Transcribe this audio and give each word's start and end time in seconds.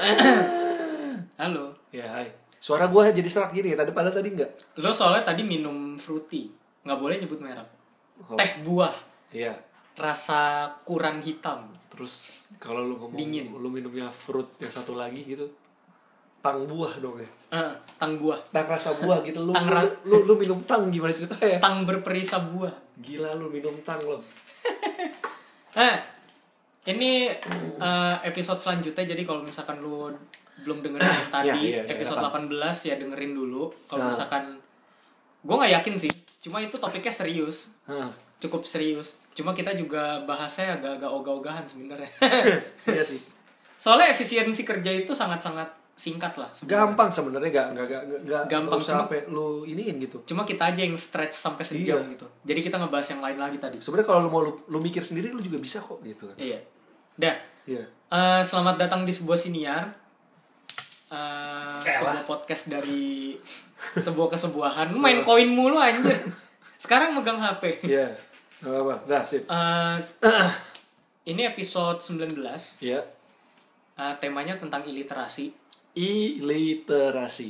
halo. 1.40 1.64
Ya, 1.90 2.06
hai. 2.08 2.28
Suara 2.56 2.86
gue 2.86 3.02
jadi 3.14 3.24
serak 3.24 3.52
gini, 3.52 3.72
tadi 3.72 3.90
padahal 3.90 4.12
tadi 4.14 4.28
enggak. 4.30 4.50
Lo 4.76 4.90
soalnya 4.90 5.24
tadi 5.24 5.42
minum 5.42 5.96
fruity, 5.96 6.52
nggak 6.82 6.98
boleh 6.98 7.16
nyebut 7.16 7.40
merek. 7.40 7.68
Oh. 8.22 8.36
Teh 8.36 8.60
buah, 8.60 8.92
Iya. 9.30 9.56
rasa 9.94 10.68
kuran 10.82 11.20
hitam. 11.20 11.72
Terus 11.88 12.44
kalau 12.56 12.80
lu 12.82 12.94
ngomong 12.96 13.16
Dingin. 13.16 13.48
lu 13.50 13.68
minumnya 13.68 14.08
fruit 14.08 14.48
yang 14.58 14.68
satu 14.70 14.92
lagi 14.94 15.24
gitu. 15.24 15.48
Tang 16.40 16.64
buah 16.64 16.96
dong 16.96 17.20
ya. 17.20 17.28
Eh, 17.50 17.72
tang 17.98 18.16
buah, 18.16 18.40
Tang 18.48 18.64
rasa 18.64 18.96
buah 18.96 19.20
gitu 19.20 19.40
lu 19.42 19.52
Tang 19.52 19.68
lu, 19.68 19.84
lu, 20.06 20.16
lu 20.24 20.34
minum 20.36 20.60
tang 20.64 20.88
gimana 20.88 21.12
ceritanya? 21.12 21.60
tang 21.60 21.84
berperisa 21.84 22.40
buah. 22.42 22.72
Gila 22.96 23.36
lu 23.36 23.48
minum 23.48 23.72
tang 23.82 24.00
lo. 24.00 24.20
Nah, 25.70 25.96
ini 26.86 27.28
eh, 27.28 28.16
episode 28.24 28.56
selanjutnya 28.56 29.04
jadi 29.04 29.22
kalau 29.24 29.44
misalkan 29.44 29.80
lu 29.80 30.08
belum 30.64 30.80
dengerin 30.80 31.04
yang 31.04 31.30
tadi 31.36 31.48
iya, 31.76 31.82
iya, 31.84 31.92
episode 31.92 32.20
rekam. 32.20 32.48
18 32.48 32.88
ya 32.88 32.94
dengerin 32.96 33.32
dulu. 33.32 33.68
Kalau 33.84 34.08
Nah. 34.08 34.12
misalkan 34.12 34.44
gue 35.40 35.56
nggak 35.56 35.72
yakin 35.80 35.94
sih, 35.96 36.12
cuma 36.44 36.60
itu 36.60 36.76
topiknya 36.76 37.08
serius, 37.08 37.72
Hah. 37.88 38.12
cukup 38.36 38.68
serius. 38.68 39.16
Cuma 39.32 39.56
kita 39.56 39.72
juga 39.72 40.20
bahasnya 40.28 40.76
agak-agak 40.76 41.08
ogah-ogahan 41.08 41.64
sebenarnya. 41.64 42.12
Iya 42.92 43.00
sih. 43.00 43.20
Soalnya 43.80 44.12
efisiensi 44.12 44.68
kerja 44.68 44.92
itu 44.92 45.16
sangat-sangat 45.16 45.79
singkat 46.00 46.32
lah. 46.34 46.48
sebenarnya. 46.48 46.80
Gampang 46.80 47.08
sebenarnya 47.12 47.50
gak, 47.50 47.68
gak, 47.70 47.86
gak, 47.86 48.02
gak, 48.02 48.20
gak 48.24 48.42
Gampang, 48.48 48.78
usah 48.80 48.88
cuma- 48.88 49.00
sampai 49.04 49.18
lu 49.28 49.48
iniin 49.62 50.00
gitu. 50.00 50.24
Cuma 50.24 50.42
kita 50.42 50.64
aja 50.66 50.80
yang 50.80 50.96
stretch 50.96 51.36
sampai 51.36 51.60
sejam 51.60 52.00
Iya. 52.00 52.12
gitu. 52.16 52.26
Jadi 52.42 52.60
kita 52.62 52.76
ngebahas 52.76 53.06
yang 53.06 53.20
lain 53.20 53.36
lagi 53.36 53.58
tadi. 53.58 53.76
Sebenarnya 53.78 54.08
kalau 54.08 54.20
lu 54.24 54.30
mau 54.30 54.40
lu, 54.40 54.52
lu 54.66 54.78
mikir 54.78 55.00
sendiri 55.00 55.28
lu 55.28 55.38
juga 55.38 55.56
bisa 55.56 55.76
kok 55.78 56.00
gitu 56.00 56.24
kan. 56.26 56.36
Iya. 56.36 56.56
Dah. 57.14 57.36
Iya. 57.68 57.84
Eh, 57.84 58.40
selamat 58.42 58.80
datang 58.80 59.04
di 59.04 59.12
sebuah 59.12 59.36
siniar. 59.36 59.84
Eh, 61.10 61.78
sebuah 61.82 62.22
podcast 62.24 62.70
dari 62.70 63.36
sebuah 64.06 64.30
kesebuahan. 64.30 64.94
Lu 64.94 64.98
Main 64.98 65.20
koin 65.20 65.50
mulu 65.50 65.76
anjir. 65.76 66.16
Sekarang 66.76 67.12
megang 67.12 67.36
HP. 67.36 67.84
Iya. 67.84 68.14
Gak 68.60 68.70
apa-apa. 68.70 68.94
Dah, 69.04 69.22
sip. 69.24 69.44
Eh, 69.44 69.96
ini 71.26 71.44
episode 71.44 71.98
19. 71.98 72.80
Iya. 72.80 73.00
Eh, 73.92 74.14
temanya 74.16 74.56
tentang 74.56 74.80
iliterasi, 74.82 75.52
Iliterasi. 75.92 77.48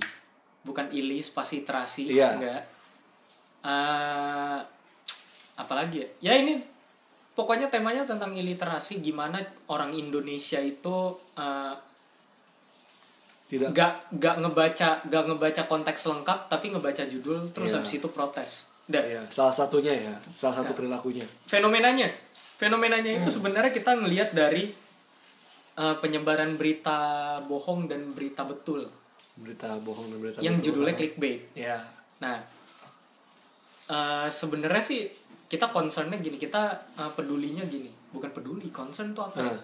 bukan 0.60 0.92
ili 0.92 1.24
spasi 1.24 1.64
terasi, 1.64 2.12
Iya. 2.12 2.36
enggak. 2.36 2.62
Eh, 3.60 4.58
apalagi 5.56 6.04
ya? 6.04 6.08
Ya 6.20 6.34
ini 6.36 6.60
pokoknya 7.32 7.68
temanya 7.68 8.04
tentang 8.04 8.32
iliterasi 8.32 9.00
gimana 9.00 9.40
orang 9.66 9.92
Indonesia 9.92 10.60
itu 10.60 11.16
eh, 11.32 11.74
Tidak. 13.48 13.72
gak 13.72 14.12
gak 14.20 14.36
ngebaca 14.38 15.00
gak 15.02 15.24
ngebaca 15.26 15.62
konteks 15.64 16.06
lengkap 16.06 16.46
tapi 16.46 16.68
ngebaca 16.70 17.02
judul 17.04 17.48
terus 17.50 17.72
Iya. 17.72 17.76
habis 17.80 17.92
itu 17.96 18.08
protes. 18.12 18.52
Dah. 18.84 19.00
Iya, 19.00 19.24
salah 19.32 19.54
satunya 19.54 19.96
ya, 19.96 20.12
salah 20.30 20.60
satu 20.60 20.76
perilakunya. 20.76 21.24
Fenomenanya, 21.48 22.10
fenomenanya 22.56 23.16
itu 23.16 23.32
sebenarnya 23.32 23.72
kita 23.72 23.96
ngelihat 23.96 24.36
dari 24.36 24.68
eh, 25.78 25.96
penyebaran 26.00 26.58
berita 26.58 26.98
bohong 27.44 27.86
dan 27.86 28.14
berita 28.16 28.42
betul 28.46 28.86
Berita 29.38 29.76
bohong 29.80 30.10
dan 30.10 30.18
berita 30.20 30.38
yang 30.42 30.58
betul. 30.58 30.74
judulnya 30.74 30.94
clickbait. 30.98 31.40
Ya. 31.56 31.80
Nah, 32.20 32.36
eh, 33.88 34.26
sebenarnya 34.28 34.82
sih 34.82 35.08
kita 35.50 35.70
concernnya 35.70 36.18
gini, 36.18 36.36
kita 36.36 36.62
eh, 36.98 37.10
pedulinya 37.14 37.64
gini, 37.66 37.88
bukan 38.12 38.30
peduli, 38.30 38.68
concern 38.68 39.14
tuh 39.16 39.30
apa? 39.32 39.38
ya? 39.40 39.48
Ah. 39.50 39.60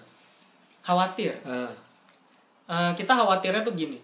Khawatir. 0.86 1.32
Ah. 1.44 1.70
Eh, 2.66 2.92
kita 2.98 3.14
khawatirnya 3.14 3.62
tuh 3.62 3.78
gini 3.78 3.98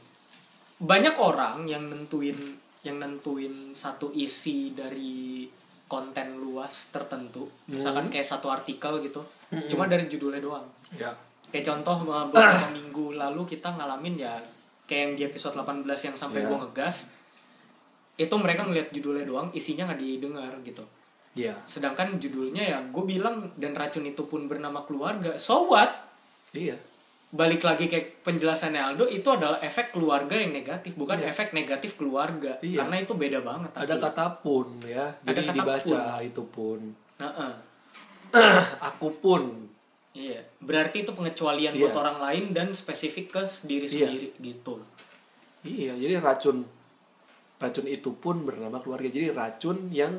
banyak 0.82 1.14
orang 1.18 1.62
yang 1.66 1.86
nentuin 1.86 2.34
yang 2.82 2.98
nentuin 2.98 3.70
satu 3.70 4.10
isi 4.14 4.74
dari 4.74 5.46
konten 5.86 6.42
luas 6.42 6.90
tertentu 6.90 7.46
misalkan 7.70 8.10
kayak 8.10 8.26
satu 8.26 8.50
artikel 8.50 8.98
gitu 8.98 9.22
cuma 9.70 9.86
dari 9.86 10.10
judulnya 10.10 10.42
doang 10.42 10.66
Ya. 10.94 11.14
Kayak 11.52 11.62
contoh 11.62 11.96
beberapa 12.32 12.66
minggu 12.72 13.14
lalu 13.14 13.42
kita 13.46 13.68
ngalamin 13.70 14.16
ya 14.16 14.34
kayak 14.82 15.00
yang 15.00 15.12
di 15.14 15.22
episode 15.24 15.54
18 15.54 15.84
yang 15.84 16.16
sampai 16.16 16.40
Iya. 16.40 16.48
gua 16.48 16.58
ngegas 16.64 17.12
itu 18.14 18.34
mereka 18.34 18.64
ngeliat 18.64 18.88
judulnya 18.90 19.24
doang 19.24 19.48
isinya 19.52 19.86
nggak 19.86 20.00
didengar 20.00 20.52
gitu 20.62 20.84
Iya. 21.32 21.56
sedangkan 21.64 22.16
judulnya 22.16 22.60
ya 22.62 22.78
gue 22.84 23.04
bilang 23.06 23.48
dan 23.56 23.72
racun 23.72 24.04
itu 24.04 24.24
pun 24.26 24.44
bernama 24.44 24.82
keluarga 24.82 25.36
so 25.36 25.64
what 25.64 25.88
Iya. 26.52 26.76
balik 27.32 27.64
lagi 27.64 27.88
kayak 27.88 28.20
penjelasannya 28.20 28.76
Aldo 28.92 29.08
itu 29.08 29.24
adalah 29.24 29.56
efek 29.58 29.96
keluarga 29.96 30.36
yang 30.36 30.52
negatif 30.52 30.92
bukan 30.92 31.16
Iya. 31.16 31.32
efek 31.32 31.56
negatif 31.56 31.96
keluarga 31.96 32.60
Iya. 32.60 32.84
karena 32.84 32.96
itu 33.00 33.16
beda 33.16 33.40
banget 33.40 33.72
Ada 33.72 33.96
tapi. 33.96 34.04
kata 34.04 34.26
pun 34.40 34.66
ya. 34.84 35.08
Ada 35.24 35.32
Jadi 35.32 35.40
kata 35.40 35.54
dibaca 35.56 36.00
itu 36.20 36.42
pun. 36.46 36.80
Nah-uh. 37.16 37.52
Aku 38.92 39.08
pun. 39.16 39.61
Iya 40.12 40.38
berarti 40.58 41.02
itu 41.02 41.10
pengecualian 41.10 41.72
Iya. 41.72 41.80
buat 41.82 41.94
orang 41.98 42.16
lain 42.20 42.42
dan 42.52 42.66
spesifik 42.72 43.30
ke 43.30 43.40
diri 43.64 43.84
Iya. 43.84 43.90
sendiri 44.06 44.28
gitu 44.38 44.74
Iya, 45.62 45.94
jadi 45.94 46.18
racun 46.18 46.66
racun 47.56 47.86
itu 47.86 48.10
pun 48.12 48.42
bernama 48.42 48.76
keluarga. 48.76 49.06
Jadi 49.06 49.30
racun 49.30 49.86
yang 49.88 50.10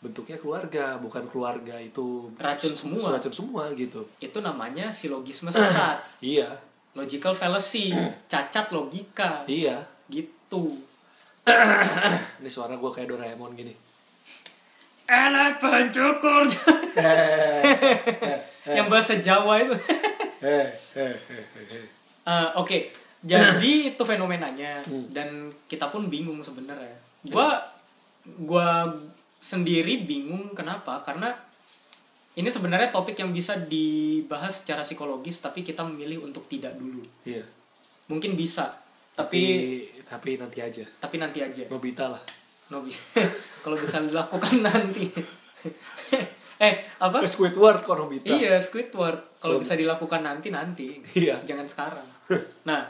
bentuknya 0.00 0.34
keluarga, 0.34 0.96
bukan 0.96 1.28
keluarga 1.28 1.76
itu 1.76 2.32
Racun 2.34 2.72
semua. 2.72 3.12
Racun 3.12 3.30
semua 3.30 3.68
gitu. 3.72 4.00
itu 4.16 4.40
namanya 4.40 4.88
silogisme 4.88 5.46
sesat 5.46 6.00
Iya. 6.24 6.48
logical 6.92 7.32
fallacy 7.32 7.88
cacat 8.26 8.68
logika 8.68 9.44
Iya. 9.44 9.84
gitu 10.08 10.80
Ini 12.40 12.48
suara 12.48 12.72
gue 12.72 12.88
kayak 12.88 13.08
Doraemon 13.08 13.52
gini. 13.52 13.72
alat 15.04 15.58
pencukur 15.58 16.46
yang 18.64 18.86
bahasa 18.86 19.18
Jawa 19.18 19.58
itu 19.58 19.74
Eh, 20.42 20.66
eh, 20.98 21.14
eh, 21.30 21.44
eh. 21.70 21.86
Eh, 22.26 22.48
Oke, 22.58 22.90
jadi 23.22 23.94
itu 23.94 24.02
fenomenanya 24.02 24.82
dan 25.14 25.54
kita 25.70 25.86
pun 25.86 26.10
bingung 26.10 26.42
sebenarnya. 26.42 26.98
Gua 27.22 27.62
gua 28.42 28.90
sendiri 29.38 30.02
bingung 30.02 30.50
kenapa? 30.50 30.98
Karena 31.06 31.30
ini 32.34 32.50
sebenarnya 32.50 32.90
topik 32.90 33.14
yang 33.14 33.30
bisa 33.30 33.54
dibahas 33.54 34.66
secara 34.66 34.82
psikologis 34.82 35.38
tapi 35.38 35.62
kita 35.62 35.86
memilih 35.86 36.26
untuk 36.26 36.50
tidak 36.50 36.74
dulu. 36.74 37.02
Iya. 37.22 37.46
Mungkin 38.10 38.34
bisa, 38.34 38.66
Tapi 39.14 39.42
tapi 40.02 40.02
tapi 40.02 40.30
nanti 40.42 40.58
aja. 40.58 40.84
tapi 40.98 41.22
nanti 41.22 41.38
aja. 41.38 41.62
Nobita 41.70 42.10
lah. 42.10 42.22
Nobi. 42.66 42.90
Kalau 43.62 43.78
bisa 43.78 44.02
dilakukan 44.02 44.58
nanti. 44.58 45.06
eh, 46.62 46.74
apa? 46.96 47.26
Squidward 47.26 47.82
kok 47.82 47.98
Nobita. 47.98 48.30
Iya, 48.30 48.62
Squidward. 48.62 49.42
Kalau 49.42 49.58
bisa 49.58 49.74
dilakukan 49.74 50.22
nanti 50.22 50.48
nanti. 50.48 51.02
Iya. 51.12 51.42
Jangan 51.42 51.66
sekarang. 51.66 52.06
Nah, 52.62 52.86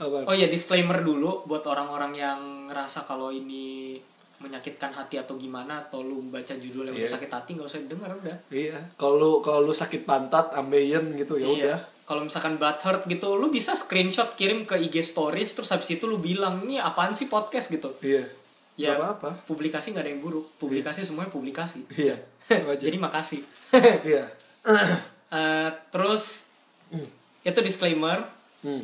Apa? 0.00 0.24
oh 0.24 0.32
ya 0.32 0.48
disclaimer 0.48 1.02
dulu 1.02 1.44
buat 1.44 1.60
orang-orang 1.66 2.12
yang 2.14 2.40
ngerasa 2.70 3.04
kalau 3.04 3.28
ini 3.28 4.00
menyakitkan 4.40 4.88
hati 4.88 5.20
atau 5.20 5.36
gimana 5.36 5.84
atau 5.84 6.00
lu 6.00 6.24
baca 6.24 6.56
judul 6.56 6.88
yang 6.88 6.96
Iya. 6.96 7.12
sakit 7.12 7.28
hati 7.28 7.50
nggak 7.52 7.68
usah 7.68 7.84
denger 7.84 8.08
udah. 8.16 8.36
Iya. 8.48 8.78
Kalau 8.96 9.14
lu 9.18 9.30
kalau 9.44 9.60
lu 9.60 9.76
sakit 9.76 10.08
pantat, 10.08 10.56
ambeien 10.56 11.12
gitu 11.12 11.36
ya 11.36 11.44
Iya. 11.44 11.52
udah. 11.76 11.78
Kalau 12.08 12.22
misalkan 12.24 12.56
butthurt 12.56 13.04
gitu, 13.06 13.36
lu 13.36 13.52
bisa 13.52 13.76
screenshot 13.76 14.32
kirim 14.34 14.64
ke 14.64 14.80
IG 14.80 15.04
stories 15.04 15.52
terus 15.52 15.68
habis 15.70 15.92
itu 15.92 16.08
lu 16.08 16.16
bilang, 16.16 16.64
"Ini 16.64 16.80
apaan 16.80 17.12
sih 17.12 17.28
podcast?" 17.28 17.68
gitu. 17.68 17.92
Iya. 18.00 18.24
Ya, 18.78 18.94
Nggak 18.94 18.98
apa-apa. 19.18 19.30
publikasi 19.46 19.92
nggak 19.92 20.04
ada 20.06 20.12
yang 20.12 20.22
buruk. 20.22 20.46
Publikasi 20.56 21.02
semuanya 21.02 21.30
publikasi. 21.30 21.84
Iya. 21.92 22.16
Wajar. 22.68 22.86
Jadi 22.86 22.96
makasih. 22.98 23.40
iya. 24.04 24.24
Eh, 25.30 25.70
terus 25.94 26.50
itu 27.46 27.58
disclaimer. 27.62 28.26
Hmm. 28.66 28.82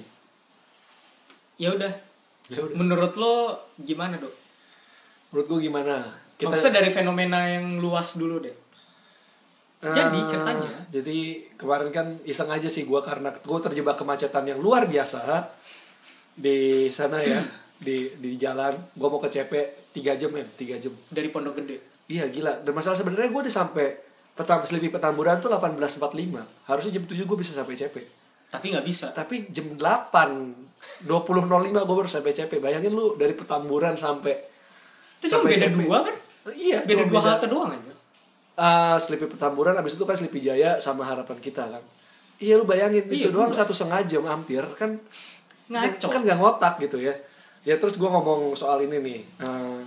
Ya 1.58 1.74
udah. 1.74 1.90
Menurut 2.70 3.18
lo 3.18 3.58
gimana, 3.74 4.14
Dok? 4.14 4.30
Menurut 5.34 5.46
gua 5.50 5.58
gimana? 5.58 5.94
Maksudnya 6.38 6.78
dari 6.78 6.94
fenomena 6.94 7.50
yang 7.50 7.82
luas 7.82 8.14
dulu 8.14 8.38
deh. 8.38 8.54
Jadi, 9.82 10.18
Eh, 10.22 10.26
ceritanya. 10.30 10.70
Jadi 10.86 11.18
kemarin 11.58 11.90
kan 11.90 12.06
iseng 12.22 12.46
aja 12.46 12.70
sih 12.70 12.86
gua 12.86 13.02
karena 13.02 13.34
gua 13.42 13.58
terjebak 13.58 13.98
kemacetan 13.98 14.46
yang 14.46 14.62
luar 14.62 14.86
biasa 14.86 15.50
di 16.38 16.86
sana 16.94 17.26
ya 17.26 17.42
di 17.78 17.96
di 18.14 18.34
jalan. 18.34 18.72
Gua 18.92 19.08
mau 19.08 19.18
ke 19.18 19.28
CP 19.28 19.52
3 19.92 20.16
jam 20.16 20.30
ya, 20.30 20.44
3 20.46 20.76
jam. 20.78 20.92
Dari 21.06 21.28
Pondok 21.28 21.56
Gede. 21.56 21.76
Iya 22.06 22.26
gila. 22.26 22.60
Dan 22.60 22.72
masalah 22.72 22.94
sebenarnya 22.94 23.28
gua 23.28 23.42
udah 23.42 23.54
sampai 23.54 23.86
petam 24.32 24.62
Sleepy 24.62 24.88
Petamburan 24.88 25.36
tuh 25.36 25.48
18.45. 25.48 26.40
Harusnya 26.64 26.92
jam 26.92 27.04
7 27.04 27.24
gua 27.24 27.36
bisa 27.36 27.52
sampai 27.52 27.74
CP. 27.74 27.96
Tapi 28.46 28.66
nggak 28.70 28.84
bisa. 28.84 29.10
Tapi 29.10 29.48
jam 29.48 29.72
8 29.72 31.04
20.05 31.04 31.48
gua 31.78 31.94
baru 31.94 32.06
sampai 32.06 32.32
CP. 32.32 32.52
Bayangin 32.58 32.90
lu 32.90 33.14
dari 33.14 33.32
Petamburan 33.32 33.94
sampai 33.94 34.34
Itu 35.16 35.30
cuma 35.30 35.46
beda 35.46 35.66
CP. 35.66 35.76
dua 35.80 35.98
kan? 36.02 36.14
Iya, 36.48 36.78
Beda 36.82 37.02
dua 37.04 37.20
halte 37.20 37.46
doang 37.46 37.70
aja. 37.70 37.92
uh, 38.54 38.96
Sleepy 38.96 39.26
Petamburan 39.26 39.74
abis 39.74 39.94
itu 39.94 40.04
kan 40.04 40.14
Sleepy 40.14 40.38
Jaya 40.40 40.78
sama 40.78 41.02
harapan 41.02 41.36
kita 41.36 41.66
kan 41.66 41.82
iya 42.36 42.54
lu 42.54 42.62
bayangin 42.62 43.02
Iya, 43.02 43.26
itu 43.26 43.28
doang 43.30 43.48
satu 43.48 43.72
setengah 43.72 44.04
jam 44.04 44.22
hampir 44.24 44.60
kan 44.76 45.00
Ngaco. 45.66 46.06
kan 46.06 46.20
nggak 46.20 46.36
ngotak 46.36 46.74
gitu 46.78 47.00
ya 47.00 47.16
ya 47.66 47.76
terus 47.76 47.98
gue 47.98 48.06
ngomong 48.06 48.54
soal 48.54 48.78
ini 48.80 49.02
nih 49.02 49.20
uh, 49.42 49.82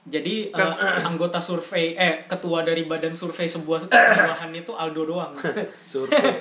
Jadi 0.00 0.50
Kan- 0.50 0.74
eh, 0.74 1.06
anggota 1.12 1.38
survei 1.38 1.94
eh 1.94 2.26
ketua 2.26 2.66
dari 2.66 2.82
badan 2.82 3.14
survei 3.14 3.46
sebuah 3.46 3.86
sebuahan 4.18 4.50
itu 4.50 4.72
Aldo 4.74 5.06
doang. 5.06 5.32
survei 5.86 6.40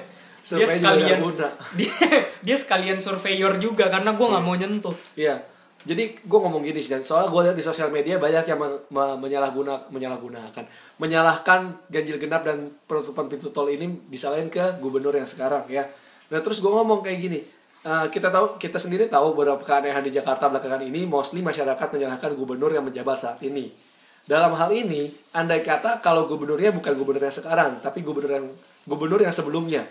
dia 0.50 0.66
sekalian 0.66 1.20
dia, 1.78 1.92
dia 2.42 2.58
sekalian 2.58 2.98
surveyor 2.98 3.60
juga 3.60 3.92
karena 3.92 4.16
gua 4.16 4.34
nggak 4.34 4.46
mau 4.48 4.56
nyentuh. 4.56 4.96
Iya. 5.14 5.38
Jadi 5.80 6.12
gue 6.12 6.40
ngomong 6.40 6.60
gini 6.60 6.76
sih 6.80 6.92
dan 6.92 7.00
soalnya 7.00 7.32
gue 7.32 7.42
lihat 7.48 7.56
di 7.56 7.64
sosial 7.64 7.88
media 7.88 8.20
banyak 8.20 8.44
yang 8.48 8.60
men- 8.60 8.84
me- 8.92 9.16
menyalahguna 9.16 9.88
menyalahgunakan 9.88 10.64
menyalahkan 11.00 11.60
ganjil 11.88 12.20
genap 12.20 12.44
dan 12.44 12.68
penutupan 12.84 13.32
pintu 13.32 13.48
tol 13.48 13.68
ini 13.72 13.88
disalahin 14.12 14.52
ke 14.52 14.80
gubernur 14.80 15.16
yang 15.16 15.28
sekarang 15.28 15.64
ya. 15.72 15.88
Nah 16.32 16.40
terus 16.40 16.60
gue 16.60 16.68
ngomong 16.68 17.00
kayak 17.00 17.20
gini. 17.22 17.40
Eh, 17.86 18.08
kita 18.12 18.32
tahu 18.32 18.58
kita 18.58 18.78
sendiri 18.82 19.08
tahu 19.08 19.36
beberapa 19.36 19.62
keanehan 19.62 20.04
di 20.04 20.12
Jakarta 20.14 20.48
belakangan 20.48 20.84
ini 20.84 21.06
mostly 21.06 21.44
masyarakat 21.44 21.88
menyalahkan 21.92 22.34
gubernur 22.36 22.72
yang 22.72 22.88
menjabat 22.88 23.18
saat 23.20 23.40
ini. 23.46 23.72
Dalam 24.30 24.54
hal 24.54 24.70
ini, 24.70 25.10
andai 25.34 25.66
kata 25.66 26.06
kalau 26.06 26.30
gubernurnya 26.30 26.70
bukan 26.70 26.94
gubernur 26.94 27.26
yang 27.26 27.34
sekarang, 27.34 27.82
tapi 27.82 28.06
gubernur 28.06 28.38
yang 28.38 28.48
gubernur 28.86 29.20
yang 29.26 29.34
sebelumnya, 29.34 29.82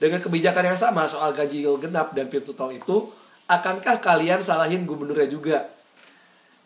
dengan 0.00 0.16
kebijakan 0.16 0.72
yang 0.72 0.78
sama 0.80 1.04
soal 1.04 1.36
ganjil 1.36 1.76
genap 1.76 2.16
dan 2.16 2.32
pintu 2.32 2.56
tol 2.56 2.72
itu, 2.72 3.12
akankah 3.52 4.00
kalian 4.00 4.40
salahin 4.40 4.88
gubernurnya 4.88 5.28
juga? 5.28 5.68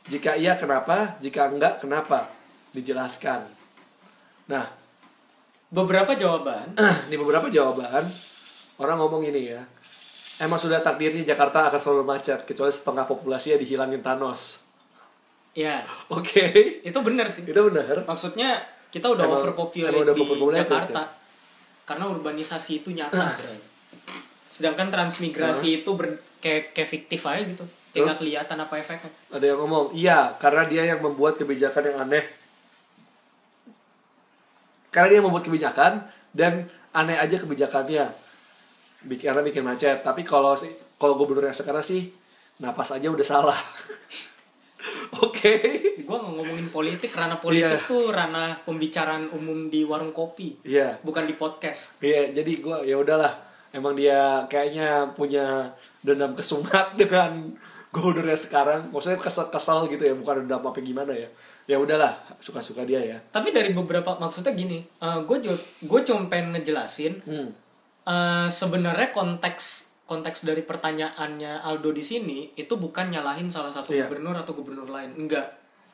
Jika 0.06 0.38
iya, 0.38 0.54
kenapa? 0.54 1.18
Jika 1.18 1.50
enggak, 1.50 1.82
kenapa? 1.82 2.30
Dijelaskan. 2.70 3.42
Nah, 4.46 4.86
Beberapa 5.66 6.14
jawaban 6.14 6.78
ini 7.10 7.16
beberapa 7.18 7.50
jawaban. 7.50 8.06
Orang 8.78 9.02
ngomong 9.02 9.26
ini 9.26 9.50
ya. 9.50 9.66
Emang 10.36 10.60
sudah 10.60 10.84
takdirnya 10.84 11.24
Jakarta 11.24 11.72
akan 11.72 11.80
selalu 11.80 12.04
macet, 12.04 12.44
kecuali 12.44 12.68
setengah 12.68 13.08
populasinya 13.08 13.56
dihilangin 13.56 14.04
Thanos. 14.04 14.68
ya 15.56 15.80
Oke, 16.12 16.52
itu 16.84 16.98
benar 17.00 17.24
sih. 17.32 17.40
itu 17.40 17.56
benar. 17.72 18.04
Maksudnya 18.04 18.60
kita 18.92 19.08
udah 19.08 19.24
Emang- 19.24 19.40
overpopulate 19.40 19.88
emang 19.96 20.04
udah 20.04 20.12
di 20.12 20.20
overpopulated, 20.20 20.68
Jakarta. 20.68 21.02
Karena 21.88 22.04
urbanisasi 22.12 22.84
itu 22.84 22.92
nyata, 22.92 23.16
Bray. 23.40 23.56
Sedangkan 24.52 24.92
transmigrasi 24.92 25.80
itu 25.80 25.90
ber, 25.96 26.20
kayak 26.44 26.76
kayak 26.76 26.90
fiktif 26.90 27.24
aja 27.24 27.40
gitu. 27.40 27.64
Kayak 27.96 28.12
Terus? 28.12 28.18
kelihatan 28.20 28.58
apa 28.60 28.74
efeknya. 28.76 29.08
Ada 29.32 29.44
yang 29.48 29.58
ngomong, 29.64 29.96
iya, 29.96 30.36
karena 30.36 30.68
dia 30.68 30.84
yang 30.84 31.00
membuat 31.00 31.40
kebijakan 31.40 31.88
yang 31.88 31.96
aneh. 32.04 32.24
Karena 34.92 35.06
dia 35.08 35.16
yang 35.20 35.26
membuat 35.28 35.44
kebijakan 35.48 36.04
dan 36.32 36.68
aneh 36.92 37.16
aja 37.16 37.36
kebijakannya. 37.36 38.25
Bikin 39.02 39.28
karena 39.28 39.42
bikin 39.42 39.60
macet. 39.60 40.00
Tapi 40.00 40.22
kalau 40.22 40.54
sih 40.54 40.70
kalau 40.96 41.14
gubernur 41.14 41.44
yang 41.44 41.52
sekarang 41.52 41.84
sih 41.84 42.08
napas 42.56 42.94
aja 42.94 43.10
udah 43.10 43.26
salah. 43.26 43.56
Oke. 45.22 45.52
Gua 46.06 46.22
nggak 46.22 46.34
ngomongin 46.36 46.68
politik, 46.68 47.10
ranah 47.10 47.38
politik 47.38 47.80
Iya. 47.82 47.88
tuh 47.88 48.10
ranah 48.10 48.62
pembicaraan 48.62 49.32
umum 49.32 49.66
di 49.66 49.82
warung 49.82 50.12
kopi, 50.12 50.60
Iya. 50.62 51.00
bukan 51.02 51.26
di 51.26 51.34
podcast. 51.34 51.98
Iya, 51.98 52.30
jadi 52.32 52.52
gua 52.60 52.82
ya 52.82 52.94
udahlah. 52.94 53.32
Emang 53.72 53.92
dia 53.92 54.46
kayaknya 54.46 55.10
punya 55.12 55.72
dendam 56.00 56.32
kesumat 56.32 56.94
dengan 57.00 57.50
gubernurnya 57.90 58.38
sekarang. 58.38 58.92
Maksudnya 58.92 59.18
kesel-kesel 59.18 59.90
gitu 59.90 60.04
ya, 60.04 60.14
bukan 60.14 60.46
dendam 60.46 60.62
apa 60.62 60.78
gimana 60.80 61.12
ya. 61.12 61.28
Ya 61.66 61.82
udahlah, 61.82 62.14
suka-suka 62.38 62.86
dia 62.86 63.02
ya. 63.02 63.18
Tapi 63.26 63.50
dari 63.50 63.74
beberapa 63.74 64.14
maksudnya 64.16 64.54
gini, 64.54 64.86
gue 65.02 65.36
gue 65.82 66.00
cuma 66.06 66.30
pengen 66.30 66.54
ngejelasin 66.54 67.18
Hmm. 67.26 67.50
Eh, 68.06 68.48
sebenarnya 68.48 69.10
konteks 69.10 69.64
konteks 70.06 70.46
dari 70.46 70.62
pertanyaannya 70.62 71.66
Aldo 71.66 71.90
di 71.90 71.98
sini 72.00 72.54
itu 72.54 72.78
bukan 72.78 73.10
nyalahin 73.10 73.50
salah 73.50 73.74
satu 73.74 73.90
Iya. 73.90 74.06
gubernur 74.06 74.38
atau 74.38 74.54
gubernur 74.54 74.86
lain, 74.86 75.18
enggak. 75.18 75.50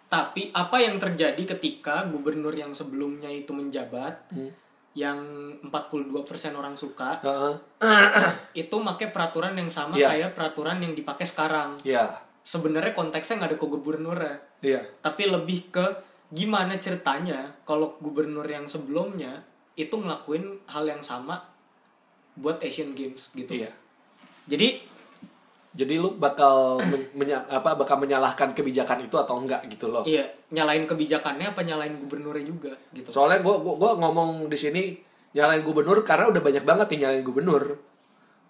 Tapi 0.07 0.53
apa 0.53 0.77
yang 0.77 1.01
terjadi 1.01 1.57
ketika 1.57 2.05
gubernur 2.05 2.53
yang 2.53 2.77
sebelumnya 2.77 3.33
itu 3.33 3.57
menjabat 3.57 4.29
Hmm. 4.29 4.53
yang 4.93 5.17
42% 5.65 6.53
orang 6.53 6.77
suka 6.77 7.17
Heeh. 7.25 7.55
itu 8.63 8.77
pakai 8.77 9.09
peraturan 9.09 9.57
yang 9.57 9.73
sama 9.73 9.97
Iya. 9.97 10.13
kayak 10.13 10.31
peraturan 10.37 10.85
yang 10.85 10.93
dipakai 10.93 11.25
sekarang. 11.25 11.81
Iya. 11.81 12.13
Sebenarnya 12.45 12.93
konteksnya 12.93 13.41
nggak 13.41 13.51
ada 13.51 13.59
ke 13.59 13.67
gubernurnya. 13.67 14.37
Iya. 14.61 14.79
tapi 15.01 15.27
lebih 15.27 15.73
ke 15.73 15.87
gimana 16.29 16.77
ceritanya 16.77 17.51
kalau 17.65 17.99
gubernur 17.99 18.45
yang 18.45 18.63
sebelumnya 18.63 19.43
itu 19.75 19.91
ngelakuin 19.91 20.63
hal 20.69 20.87
yang 20.87 21.01
sama 21.01 21.41
buat 22.35 22.59
Asian 22.61 22.93
Games 22.93 23.29
gitu. 23.33 23.53
Iya. 23.53 23.71
Jadi 24.47 24.91
Jadi 25.73 25.97
lu 25.97 26.21
bakal 26.21 26.77
men- 26.85 27.09
menya- 27.17 27.49
apa 27.49 27.73
bakal 27.73 27.97
menyalahkan 27.97 28.53
kebijakan 28.53 29.09
itu 29.09 29.17
atau 29.17 29.41
enggak 29.41 29.65
gitu 29.73 29.89
loh. 29.89 30.05
iya 30.05 30.21
nyalain 30.53 30.85
kebijakannya 30.85 31.49
apa 31.49 31.65
nyalain 31.65 31.97
gubernurnya 31.97 32.45
juga 32.45 32.77
gitu. 32.93 33.09
Soalnya 33.09 33.41
gua, 33.41 33.57
gua 33.57 33.81
gua 33.81 33.93
ngomong 33.97 34.53
di 34.53 34.59
sini 34.61 35.01
nyalain 35.33 35.65
gubernur 35.65 36.05
karena 36.05 36.29
udah 36.29 36.45
banyak 36.45 36.69
banget 36.69 36.87
nih 36.93 36.99
nyalain 37.09 37.25
gubernur. 37.25 37.81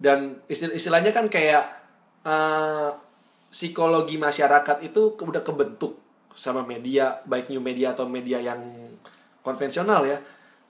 Dan 0.02 0.43
istil- 0.50 0.75
istilahnya 0.75 1.14
kan 1.14 1.31
kayak 1.31 1.62
eh, 2.26 2.90
psikologi 3.55 4.19
masyarakat 4.19 4.82
itu 4.82 5.14
udah 5.14 5.46
kebentuk 5.46 6.02
sama 6.35 6.67
media, 6.67 7.23
baik 7.23 7.55
new 7.55 7.62
media 7.62 7.94
atau 7.94 8.11
media 8.11 8.43
yang 8.43 8.58
konvensional 9.46 10.02
ya. 10.02 10.19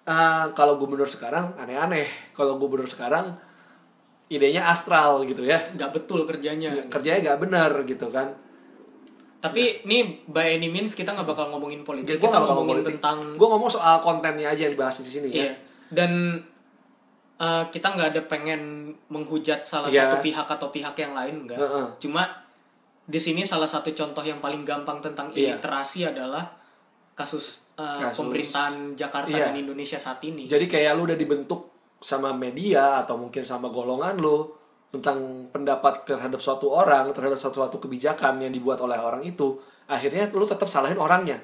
Eh, 0.02 0.44
kalau 0.58 0.74
gubernur 0.76 1.06
sekarang 1.06 1.54
aneh-aneh. 1.54 2.06
Kalau 2.34 2.58
gubernur 2.58 2.90
sekarang 2.90 3.38
idenya 4.26 4.66
astral 4.66 5.22
gitu 5.22 5.44
ya. 5.44 5.60
nggak 5.72 5.90
betul 5.94 6.26
kerjanya. 6.26 6.74
Kerjanya 6.90 7.20
nggak 7.22 7.40
benar 7.40 7.70
gitu 7.84 8.10
kan. 8.10 8.34
Tapi 9.38 9.82
nih 9.82 10.22
by 10.26 10.54
any 10.54 10.70
means 10.70 10.94
kita 10.94 11.14
nggak 11.14 11.26
bakal 11.26 11.50
ngomongin 11.50 11.82
politik. 11.82 12.18
Gue 12.18 12.26
kita 12.26 12.30
gak 12.30 12.42
bakal 12.42 12.54
ngomongin 12.62 12.82
politik. 12.82 12.98
tentang 12.98 13.18
Gue 13.34 13.48
ngomong 13.50 13.70
soal 13.70 13.98
kontennya 13.98 14.50
aja 14.50 14.66
yang 14.66 14.74
dibahas 14.74 15.02
di 15.02 15.10
sini 15.10 15.28
ya. 15.30 15.50
iya. 15.50 15.54
Dan 15.90 16.38
eh, 17.36 17.64
kita 17.68 17.86
nggak 17.92 18.08
ada 18.14 18.22
pengen 18.26 18.62
menghujat 19.06 19.62
salah 19.62 19.86
Iya. 19.86 20.06
satu 20.10 20.22
pihak 20.22 20.46
atau 20.46 20.68
pihak 20.70 20.94
yang 20.94 21.14
lain 21.14 21.46
enggak. 21.46 21.58
Heeh. 21.58 21.86
Cuma 21.98 22.22
di 23.02 23.18
sini 23.18 23.42
salah 23.42 23.66
satu 23.66 23.90
contoh 23.92 24.22
yang 24.22 24.38
paling 24.38 24.62
gampang 24.62 24.98
tentang 24.98 25.30
Iya. 25.30 25.58
iliterasi 25.58 26.06
adalah 26.06 26.54
kasus, 27.12 27.61
Kasus. 27.76 28.20
pemerintahan 28.20 28.74
Jakarta 28.92 29.32
Iya. 29.32 29.48
dan 29.50 29.56
Indonesia 29.56 29.96
saat 29.96 30.20
ini. 30.24 30.44
Jadi 30.44 30.68
kayak 30.68 30.92
lu 30.96 31.08
udah 31.08 31.16
dibentuk 31.16 31.72
sama 32.02 32.34
media 32.34 33.00
atau 33.00 33.16
mungkin 33.16 33.46
sama 33.46 33.70
golongan 33.70 34.18
lu 34.18 34.50
tentang 34.92 35.48
pendapat 35.48 36.04
terhadap 36.04 36.36
suatu 36.36 36.68
orang, 36.68 37.08
terhadap 37.16 37.40
suatu 37.40 37.64
suatu 37.64 37.80
kebijakan 37.80 38.44
yang 38.44 38.52
dibuat 38.52 38.76
oleh 38.84 39.00
orang 39.00 39.24
itu, 39.24 39.56
akhirnya 39.88 40.28
lu 40.36 40.44
tetap 40.44 40.68
salahin 40.68 41.00
orangnya. 41.00 41.40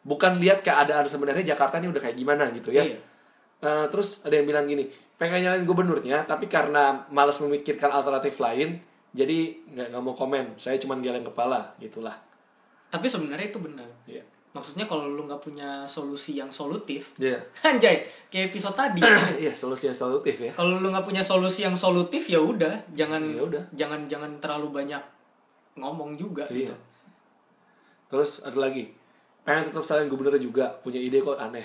Bukan 0.00 0.40
lihat 0.40 0.64
keadaan 0.64 1.04
sebenarnya 1.04 1.52
Jakarta 1.52 1.76
ini 1.76 1.92
udah 1.92 2.00
kayak 2.00 2.16
gimana 2.16 2.48
gitu 2.56 2.72
ya. 2.72 2.80
Iya. 2.80 2.98
Eh, 3.60 3.84
terus 3.92 4.24
ada 4.24 4.32
yang 4.32 4.48
bilang 4.48 4.64
gini, 4.64 4.88
pengen 5.20 5.44
nyalain 5.44 5.68
gubernurnya, 5.68 6.24
tapi 6.24 6.48
karena 6.48 7.04
malas 7.12 7.36
memikirkan 7.44 7.92
alternatif 7.92 8.40
lain, 8.40 8.80
jadi 9.12 9.60
nggak 9.76 9.86
nggak 9.92 10.00
mau 10.00 10.16
komen. 10.16 10.56
Saya 10.56 10.80
cuma 10.80 10.96
geleng 10.96 11.28
kepala, 11.28 11.76
gitulah. 11.76 12.16
Tapi 12.88 13.04
sebenarnya 13.04 13.52
itu 13.52 13.60
benar. 13.60 13.84
Iya. 14.08 14.24
Maksudnya 14.50 14.82
kalau 14.84 15.06
lu 15.06 15.24
nggak 15.24 15.38
punya 15.38 15.86
solusi 15.86 16.34
yang 16.34 16.50
solutif, 16.50 17.14
Iya. 17.16 17.38
anjay, 17.70 18.02
kayak 18.26 18.50
episode 18.50 18.74
tadi. 18.74 18.98
Iya, 19.42 19.54
solusi 19.54 19.86
yang 19.86 19.94
solutif 19.96 20.34
ya. 20.36 20.50
kalau 20.52 20.76
lu 20.76 20.90
nggak 20.90 21.06
punya 21.06 21.22
solusi 21.22 21.62
yang 21.62 21.74
solutif 21.74 22.26
ya 22.26 22.42
udah, 22.42 22.74
jangan 22.90 23.22
Ya 23.30 23.42
udah. 23.42 23.62
jangan 23.72 24.10
jangan 24.10 24.30
terlalu 24.42 24.74
banyak 24.74 24.98
ngomong 25.78 26.18
juga 26.18 26.42
Iya. 26.50 26.66
gitu. 26.66 26.74
Terus 28.10 28.42
ada 28.42 28.58
lagi, 28.58 28.90
pengen 29.40 29.70
tetap 29.70 29.86
salahin 29.86 30.10
gubernurnya 30.10 30.42
juga, 30.42 30.66
punya 30.82 30.98
ide 30.98 31.22
kok 31.22 31.38
aneh. 31.38 31.62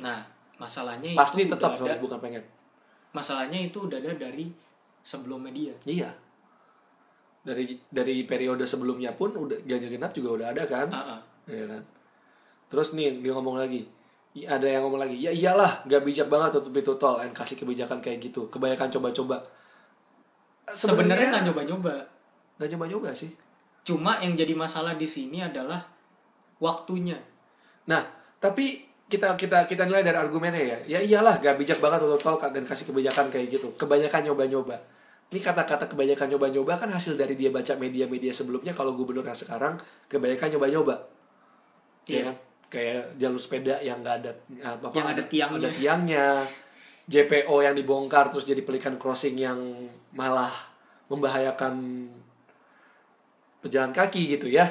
Nah, 0.00 0.24
masalahnya 0.56 1.12
Pasti 1.12 1.44
itu 1.44 1.52
tetap 1.52 1.76
udah 1.76 1.92
ada, 1.92 2.00
bukan 2.00 2.16
pengen. 2.18 2.40
masalahnya 3.12 3.60
itu 3.60 3.84
udah 3.84 4.00
ada 4.00 4.16
dari 4.16 4.48
sebelum 5.04 5.44
media. 5.44 5.76
Iya. 5.84 6.08
Dari 7.42 7.68
dari 7.90 8.24
periode 8.24 8.64
sebelumnya 8.64 9.12
pun 9.12 9.34
udah 9.34 9.60
ganjil 9.60 9.92
genap 9.92 10.16
juga 10.16 10.40
udah 10.40 10.46
ada 10.56 10.64
kan? 10.64 10.88
Ah, 10.88 11.18
ah. 11.18 11.20
Iya 11.46 11.64
kan. 11.66 11.82
Terus 12.72 12.94
nih 12.96 13.20
dia 13.22 13.32
ngomong 13.34 13.58
lagi. 13.58 13.84
Ada 14.32 14.64
yang 14.64 14.88
ngomong 14.88 14.96
lagi, 14.96 15.20
ya 15.20 15.28
iyalah, 15.28 15.84
gak 15.84 16.08
bijak 16.08 16.32
banget 16.32 16.56
tutup 16.56 16.72
pintu 16.72 16.96
tol, 16.96 17.20
and 17.20 17.36
kasih 17.36 17.52
kebijakan 17.60 18.00
kayak 18.00 18.16
gitu. 18.16 18.48
Kebanyakan 18.48 18.88
coba-coba. 18.88 19.44
Sebenarnya 20.72 21.36
nggak 21.36 21.44
nyoba-nyoba. 21.52 21.94
nggak 22.56 22.68
nyoba-nyoba 22.72 23.12
sih. 23.12 23.28
Cuma 23.84 24.16
yang 24.24 24.32
jadi 24.32 24.56
masalah 24.56 24.96
di 24.96 25.04
sini 25.04 25.44
adalah 25.44 25.84
waktunya. 26.64 27.20
Nah, 27.90 28.00
tapi 28.40 28.86
kita 29.10 29.36
kita 29.36 29.68
kita 29.68 29.84
nilai 29.84 30.00
dari 30.00 30.16
argumennya 30.16 30.64
ya. 30.64 30.78
Ya 30.96 30.98
iyalah, 31.04 31.36
gak 31.44 31.60
bijak 31.60 31.76
banget 31.84 32.00
tutup 32.00 32.22
tol 32.24 32.40
dan 32.40 32.64
kasih 32.64 32.88
kebijakan 32.88 33.28
kayak 33.28 33.52
gitu. 33.52 33.68
Kebanyakan 33.76 34.32
nyoba-nyoba. 34.32 34.80
Ini 35.28 35.40
kata-kata 35.40 35.88
kebanyakan 35.92 36.32
nyoba-nyoba 36.36 36.72
kan 36.80 36.88
hasil 36.88 37.20
dari 37.20 37.36
dia 37.36 37.52
baca 37.52 37.76
media-media 37.76 38.32
sebelumnya 38.32 38.72
kalau 38.72 38.96
gubernur 38.96 39.24
yang 39.24 39.36
sekarang 39.36 39.76
kebanyakan 40.08 40.56
nyoba-nyoba. 40.56 40.94
Iya. 42.04 42.18
Ya 42.18 42.24
kan? 42.28 42.36
kayak 42.66 43.20
jalur 43.20 43.36
sepeda 43.36 43.76
yang 43.78 44.00
nggak 44.00 44.16
ada 44.24 44.32
apa, 44.64 44.88
apa 44.88 44.96
Yang 44.96 45.08
ada 45.10 45.22
tiangnya. 45.28 45.58
ada 45.60 45.68
tiangnya 45.70 46.26
JPO 47.04 47.54
yang 47.60 47.76
dibongkar 47.76 48.32
terus 48.32 48.42
jadi 48.42 48.64
pelikan 48.64 48.96
crossing 48.96 49.36
yang 49.36 49.60
malah 50.10 50.48
membahayakan 51.06 52.08
pejalan 53.60 53.92
kaki 53.92 54.24
gitu 54.30 54.48
ya 54.48 54.64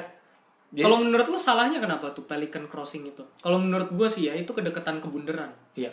Jadi- 0.72 0.82
Kalau 0.82 0.98
menurut 0.98 1.28
lu 1.28 1.36
salahnya 1.36 1.78
kenapa 1.78 2.10
tuh 2.10 2.24
Pelican 2.24 2.64
Crossing 2.64 3.04
itu? 3.04 3.20
Kalau 3.38 3.60
menurut 3.60 3.92
gue 3.92 4.08
sih 4.08 4.26
ya 4.26 4.32
itu 4.32 4.50
kedekatan 4.50 4.98
ke 4.98 5.06
bundaran. 5.06 5.52
iya 5.74 5.92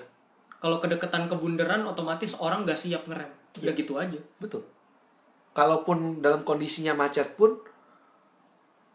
Kalau 0.58 0.80
kedekatan 0.80 1.28
ke 1.28 1.36
bundaran 1.36 1.84
otomatis 1.84 2.34
orang 2.34 2.64
gak 2.64 2.80
siap 2.80 3.04
ngerem. 3.04 3.28
Iya. 3.56 3.70
Ya 3.70 3.72
gitu 3.76 3.94
aja. 3.96 4.20
betul 4.40 4.64
kalaupun 5.52 6.20
dalam 6.20 6.42
kondisinya 6.42 6.96
macet 6.96 7.36
pun 7.36 7.60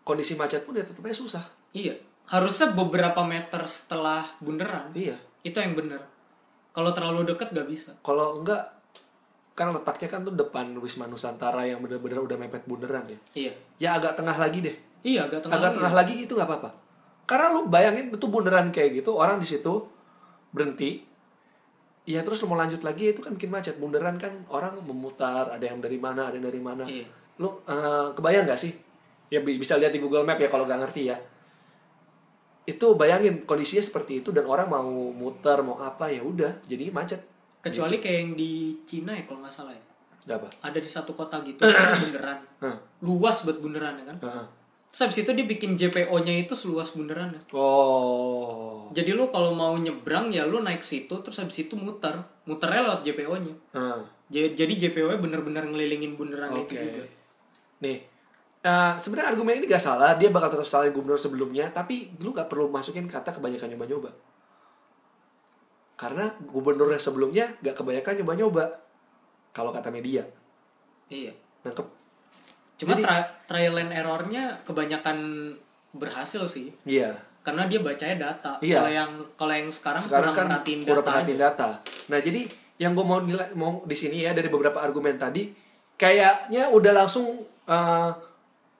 kondisi 0.02 0.34
macet 0.34 0.62
pun 0.62 0.72
ya 0.72 0.80
tetap 0.80 1.02
aja 1.02 1.12
susah 1.14 1.44
Iya. 1.70 1.92
Harusnya 2.26 2.70
beberapa 2.70 3.20
meter 3.22 3.60
setelah 3.64 4.24
bundaran. 4.38 4.88
iya 4.92 5.14
Itu 5.40 5.58
yang 5.58 5.72
bener. 5.72 6.00
Kalau 6.70 6.90
terlalu 6.90 7.22
dekat 7.26 7.50
gak 7.50 7.66
bisa. 7.66 7.92
kalau 8.00 8.40
enggak 8.40 8.66
kan 9.54 9.70
letaknya 9.70 10.08
kan 10.08 10.20
tuh 10.20 10.34
depan 10.34 10.74
Wisma 10.76 11.06
Nusantara 11.06 11.62
yang 11.62 11.78
bener-bener 11.78 12.18
udah 12.18 12.34
mepet 12.34 12.64
bundaran 12.64 13.06
ya 13.06 13.18
Iya. 13.38 13.52
ya 13.78 13.88
agak 13.94 14.18
tengah 14.18 14.34
lagi 14.34 14.58
deh 14.60 14.74
Iya 15.00 15.30
agak 15.30 15.40
tengah. 15.40 15.54
agak 15.54 15.62
lagi. 15.64 15.76
tengah 15.78 15.94
lagi 15.94 16.14
itu 16.18 16.32
nggak 16.34 16.48
apa-apa 16.48 16.70
karena 17.24 17.46
lu 17.48 17.60
bayangin 17.64 18.10
itu 18.10 18.26
bundaran 18.26 18.68
kayak 18.68 18.98
gitu 18.98 19.14
orang 19.14 19.38
di 19.38 19.46
situ 19.46 19.86
berhenti 20.50 21.06
ya 22.04 22.20
terus 22.20 22.42
lu 22.42 22.50
mau 22.50 22.58
lanjut 22.58 22.82
lagi 22.82 23.08
itu 23.08 23.22
kan 23.22 23.32
bikin 23.32 23.46
macet 23.48 23.78
bundaran 23.78 24.18
kan 24.18 24.42
orang 24.48 24.74
memutar 24.76 25.46
ada 25.48 25.62
yang 25.62 25.78
dari 25.78 25.96
mana 25.96 26.26
ada 26.26 26.34
yang 26.34 26.44
dari 26.44 26.58
mana 26.58 26.82
Iya. 26.84 27.06
lu 27.38 27.54
eh, 27.62 28.06
kebayang 28.10 28.44
nggak 28.44 28.58
sih 28.58 28.74
ya 29.28 29.38
bi- 29.38 29.54
bisa 29.54 29.78
lihat 29.78 29.88
di 29.88 30.02
Google 30.02 30.22
Map 30.22 30.36
ya 30.36 30.50
kalau 30.50 30.66
nggak 30.66 30.82
ngerti 30.82 31.02
ya 31.06 31.16
itu 32.64 32.86
bayangin 32.96 33.44
kondisinya 33.44 33.84
seperti 33.84 34.24
itu 34.24 34.32
dan 34.32 34.48
orang 34.48 34.72
mau 34.72 34.88
muter 35.12 35.60
mau 35.60 35.76
apa 35.84 36.08
ya 36.08 36.24
udah 36.24 36.64
jadi 36.64 36.88
macet 36.88 37.34
Kecuali 37.64 37.96
kayak 37.96 38.18
yang 38.20 38.32
di 38.36 38.52
Cina 38.84 39.16
ya 39.16 39.24
kalau 39.24 39.40
nggak 39.40 39.54
salah 39.56 39.72
ya. 39.72 39.84
Apa 40.36 40.48
Ada 40.60 40.78
di 40.84 40.88
satu 40.88 41.16
kota 41.16 41.40
gitu. 41.48 41.64
Hah. 42.60 42.76
Luas 43.00 43.40
buat 43.48 43.56
bundaran 43.56 43.96
ya 43.96 44.04
kan. 44.12 44.16
Terus 44.92 45.00
habis 45.10 45.18
itu 45.26 45.30
dia 45.34 45.46
bikin 45.48 45.74
JPO-nya 45.74 46.44
itu 46.46 46.54
seluas 46.54 46.92
bundaran 46.94 47.32
ya. 47.34 47.40
oh 47.56 48.86
Jadi 48.94 49.10
lu 49.16 49.26
kalau 49.32 49.50
mau 49.56 49.74
nyebrang 49.74 50.30
ya 50.30 50.46
lu 50.46 50.62
naik 50.62 50.84
situ 50.84 51.18
terus 51.24 51.40
habis 51.40 51.64
itu 51.64 51.74
muter. 51.74 52.20
Muternya 52.44 52.84
lewat 52.84 53.00
JPO-nya. 53.00 53.54
Jadi 54.28 54.72
JPO-nya 54.76 55.18
bener-bener 55.18 55.64
ngelilingin 55.64 56.20
bundaran 56.20 56.52
Oke. 56.52 56.68
itu 56.68 56.84
juga. 56.84 57.04
Nih, 57.80 58.04
eh, 58.64 58.92
sebenarnya 58.96 59.28
argumen 59.30 59.60
ini 59.60 59.66
gak 59.66 59.78
salah. 59.78 60.16
Dia 60.16 60.32
bakal 60.32 60.48
tetap 60.48 60.64
salahin 60.64 60.90
gubernur 60.90 61.16
sebelumnya, 61.16 61.68
tapi 61.68 62.08
lu 62.18 62.32
gak 62.32 62.48
perlu 62.48 62.66
masukin 62.66 63.04
kata 63.04 63.30
kebanyakan 63.30 63.68
nyoba-nyoba. 63.70 64.10
Karena 65.94 66.26
gubernur 66.42 66.90
yang 66.90 66.98
sebelumnya 66.98 67.54
gak 67.60 67.76
kebanyakan 67.76 68.18
nyoba-nyoba. 68.18 68.64
Kalau 69.54 69.70
kata 69.70 69.86
media, 69.88 70.26
Iya. 71.06 71.30
nangkep. 71.62 71.86
Cuma 72.74 72.90
Jadi- 72.90 73.04
tri- 73.06 73.30
trial 73.46 73.78
and 73.78 73.92
errornya 73.94 74.58
kebanyakan 74.66 75.18
berhasil 75.94 76.42
sih. 76.44 76.74
Iya. 76.82 77.14
Karena 77.46 77.70
dia 77.70 77.78
bacanya 77.78 78.34
data. 78.34 78.58
Iya. 78.58 78.82
Kalau 78.82 78.90
yang 78.90 79.10
kalau 79.38 79.52
yang 79.54 79.70
sekarang, 79.70 80.02
Sekarang 80.02 80.32
kurang 80.32 80.34
kan 80.34 80.46
perhatiin 80.50 80.80
kurang 80.82 80.96
data. 80.98 81.10
perhatiin 81.12 81.38
aja. 81.38 81.44
data. 81.46 81.68
Nah, 82.10 82.18
jadi 82.18 82.40
yang 82.74 82.92
gue 82.92 83.06
mau 83.06 83.22
nilai, 83.22 83.46
mau 83.54 83.86
di 83.86 83.94
sini 83.94 84.26
ya 84.26 84.34
dari 84.34 84.50
beberapa 84.50 84.82
argumen 84.82 85.14
tadi, 85.14 85.54
kayaknya 85.94 86.66
udah 86.68 86.92
langsung 86.96 87.46
eh, 87.64 88.10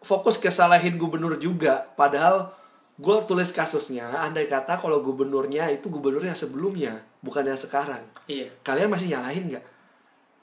fokus 0.04 0.37
ke 0.37 0.52
salahin 0.52 1.00
gubernur 1.00 1.40
juga. 1.40 1.88
Padahal 1.96 2.52
gue 2.94 3.16
tulis 3.25 3.50
kasusnya, 3.50 4.12
andai 4.12 4.44
kata 4.44 4.76
kalau 4.76 5.00
gubernurnya 5.00 5.66
itu 5.73 5.88
gubernur 5.88 6.20
yang 6.20 6.37
sebelumnya, 6.37 7.00
bukan 7.25 7.42
yang 7.42 7.58
sekarang. 7.58 8.04
Iya. 8.28 8.52
Kalian 8.61 8.92
masih 8.92 9.16
nyalahin 9.16 9.49
nggak? 9.50 9.64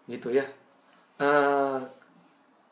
Gitu 0.10 0.34
ya. 0.34 0.44
Eh, 1.16 1.80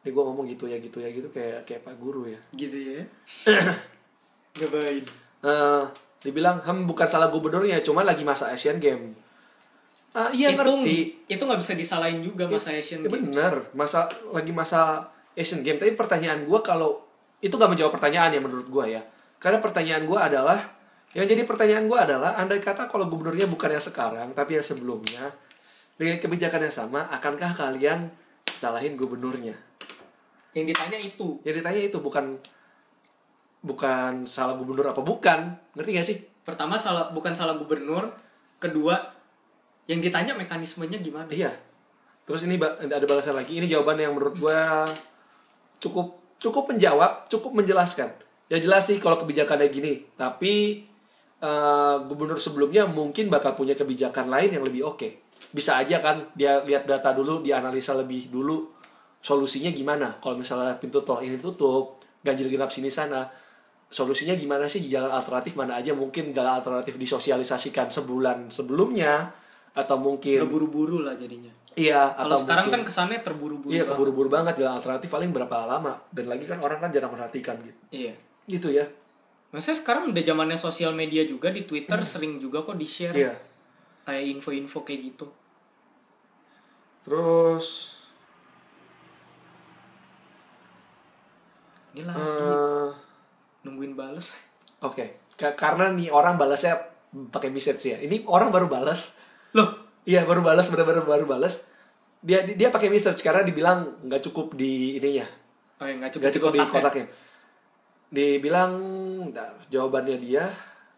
ini 0.02 0.10
gue 0.10 0.24
ngomong 0.26 0.50
gitu 0.50 0.66
ya, 0.66 0.82
gitu 0.82 0.98
ya, 0.98 1.14
gitu 1.14 1.30
kayak 1.30 1.64
kayak 1.64 1.86
pak 1.86 1.96
guru 1.96 2.26
ya. 2.28 2.40
Gitu 2.52 2.76
ya. 2.76 3.06
Gabain. 4.60 5.06
eh 5.40 5.84
dibilang 6.20 6.60
hem 6.68 6.84
bukan 6.84 7.08
salah 7.08 7.32
gubernurnya 7.32 7.80
cuma 7.80 8.04
lagi 8.04 8.28
masa 8.28 8.52
Asian 8.52 8.76
Game 8.76 9.16
Ah 10.12 10.28
iya 10.36 10.52
itu 10.52 10.60
ngerti 10.60 10.98
itu 11.32 11.40
nggak 11.40 11.62
bisa 11.64 11.80
disalahin 11.80 12.20
juga 12.20 12.44
masa 12.44 12.76
Asian 12.76 13.00
Ya, 13.00 13.08
Games. 13.08 13.32
bener 13.32 13.54
masa 13.72 14.10
lagi 14.36 14.52
masa 14.52 15.08
Asian 15.40 15.64
Game 15.64 15.80
tapi 15.80 15.96
pertanyaan 15.96 16.44
gue 16.44 16.60
kalau 16.60 17.00
itu 17.40 17.56
gak 17.56 17.72
menjawab 17.72 17.96
pertanyaan 17.96 18.36
ya 18.36 18.42
menurut 18.44 18.68
gue 18.68 18.86
ya 19.00 19.02
karena 19.40 19.64
pertanyaan 19.64 20.04
gue 20.04 20.20
adalah 20.20 20.60
yang 21.16 21.26
jadi 21.26 21.48
pertanyaan 21.48 21.88
gue 21.88 21.98
adalah 21.98 22.36
andai 22.36 22.60
kata 22.60 22.92
kalau 22.92 23.08
gubernurnya 23.08 23.48
bukan 23.48 23.72
yang 23.72 23.82
sekarang 23.82 24.36
tapi 24.36 24.60
yang 24.60 24.66
sebelumnya 24.68 25.32
dengan 25.96 26.20
kebijakan 26.20 26.68
yang 26.68 26.76
sama 26.76 27.08
akankah 27.08 27.56
kalian 27.56 28.12
salahin 28.46 29.00
gubernurnya 29.00 29.56
Yang 30.52 30.76
ditanya 30.76 30.98
itu. 31.00 31.40
yang 31.48 31.56
ditanya 31.56 31.82
itu 31.88 31.98
bukan 32.04 32.36
bukan 33.64 34.28
salah 34.28 34.60
gubernur 34.60 34.92
apa 34.92 35.00
bukan 35.00 35.56
ngerti 35.78 35.90
gak 35.96 36.08
sih 36.08 36.20
Pertama 36.50 36.82
salah 36.82 37.14
bukan 37.14 37.38
salah 37.38 37.54
gubernur, 37.62 38.10
kedua 38.58 39.14
yang 39.86 40.02
ditanya 40.02 40.34
mekanismenya 40.34 40.98
gimana? 40.98 41.30
Iya. 41.30 41.54
Terus 42.26 42.50
ini 42.50 42.58
ada 42.58 43.06
balasan 43.06 43.38
lagi. 43.38 43.62
Ini 43.62 43.70
jawaban 43.70 44.02
yang 44.02 44.18
menurut 44.18 44.34
gua 44.42 44.90
cukup 45.80 46.20
cukup 46.40 46.72
menjawab, 46.72 47.28
cukup 47.28 47.52
menjelaskan. 47.56 48.10
Ya 48.50 48.58
jelas 48.58 48.88
sih 48.88 48.98
kalau 48.98 49.20
kebijakannya 49.20 49.68
gini, 49.70 49.94
tapi 50.16 50.84
eh, 51.40 51.96
gubernur 52.08 52.40
sebelumnya 52.40 52.88
mungkin 52.90 53.28
bakal 53.28 53.54
punya 53.54 53.76
kebijakan 53.76 54.32
lain 54.32 54.58
yang 54.58 54.64
lebih 54.64 54.88
oke. 54.88 55.30
Bisa 55.52 55.80
aja 55.80 56.00
kan 56.00 56.32
dia 56.34 56.64
lihat 56.64 56.88
data 56.88 57.14
dulu, 57.14 57.44
dia 57.44 57.62
analisa 57.62 57.94
lebih 57.94 58.32
dulu 58.32 58.80
solusinya 59.20 59.70
gimana. 59.70 60.18
Kalau 60.24 60.40
misalnya 60.40 60.80
pintu 60.80 61.04
tol 61.04 61.20
ini 61.22 61.36
tutup, 61.38 62.00
ganjil 62.24 62.48
genap 62.48 62.72
sini 62.72 62.90
sana, 62.90 63.28
solusinya 63.92 64.34
gimana 64.38 64.66
sih 64.70 64.86
jalan 64.88 65.12
alternatif 65.12 65.58
mana 65.60 65.78
aja 65.78 65.92
mungkin 65.98 66.32
jalan 66.32 66.62
alternatif 66.62 66.96
disosialisasikan 66.96 67.90
sebulan 67.90 68.54
sebelumnya 68.54 69.34
atau 69.74 69.98
mungkin 69.98 70.46
buru-buru 70.50 71.04
lah 71.04 71.14
jadinya. 71.20 71.52
Iya, 71.74 72.12
Kalau 72.12 72.36
sekarang 72.36 72.66
kan 72.68 72.82
mungkin- 72.82 72.88
kesannya 72.88 73.20
terburu-buru. 73.22 73.70
Iya, 73.70 73.82
banget. 73.82 73.94
keburu-buru 73.94 74.28
banget 74.28 74.54
jalan 74.58 74.74
alternatif 74.74 75.08
paling 75.08 75.30
berapa 75.30 75.58
lama 75.64 75.94
dan 76.10 76.26
lagi 76.26 76.44
kan 76.44 76.60
orang 76.60 76.80
kan 76.80 76.90
jarang 76.90 77.10
perhatikan 77.10 77.56
gitu. 77.62 77.80
Iya. 77.90 78.14
Gitu 78.46 78.68
ya. 78.72 78.86
Maksudnya 79.50 79.78
sekarang 79.78 80.04
udah 80.10 80.20
zamannya 80.20 80.58
sosial 80.58 80.92
media 80.92 81.24
juga 81.24 81.50
di 81.50 81.64
Twitter 81.64 81.98
sering 82.04 82.38
juga 82.38 82.62
kok 82.62 82.76
di-share 82.76 83.14
Iya. 83.14 83.34
kayak 84.04 84.24
info-info 84.32 84.82
kayak 84.82 85.02
gitu. 85.08 85.26
Terus 87.02 87.98
Ini 91.90 92.06
lagi 92.06 92.22
eh, 92.22 92.90
nungguin 93.64 93.94
bales. 93.94 94.30
oke. 94.80 95.06
Ka- 95.34 95.56
Karena 95.56 95.90
nih 95.90 96.10
orang 96.10 96.36
balasnya 96.36 96.78
pakai 97.30 97.50
message 97.50 97.82
ya. 97.88 97.98
Ini 97.98 98.22
orang 98.26 98.50
baru 98.50 98.68
balas. 98.68 99.18
Loh, 99.52 99.89
Iya, 100.10 100.26
baru 100.26 100.42
balas 100.42 100.66
benar-benar 100.68 101.06
baru 101.06 101.26
balas. 101.28 101.70
Dia 102.20 102.42
dia 102.44 102.68
pakai 102.68 102.90
message 102.90 103.22
karena 103.22 103.46
dibilang 103.46 104.02
nggak 104.02 104.26
cukup 104.26 104.58
di 104.58 104.98
ininya. 104.98 105.24
oh 105.80 105.86
ya 105.86 105.94
nggak 105.96 106.12
cukup, 106.12 106.20
Nggak 106.20 106.34
cukup 106.36 106.50
di 106.50 106.60
kotaknya. 106.60 106.74
kotaknya. 106.76 107.06
Dibilang 108.10 108.72
bentar, 109.24 109.54
jawabannya 109.70 110.18
dia 110.18 110.50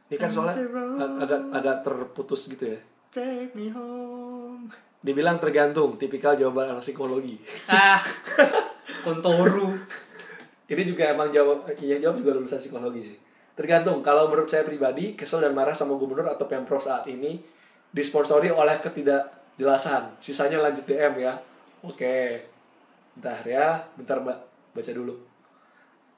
ini 0.08 0.16
kan 0.16 0.28
soalnya 0.28 0.64
ag- 0.98 1.18
agak 1.22 1.42
agak 1.52 1.78
terputus 1.84 2.48
gitu 2.48 2.72
ya. 2.72 2.80
Take 3.12 3.52
me 3.52 3.68
home. 3.70 4.72
Dibilang 4.98 5.36
tergantung, 5.38 5.96
tipikal 5.96 6.34
jawaban 6.34 6.72
anak 6.72 6.82
psikologi. 6.82 7.36
Ah, 7.68 8.00
kontoru. 9.06 9.76
Ini 10.66 10.84
juga 10.88 11.12
emang 11.12 11.28
jawab, 11.30 11.68
yang 11.78 12.00
jawab 12.00 12.16
juga 12.18 12.32
lulusan 12.34 12.56
psikologi 12.58 13.04
sih. 13.06 13.18
Tergantung, 13.52 14.00
kalau 14.00 14.32
menurut 14.32 14.48
saya 14.48 14.64
pribadi, 14.64 15.14
kesel 15.14 15.44
dan 15.44 15.52
marah 15.52 15.76
sama 15.76 15.94
gubernur 15.94 16.24
atau 16.26 16.48
pemprov 16.48 16.80
saat 16.80 17.04
ini 17.06 17.44
disponsori 17.92 18.50
oleh 18.50 18.80
ketidakjelasan. 18.80 20.18
Sisanya 20.24 20.64
lanjut 20.64 20.88
DM 20.88 21.22
ya. 21.22 21.36
Oke. 21.84 22.48
Bentar 23.16 23.44
ya, 23.44 23.84
bentar 24.00 24.24
mbak, 24.24 24.40
baca 24.72 24.92
dulu. 24.96 25.16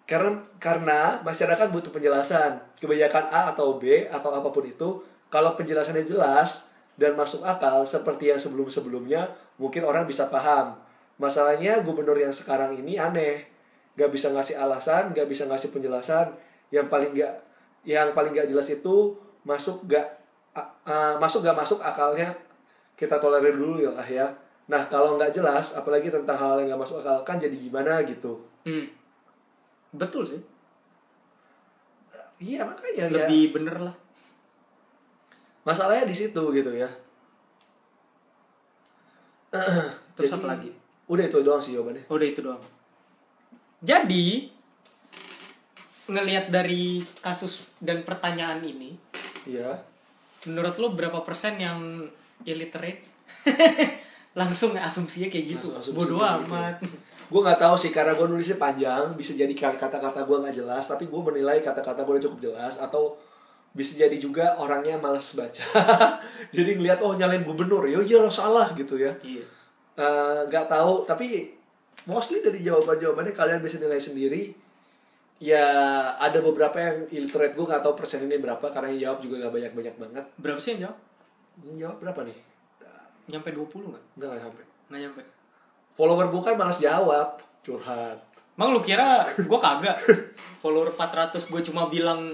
Karena 0.06 0.46
karena 0.62 1.00
masyarakat 1.26 1.68
butuh 1.74 1.90
penjelasan. 1.90 2.62
Kebanyakan 2.78 3.34
A 3.34 3.42
atau 3.56 3.82
B 3.82 4.06
atau 4.06 4.30
apa 4.36 4.54
pun 4.54 4.66
itu, 4.68 5.02
kalau 5.34 5.58
penjelasannya 5.58 6.06
jelas 6.06 6.78
dan 6.94 7.18
masuk 7.18 7.42
akal 7.42 7.82
seperti 7.90 8.30
yang 8.30 8.38
sebelum-sebelumnya, 8.38 9.34
mungkin 9.58 9.82
orang 9.88 10.06
bisa 10.06 10.30
paham. 10.30 10.78
Masalahnya 11.18 11.82
gubernur 11.82 12.20
yang 12.20 12.36
sekarang 12.36 12.78
ini 12.78 13.02
aneh 13.02 13.50
nggak 13.98 14.10
bisa 14.14 14.30
ngasih 14.34 14.60
alasan, 14.62 15.14
nggak 15.14 15.26
bisa 15.26 15.50
ngasih 15.50 15.74
penjelasan. 15.74 16.36
Yang 16.70 16.88
paling 16.90 17.10
nggak, 17.16 17.34
yang 17.88 18.14
paling 18.14 18.32
nggak 18.38 18.50
jelas 18.50 18.70
itu 18.70 19.18
masuk 19.48 19.88
nggak 19.90 20.23
a- 20.84 21.16
masuk 21.18 21.44
nggak 21.44 21.58
masuk 21.58 21.80
akalnya 21.80 22.30
kita 22.94 23.18
tolerir 23.18 23.56
dulu 23.58 23.80
ya 23.82 23.92
lah 23.92 24.06
ya. 24.06 24.28
Nah 24.70 24.86
kalau 24.88 25.20
nggak 25.20 25.34
jelas, 25.36 25.76
apalagi 25.76 26.08
tentang 26.08 26.38
hal 26.38 26.60
yang 26.62 26.72
nggak 26.74 26.82
masuk 26.86 27.04
akal 27.04 27.20
kan 27.28 27.36
jadi 27.42 27.56
gimana 27.56 28.00
gitu. 28.04 28.40
Hmm. 28.64 28.88
Betul 29.94 30.24
sih. 30.26 30.42
iya 32.44 32.68
makanya 32.68 32.92
ya 32.92 33.06
lebih 33.08 33.56
bener 33.56 33.78
lah 33.80 33.96
masalahnya 35.64 36.12
di 36.12 36.16
situ 36.16 36.44
gitu 36.52 36.72
ya 36.76 36.90
terus 40.20 40.28
Jadi, 40.28 40.38
apa 40.44 40.48
lagi 40.52 40.70
udah 41.08 41.24
itu 41.24 41.38
doang 41.40 41.62
sih 41.64 41.72
jawabannya 41.78 42.04
udah 42.12 42.28
itu 42.28 42.42
doang 42.44 42.60
jadi 43.80 44.28
ngelihat 46.12 46.52
dari 46.52 47.00
kasus 47.24 47.72
dan 47.80 48.04
pertanyaan 48.04 48.60
ini 48.60 49.00
iya 49.48 49.80
menurut 50.50 50.76
lo 50.80 50.88
berapa 50.96 51.20
persen 51.24 51.60
yang 51.60 52.08
illiterate? 52.44 53.04
Langsung 54.40 54.74
asumsinya 54.76 55.30
kayak 55.30 55.46
gitu. 55.58 55.68
Bodoh 55.94 56.20
gitu. 56.20 56.50
amat. 56.50 56.82
Gue 57.32 57.42
nggak 57.42 57.62
tahu 57.66 57.76
sih 57.80 57.90
karena 57.90 58.14
gue 58.14 58.30
nulisnya 58.30 58.62
panjang 58.62 59.18
bisa 59.18 59.34
jadi 59.34 59.50
kata-kata 59.58 60.22
gue 60.22 60.38
nggak 60.38 60.54
jelas 60.54 60.86
tapi 60.86 61.10
gue 61.10 61.18
menilai 61.18 61.66
kata-kata 61.66 62.06
gue 62.06 62.14
udah 62.20 62.26
cukup 62.30 62.40
jelas 62.46 62.78
atau 62.78 63.18
bisa 63.74 63.98
jadi 63.98 64.14
juga 64.22 64.54
orangnya 64.62 65.02
males 65.02 65.34
baca. 65.34 65.66
Jadi 66.54 66.78
ngeliat 66.78 67.02
oh 67.02 67.18
nyalain 67.18 67.42
gubernur. 67.42 67.90
Ya 67.90 68.06
iya 68.06 68.22
lo 68.22 68.30
salah 68.30 68.70
gitu 68.78 69.02
ya. 69.02 69.18
Iya. 69.26 69.42
Eh, 69.98 70.40
nggak 70.46 70.70
tahu 70.70 71.10
tapi 71.10 71.58
mostly 72.06 72.46
dari 72.46 72.62
jawaban-jawabannya 72.62 73.34
kalian 73.34 73.66
bisa 73.66 73.82
nilai 73.82 73.98
sendiri 73.98 74.54
ya 75.44 75.68
ada 76.16 76.40
beberapa 76.40 76.80
yang 76.80 76.98
illiterate 77.12 77.52
gue 77.52 77.66
nggak 77.68 77.84
tahu 77.84 78.00
persen 78.00 78.24
ini 78.24 78.40
berapa 78.40 78.64
karena 78.72 78.96
yang 78.96 79.02
jawab 79.12 79.20
juga 79.28 79.36
nggak 79.44 79.54
banyak-banyak 79.60 79.96
banget. 80.00 80.26
Berapa 80.40 80.60
sih 80.64 80.70
yang 80.76 80.88
jawab? 80.88 80.98
Yang 81.68 81.78
jawab 81.84 81.98
berapa 82.00 82.20
nih? 82.24 82.38
Nyampe 83.28 83.50
20 83.52 83.92
nggak? 83.92 84.04
Nggak 84.16 84.28
nggak 84.32 84.42
sampai 84.48 84.64
nggak 84.88 85.00
nyampe. 85.04 85.22
Follower 86.00 86.26
gue 86.32 86.42
kan 86.48 86.56
malas 86.56 86.80
jawab. 86.80 87.28
Curhat. 87.64 88.18
Emang 88.56 88.70
lu 88.72 88.80
kira 88.80 89.28
gue 89.36 89.60
kagak? 89.60 89.98
Follower 90.64 90.96
400 90.96 91.36
gue 91.36 91.62
cuma 91.68 91.92
bilang 91.92 92.32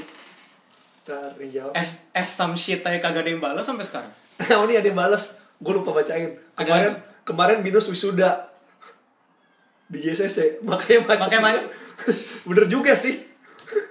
Ntar 1.09 1.33
yang 1.41 1.49
jawab. 1.49 1.73
As, 1.73 2.05
as 2.13 2.29
some 2.29 2.53
shit 2.53 2.85
aja 2.85 3.01
kagak 3.01 3.25
ada 3.25 3.29
yang 3.33 3.41
balas 3.41 3.65
sampai 3.65 3.85
sekarang. 3.85 4.13
Oh 4.53 4.69
ini 4.69 4.77
ada 4.77 4.85
yang 4.85 4.95
balas. 4.95 5.41
Gue 5.57 5.73
lupa 5.73 5.91
bacain. 5.97 6.37
Kemarin 6.53 7.01
kemarin 7.25 7.57
minus 7.65 7.89
wisuda. 7.89 8.45
Di 9.89 9.97
JCC 9.97 10.61
makanya 10.61 11.09
macet. 11.09 11.41
Makanya. 11.41 11.88
bener 12.49 12.65
juga 12.65 12.93
sih. 12.93 13.29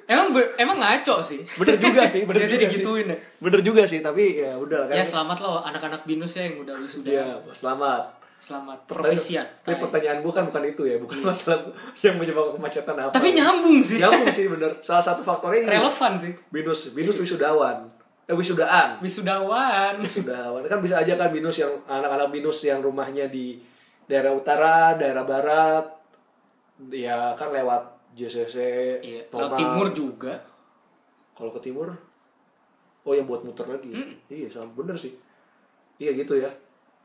Emang 0.08 0.34
be- 0.34 0.50
emang 0.58 0.80
ngaco 0.80 1.20
sih. 1.22 1.44
Bener 1.54 1.76
juga 1.78 2.02
sih 2.08 2.24
bener 2.24 2.48
juga 2.48 2.66
digituin 2.66 3.06
sih 3.06 3.12
ya? 3.12 3.16
bener 3.38 3.60
juga 3.62 3.82
sih 3.86 4.00
tapi 4.00 4.40
ya 4.40 4.56
udah 4.56 4.88
kan 4.90 4.96
ya 4.98 5.04
selamat 5.04 5.36
lo 5.44 5.60
anak-anak 5.62 6.02
binus 6.02 6.34
ya 6.34 6.48
yang 6.48 6.64
udah 6.64 6.74
wisuda. 6.80 7.06
Iya, 7.06 7.28
selamat. 7.54 8.02
Selamat. 8.38 8.78
Profesiat 8.86 9.66
tapi 9.66 9.82
pertanyaan 9.82 10.22
gue 10.22 10.32
kan 10.32 10.46
bukan 10.46 10.62
itu 10.64 10.82
ya 10.86 10.96
bukan 10.98 11.18
masalah 11.26 11.74
yang 12.00 12.16
menyebabkan 12.16 12.54
kemacetan 12.56 12.96
apa 12.96 13.12
tapi 13.12 13.34
nyambung 13.34 13.78
sih. 13.82 13.98
Nyambung 13.98 14.30
sih 14.30 14.46
bener. 14.54 14.78
Salah 14.80 15.02
satu 15.04 15.22
faktornya 15.22 15.66
ini. 15.66 15.70
Relevan 15.74 16.12
sih. 16.14 16.32
Binus 16.50 16.94
binus 16.94 17.18
wisudawan. 17.18 17.86
Eh 18.30 18.34
wisudaan 18.34 18.98
wisudawan. 19.02 19.98
Wisudawan. 19.98 20.62
Kan 20.66 20.78
bisa 20.80 21.02
aja 21.02 21.14
kan 21.14 21.28
binus 21.30 21.58
yang 21.58 21.70
anak-anak 21.84 22.30
binus 22.30 22.62
yang 22.62 22.78
rumahnya 22.80 23.26
di 23.26 23.58
daerah 24.06 24.30
utara 24.32 24.94
daerah 24.94 25.26
barat. 25.26 25.84
Ya 26.94 27.34
kan 27.34 27.50
lewat 27.50 27.97
JCC 28.18 28.56
iya 28.98 29.22
laut 29.30 29.54
timur 29.54 29.86
juga. 29.94 30.34
Kalau 31.38 31.54
ke 31.54 31.62
timur 31.62 31.94
oh 33.06 33.14
yang 33.14 33.24
buat 33.30 33.46
muter 33.46 33.70
lagi. 33.70 33.94
Iya 34.26 34.50
sama 34.50 34.74
bener 34.74 34.98
sih. 34.98 35.14
Iya 36.02 36.10
gitu 36.18 36.34
ya. 36.34 36.50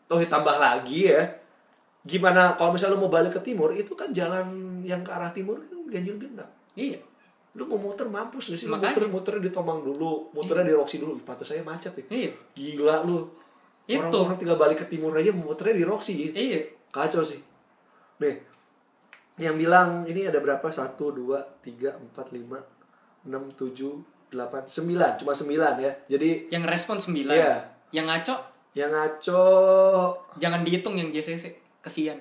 Toh 0.09 0.17
ditambah 0.17 0.57
lagi 0.57 1.13
ya. 1.13 1.21
Gimana 2.03 2.57
kalau 2.57 2.73
misalnya 2.73 2.97
lu 2.97 3.05
mau 3.05 3.13
balik 3.13 3.37
ke 3.37 3.41
timur 3.45 3.71
itu 3.71 3.93
kan 3.93 4.09
jalan 4.09 4.81
yang 4.81 5.05
ke 5.05 5.11
arah 5.13 5.29
timur 5.29 5.61
kan 5.61 5.77
ganjil 5.87 6.17
genap. 6.17 6.49
Iya. 6.73 6.97
Lu 7.53 7.69
mau 7.69 7.77
muter 7.77 8.09
mampus 8.09 8.49
gak 8.49 8.57
sih? 8.57 8.65
Lu 8.65 8.75
Makanya. 8.75 8.97
muter 8.97 9.05
muter 9.13 9.35
di 9.37 9.53
Tomang 9.53 9.85
dulu 9.85 10.33
muternya 10.33 10.65
di 10.65 10.73
Roxy 10.73 10.97
dulu. 10.97 11.21
Pantas 11.21 11.53
saya 11.53 11.61
macet 11.61 11.93
ya 11.93 12.03
iya. 12.09 12.31
Gila 12.57 13.05
lu. 13.05 13.29
Itu. 13.83 13.99
orang-orang 13.99 14.39
tinggal 14.39 14.55
balik 14.55 14.79
ke 14.81 14.85
timur 14.87 15.13
aja 15.13 15.29
muternya 15.29 15.77
di 15.77 15.85
Roxy. 15.85 16.33
Iya. 16.33 16.65
Kacau 16.89 17.21
sih. 17.21 17.39
Nih 18.19 18.52
yang 19.35 19.57
bilang 19.57 20.05
ini 20.05 20.29
ada 20.29 20.37
berapa? 20.37 20.65
Satu 20.69 21.09
dua 21.09 21.41
tiga 21.59 21.97
empat 21.97 22.29
lima 22.29 22.61
enam 23.25 23.49
tujuh 23.53 23.97
delapan 24.29 24.61
sembilan. 24.65 25.17
Cuma 25.17 25.33
sembilan 25.33 25.73
ya. 25.77 25.91
Jadi 26.09 26.49
yang 26.49 26.65
respon 26.65 26.97
9 26.97 27.29
Iya. 27.29 27.61
yang 27.93 28.05
ngaco? 28.09 28.35
Yang 28.73 28.91
ngaco. 28.93 29.45
Jangan 30.41 30.61
dihitung 30.65 30.97
yang 30.97 31.09
JCC 31.09 31.53
kesian. 31.81 32.17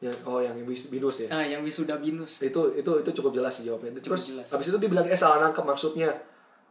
Yang 0.00 0.16
oh 0.28 0.40
yang 0.40 0.52
binus 0.60 1.16
ya? 1.24 1.28
Nah 1.32 1.44
yang 1.44 1.64
wisuda 1.64 1.96
binus. 1.96 2.44
Itu 2.44 2.76
itu 2.76 2.90
itu 3.00 3.10
cukup 3.16 3.40
jelas 3.40 3.56
sih 3.56 3.64
jawabnya 3.64 3.96
Cukup 4.00 4.16
terus 4.16 4.36
jelas. 4.36 4.48
habis 4.52 4.68
itu 4.68 4.76
dibilang 4.76 5.08
eh 5.08 5.16
salah 5.16 5.40
nangkep 5.40 5.64
maksudnya. 5.64 6.12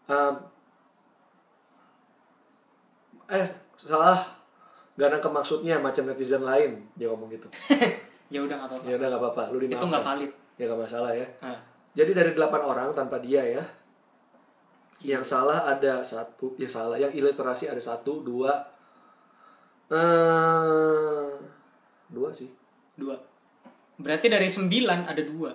Um, 0.05 0.37
eh 3.29 3.45
salah. 3.77 4.21
Gak 4.93 5.09
nangkep 5.09 5.31
maksudnya 5.33 5.81
macam 5.81 6.05
netizen 6.05 6.45
lain. 6.45 6.85
Dia 6.93 7.09
ngomong 7.09 7.33
gitu 7.33 7.49
ya 8.33 8.41
udah 8.41 8.55
nggak 8.57 8.69
apa-apa. 8.73 8.85
Ya 8.89 8.95
udah 8.97 9.07
nggak 9.13 9.21
apa-apa. 9.21 9.43
Lu 9.53 9.57
itu 9.61 9.69
dimaafkan 9.69 9.89
nggak 9.93 10.05
valid. 10.09 10.31
Ya 10.57 10.63
nggak 10.65 10.81
masalah 10.81 11.11
ya. 11.13 11.27
Nah, 11.45 11.59
jadi 11.93 12.11
dari 12.17 12.31
delapan 12.33 12.61
orang 12.65 12.89
tanpa 12.97 13.21
dia 13.21 13.45
ya 13.45 13.63
yang 15.03 15.21
salah 15.21 15.67
ada 15.69 16.01
satu 16.01 16.57
yang 16.57 16.71
salah 16.71 16.95
yang 16.95 17.11
iliterasi 17.11 17.67
ada 17.69 17.81
satu 17.81 18.25
dua 18.25 18.51
eh 19.93 21.29
dua 22.09 22.29
sih. 22.33 22.49
Dua. 22.97 23.17
Berarti 23.97 24.29
dari 24.29 24.49
9 24.49 24.69
ada 25.05 25.21
dua. 25.21 25.53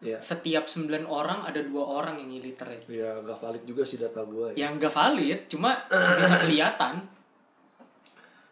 Ya 0.00 0.16
setiap 0.18 0.64
9 0.66 1.06
orang 1.06 1.44
ada 1.44 1.60
dua 1.62 1.84
orang 1.86 2.18
yang 2.22 2.38
illiterate. 2.38 2.86
Ya 2.86 3.18
nggak 3.20 3.38
valid 3.38 3.62
juga 3.66 3.82
sih 3.82 3.98
data 3.98 4.22
gua 4.26 4.54
ya. 4.54 4.66
yang 4.66 4.78
nggak 4.78 4.94
valid 4.94 5.40
cuma 5.50 5.76
bisa 6.18 6.40
kelihatan. 6.46 6.94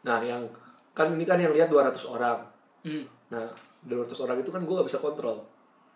Nah 0.06 0.18
yang 0.22 0.42
kan 0.92 1.14
ini 1.14 1.24
kan 1.26 1.38
yang 1.38 1.54
lihat 1.54 1.70
200 1.70 1.94
orang. 2.08 2.40
Hmm. 2.78 3.02
nah 3.28 3.44
200 3.84 4.10
orang 4.20 4.36
itu 4.38 4.50
kan 4.50 4.62
gua 4.62 4.82
gak 4.82 4.88
bisa 4.88 4.98
kontrol. 4.98 5.38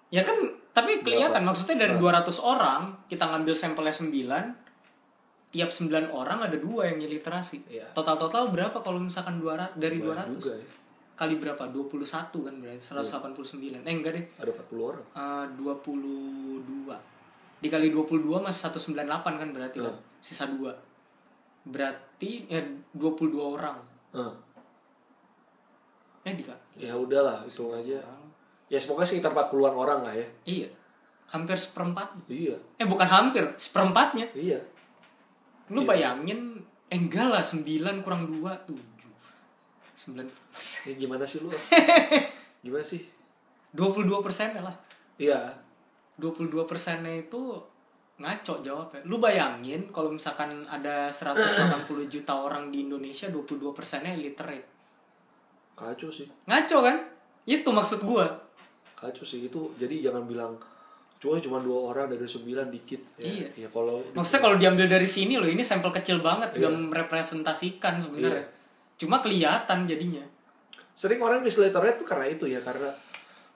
Ya 0.09 0.23
kan 0.23 0.37
tapi 0.71 1.01
kelihatan 1.01 1.41
Berapa? 1.41 1.49
maksudnya 1.49 1.77
dari 1.83 1.95
200 1.97 2.29
orang 2.39 2.81
kita 3.07 3.25
ngambil 3.27 3.53
sampelnya 3.53 3.93
9 3.93 4.13
tiap 5.51 5.69
9 5.69 5.89
orang 6.09 6.39
ada 6.43 6.57
dua 6.57 6.89
yang 6.89 6.97
illiterasi 6.99 7.61
Iya. 7.67 7.85
total 7.93 8.17
total 8.17 8.49
berapa 8.49 8.73
kalau 8.75 8.97
misalkan 8.97 9.37
200 9.37 9.77
dari 9.77 10.01
Banyak 10.01 10.33
200 10.33 10.37
juga 10.39 10.53
ya. 10.55 10.65
kali 11.15 11.35
berapa? 11.37 11.63
21 11.69 12.09
kan 12.41 12.55
berarti 12.57 12.81
189 12.81 13.85
eh 13.85 13.93
enggak 13.93 14.13
deh. 14.17 14.25
Ada 14.39 14.51
40 14.65 14.81
orang. 14.83 15.05
Eh, 15.13 15.45
22 15.57 16.97
dikali 17.61 17.89
22 17.89 18.41
masih 18.41 18.61
198 18.67 19.07
kan 19.39 19.49
berarti 19.51 19.79
kan? 19.79 19.93
Hmm. 19.93 20.03
sisa 20.19 20.49
2 20.49 20.73
berarti 21.65 22.49
ya 22.49 22.61
22 22.93 23.39
orang. 23.39 23.79
Ah, 24.11 24.33
eh 26.23 26.35
dika 26.35 26.55
ya 26.79 26.95
udahlah 26.95 27.43
hitung 27.43 27.75
aja. 27.75 27.99
Ya 28.71 28.79
pokoknya 28.81 29.05
sekitar 29.05 29.37
40-an 29.37 29.75
orang 29.77 30.01
lah 30.07 30.15
ya. 30.17 30.27
Iya. 30.49 30.69
Hampir 31.29 31.61
seperempat. 31.61 32.09
Iya. 32.25 32.57
Eh 32.81 32.87
bukan 32.89 33.05
hampir 33.05 33.45
seperempatnya. 33.61 34.25
Iya. 34.33 34.57
Lu 35.69 35.85
Iya. 35.85 35.89
bayangin 35.93 36.57
eh 36.89 36.97
enggak 36.97 37.29
lah 37.29 37.45
9 37.45 38.01
kurang 38.01 38.29
2 38.33 38.49
7 38.65 38.81
9 40.17 40.25
ya 40.89 40.95
gimana 40.97 41.25
sih 41.29 41.45
lu? 41.45 41.53
Gimana 42.65 42.85
sih? 42.87 43.03
22 43.77 44.25
persen 44.25 44.57
lah. 44.57 44.73
Iya. 45.21 45.53
22 46.17 46.65
persennya 46.65 47.13
itu 47.29 47.61
ngaco 48.17 48.55
jawabnya. 48.63 49.03
Lu 49.05 49.19
bayangin 49.19 49.91
kalau 49.93 50.15
misalkan 50.15 50.65
ada 50.71 51.11
180 51.13 52.09
juta 52.09 52.33
orang 52.39 52.71
di 52.71 52.87
Indonesia 52.89 53.29
22 53.29 53.75
persennya 53.77 54.15
illiterate 54.17 54.72
kacau 55.83 56.09
sih. 56.09 56.31
Ngaco 56.45 56.79
kan? 56.81 56.97
Itu 57.43 57.69
maksud 57.69 58.03
gua. 58.03 58.31
Kacau 58.95 59.23
sih. 59.23 59.43
Itu 59.43 59.75
jadi 59.75 59.99
jangan 60.01 60.25
bilang 60.25 60.55
cuma 61.19 61.39
cuma 61.39 61.59
dua 61.59 61.91
orang 61.91 62.07
dari 62.09 62.27
sembilan 62.27 62.67
dikit. 62.69 62.99
Ya, 63.15 63.27
Iya. 63.27 63.49
ya 63.57 63.69
kalau 63.69 64.03
maksudnya 64.11 64.43
kalau 64.43 64.57
diambil 64.57 64.87
dari 64.87 65.07
sini 65.07 65.39
loh 65.39 65.47
ini 65.47 65.63
sampel 65.63 65.91
kecil 65.91 66.19
banget 66.19 66.51
Iya. 66.53 66.67
gak 66.67 66.75
merepresentasikan 66.89 67.95
sebenarnya. 67.99 68.43
Iya. 68.43 68.61
cuma 68.99 69.19
kelihatan 69.19 69.87
jadinya. 69.87 70.23
Sering 70.93 71.19
orang 71.19 71.43
misliterate 71.43 71.97
tuh 71.97 72.07
karena 72.07 72.27
itu 72.29 72.47
ya 72.47 72.59
karena 72.59 72.91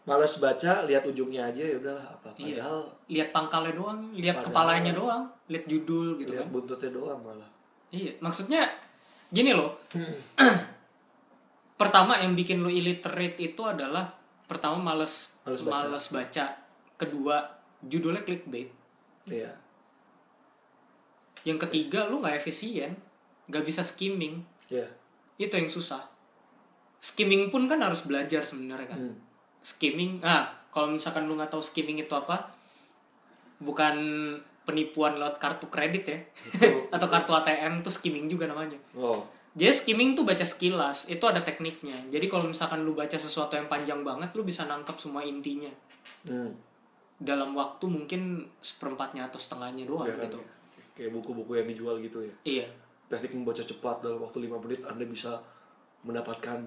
malas 0.03 0.39
baca 0.39 0.83
lihat 0.83 1.03
ujungnya 1.05 1.43
aja 1.45 1.59
ya 1.61 1.77
udahlah 1.77 2.03
apa. 2.05 2.31
Iya. 2.35 2.59
padahal 2.59 2.79
lihat 3.07 3.29
pangkalnya 3.31 3.75
doang 3.75 3.99
lihat 4.13 4.37
kepalanya 4.41 4.91
doang 4.91 5.23
lihat 5.47 5.67
judul 5.67 6.15
gitu 6.17 6.35
lihat 6.35 6.47
kan. 6.47 6.55
buntutnya 6.55 6.91
doang 6.91 7.19
malah. 7.19 7.51
Iya 7.91 8.15
maksudnya 8.19 8.67
gini 9.29 9.51
loh 9.51 9.75
pertama 11.77 12.17
yang 12.19 12.33
bikin 12.33 12.65
lo 12.65 12.73
illiterate 12.73 13.37
itu 13.39 13.61
adalah 13.63 14.17
pertama 14.49 14.81
males 14.81 15.37
Males 15.45 15.63
baca. 15.63 15.85
males 15.87 16.07
baca. 16.09 16.45
Kedua 16.97 17.37
judulnya 17.85 18.25
clickbait. 18.25 18.73
Iya. 19.29 19.53
Yang 21.45 21.69
ketiga 21.69 22.09
lu 22.09 22.25
nggak 22.25 22.41
efisien 22.41 22.97
nggak 23.47 23.63
bisa 23.63 23.85
skimming. 23.87 24.43
Ya 24.73 24.89
itu 25.37 25.53
yang 25.53 25.69
susah. 25.69 26.03
Skimming 26.99 27.53
pun 27.53 27.69
kan 27.69 27.79
harus 27.85 28.03
belajar 28.03 28.43
sebenarnya 28.43 28.89
kan. 28.91 29.01
Hmm. 29.01 29.17
skimming 29.67 30.23
ah 30.23 30.47
kalau 30.71 30.95
misalkan 30.95 31.27
lu 31.27 31.35
nggak 31.35 31.51
tahu 31.51 31.59
skimming 31.59 31.99
itu 31.99 32.15
apa 32.15 32.55
bukan 33.59 33.99
penipuan 34.63 35.19
lewat 35.19 35.43
kartu 35.43 35.67
kredit 35.67 36.05
ya. 36.07 36.19
Itu- 36.55 36.87
atau 36.95 37.07
kartu 37.11 37.35
ATM 37.35 37.83
tuh 37.83 37.91
skimming 37.91 38.31
juga 38.31 38.47
namanya. 38.47 38.79
Oh 38.95 39.27
jadi 39.57 39.73
skimming 39.73 40.13
tuh 40.13 40.23
baca 40.23 40.45
sekilas 40.45 41.09
itu 41.09 41.25
ada 41.25 41.41
tekniknya. 41.41 41.97
Jadi 42.07 42.29
kalau 42.29 42.45
misalkan 42.45 42.85
lu 42.85 42.93
baca 42.93 43.17
sesuatu 43.17 43.57
yang 43.57 43.67
panjang 43.67 44.05
banget 44.05 44.29
lu 44.33 44.45
bisa 44.45 44.65
nangkap 44.65 44.95
semua 44.97 45.25
intinya. 45.25 45.73
Hmm. 46.23 46.53
dalam 47.17 47.57
waktu 47.57 47.87
mungkin 47.87 48.45
seperempatnya 48.61 49.25
atau 49.25 49.41
setengahnya 49.41 49.89
doang 49.89 50.05
Ya 50.05 50.21
kan? 50.21 50.29
gitu. 50.29 50.37
Kayak 50.93 51.11
buku-buku 51.15 51.53
yang 51.55 51.65
dijual 51.67 51.97
gitu 51.99 52.21
ya. 52.21 52.35
Iya. 52.45 52.67
Teknik 53.09 53.33
membaca 53.33 53.63
cepat 53.63 54.05
dalam 54.05 54.21
waktu 54.21 54.45
5 54.45 54.61
menit 54.61 54.81
anda 54.85 55.01
bisa 55.03 55.41
mendapatkan 56.03 56.61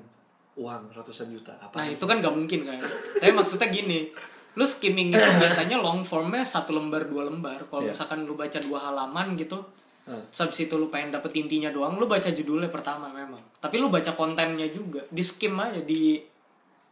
uang 0.56 0.89
ratusan 0.89 1.30
juta. 1.30 1.54
Apa 1.56 1.78
nah 1.78 1.88
itu 1.88 2.02
kan 2.02 2.17
gak 2.17 2.34
mungkin 2.34 2.65
kan? 2.65 2.82
Tapi 3.15 3.30
maksudnya 3.30 3.69
gini 3.69 4.10
lu 4.58 4.65
skimming 4.65 5.13
itu 5.13 5.21
biasanya 5.39 5.78
long 5.78 6.02
formnya 6.02 6.41
satu 6.41 6.73
lembar 6.73 7.06
dua 7.06 7.30
lembar. 7.30 7.69
Kalau 7.69 7.86
Iya. 7.86 7.93
misalkan 7.93 8.25
lu 8.25 8.34
baca 8.34 8.58
dua 8.58 8.80
halaman 8.82 9.38
gitu 9.38 9.62
Hmm. 10.09 10.25
Habis 10.25 10.65
itu 10.65 10.73
lu 10.73 10.89
pengen 10.89 11.13
dapet 11.13 11.37
intinya 11.37 11.69
doang, 11.69 12.01
lu 12.01 12.09
baca 12.09 12.25
judulnya 12.25 12.73
pertama 12.73 13.05
memang. 13.13 13.37
Tapi 13.61 13.77
lu 13.77 13.93
baca 13.93 14.09
kontennya 14.17 14.65
juga, 14.73 15.05
di 15.07 15.21
skim 15.21 15.53
aja 15.55 15.77
di 15.85 16.17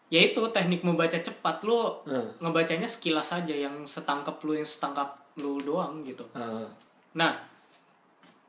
ya 0.08 0.22
itu 0.22 0.40
teknik 0.54 0.86
membaca 0.86 1.18
cepat 1.18 1.66
lu 1.66 2.06
Hmm. 2.06 2.30
ngebacanya 2.40 2.86
sekilas 2.86 3.34
aja 3.34 3.52
yang 3.52 3.84
setangkap 3.84 4.38
lu 4.46 4.54
yang 4.54 4.70
setangkap 4.70 5.18
lu 5.36 5.58
doang 5.60 6.06
gitu. 6.06 6.30
Ah, 6.32 6.70
Nah, 7.18 7.34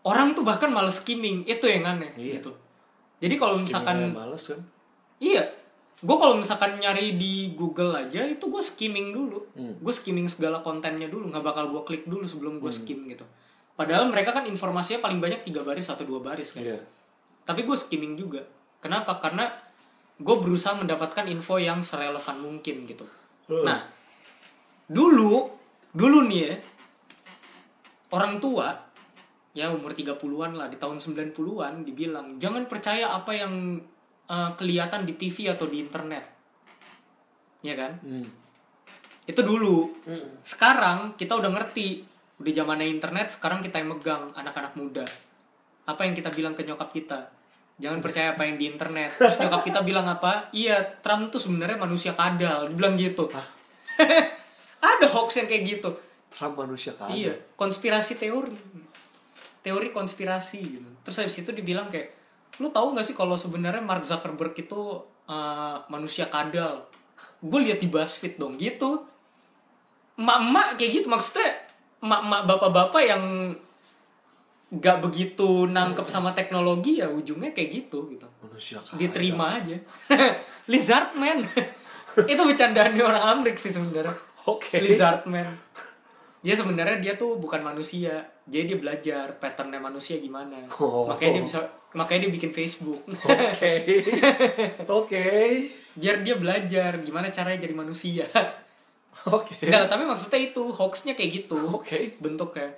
orang 0.04 0.36
tuh 0.36 0.44
bahkan 0.44 0.68
males 0.68 1.00
skimming, 1.00 1.48
itu 1.48 1.64
yang 1.64 1.88
aneh 1.88 2.12
Iya. 2.14 2.38
gitu. 2.38 2.52
Jadi 3.18 3.34
kalau 3.34 3.56
misalkan 3.58 4.12
males 4.12 4.44
kan 4.44 4.60
Iya. 5.18 5.42
Gue 5.98 6.14
kalau 6.14 6.38
misalkan 6.38 6.78
nyari 6.78 7.18
di 7.18 7.58
Google 7.58 7.90
aja 7.90 8.22
itu 8.22 8.46
gue 8.46 8.62
skimming 8.62 9.10
dulu. 9.10 9.42
Hmm. 9.58 9.74
Gue 9.82 9.90
skimming 9.90 10.30
segala 10.30 10.62
kontennya 10.62 11.10
dulu, 11.10 11.26
nggak 11.26 11.42
bakal 11.42 11.74
gue 11.74 11.82
klik 11.82 12.04
dulu 12.06 12.22
sebelum 12.22 12.62
gue 12.62 12.70
skim 12.70 13.02
gitu. 13.10 13.26
Padahal 13.78 14.10
mereka 14.10 14.34
kan 14.34 14.42
informasinya 14.42 15.06
paling 15.06 15.22
banyak 15.22 15.46
tiga 15.46 15.62
baris 15.62 15.86
atau 15.86 16.02
dua 16.02 16.18
baris 16.18 16.50
kan. 16.50 16.66
iya 16.66 16.82
Tapi 17.46 17.62
gue 17.62 17.78
skimming 17.78 18.18
juga. 18.18 18.42
Kenapa? 18.82 19.22
Karena 19.22 19.46
gue 20.18 20.36
berusaha 20.42 20.74
mendapatkan 20.74 21.30
info 21.30 21.62
yang 21.62 21.78
serelevan 21.78 22.42
mungkin 22.42 22.90
gitu. 22.90 23.06
Nah, 23.62 23.86
dulu, 24.90 25.46
dulu 25.94 26.26
nih 26.26 26.40
ya, 26.42 26.54
orang 28.12 28.42
tua, 28.42 28.74
ya 29.54 29.70
umur 29.70 29.94
30-an 29.94 30.58
lah, 30.58 30.66
di 30.66 30.76
tahun 30.76 30.98
90-an 30.98 31.86
dibilang, 31.86 32.36
jangan 32.36 32.66
percaya 32.66 33.14
apa 33.14 33.30
yang 33.30 33.78
eh, 34.26 34.50
kelihatan 34.58 35.06
di 35.06 35.14
TV 35.14 35.54
atau 35.54 35.70
di 35.70 35.78
internet. 35.80 36.24
Ya 37.62 37.78
kan? 37.78 37.94
hmm. 38.02 38.26
Itu 39.28 39.40
dulu. 39.46 39.92
Sekarang 40.42 41.14
kita 41.14 41.38
udah 41.38 41.52
ngerti. 41.52 42.17
Udah 42.38 42.52
zamannya 42.54 42.86
internet, 42.86 43.34
sekarang 43.34 43.58
kita 43.66 43.82
yang 43.82 43.98
megang 43.98 44.30
anak-anak 44.30 44.78
muda. 44.78 45.02
Apa 45.90 46.06
yang 46.06 46.14
kita 46.14 46.30
bilang 46.30 46.54
ke 46.54 46.62
nyokap 46.62 46.94
kita? 46.94 47.34
Jangan 47.78 47.98
percaya 47.98 48.34
apa 48.34 48.46
yang 48.46 48.54
di 48.58 48.70
internet. 48.70 49.10
Terus 49.14 49.38
nyokap 49.42 49.62
kita 49.66 49.80
bilang 49.82 50.06
apa? 50.06 50.50
Iya, 50.54 50.98
Trump 51.02 51.34
tuh 51.34 51.42
sebenarnya 51.42 51.78
manusia 51.78 52.14
kadal. 52.14 52.70
Dibilang 52.70 52.94
gitu. 52.94 53.26
Ada 54.78 55.06
hoax 55.10 55.42
yang 55.42 55.50
kayak 55.50 55.64
gitu. 55.66 55.90
Trump 56.30 56.54
manusia 56.60 56.94
kan 56.94 57.10
Iya, 57.10 57.34
konspirasi 57.58 58.22
teori. 58.22 58.54
Teori 59.62 59.88
konspirasi 59.90 60.58
gitu. 60.62 60.90
Terus 61.02 61.16
habis 61.18 61.36
itu 61.42 61.50
dibilang 61.50 61.90
kayak, 61.90 62.14
lu 62.62 62.70
tahu 62.70 62.94
nggak 62.94 63.06
sih 63.06 63.16
kalau 63.18 63.34
sebenarnya 63.34 63.82
Mark 63.82 64.06
Zuckerberg 64.06 64.54
itu 64.54 65.02
uh, 65.26 65.76
manusia 65.90 66.30
kadal? 66.30 66.86
Gue 67.42 67.66
lihat 67.66 67.82
di 67.82 67.90
BuzzFeed 67.90 68.38
dong 68.38 68.54
gitu. 68.58 69.02
Emak-emak 70.18 70.78
kayak 70.78 71.02
gitu 71.02 71.06
maksudnya 71.10 71.57
emak-emak 71.98 72.42
bapak-bapak 72.46 73.02
yang 73.02 73.22
nggak 74.68 75.00
begitu 75.00 75.64
nangkep 75.64 76.04
sama 76.04 76.36
teknologi 76.36 77.00
ya 77.00 77.08
ujungnya 77.08 77.56
kayak 77.56 77.70
gitu 77.72 78.04
gitu. 78.12 78.28
Manusia 78.44 78.76
kan 78.84 79.00
diterima 79.00 79.56
aja. 79.56 79.76
Lizard 80.72 81.16
man. 81.16 81.40
Itu 82.32 82.42
bercandaan 82.44 82.92
orang 83.00 83.40
Amrik 83.40 83.56
sih 83.56 83.72
sebenarnya. 83.72 84.12
Oke. 84.44 84.76
Lizard 84.76 85.24
man. 85.24 85.56
Dia 86.44 86.54
sebenarnya 86.54 87.00
dia 87.00 87.14
tuh 87.16 87.40
bukan 87.40 87.64
manusia. 87.64 88.28
Jadi 88.44 88.76
dia 88.76 88.78
belajar 88.78 89.40
patternnya 89.40 89.80
manusia 89.80 90.20
gimana. 90.20 90.68
Oh. 90.80 91.08
makanya 91.08 91.40
dia 91.40 91.44
bisa 91.48 91.60
makanya 91.96 92.28
dia 92.28 92.32
bikin 92.36 92.52
Facebook. 92.52 93.00
Oke. 93.08 93.72
Oke. 95.00 95.26
Biar 95.96 96.20
dia 96.20 96.36
belajar 96.36 97.00
gimana 97.00 97.32
caranya 97.32 97.64
jadi 97.64 97.72
manusia 97.74 98.28
oke. 99.36 99.58
Enggak, 99.64 99.90
tapi 99.90 100.04
maksudnya 100.06 100.40
itu 100.40 100.62
hoaxnya 100.70 101.18
kayak 101.18 101.30
gitu 101.44 101.58
oke. 101.70 102.18
bentuknya. 102.22 102.74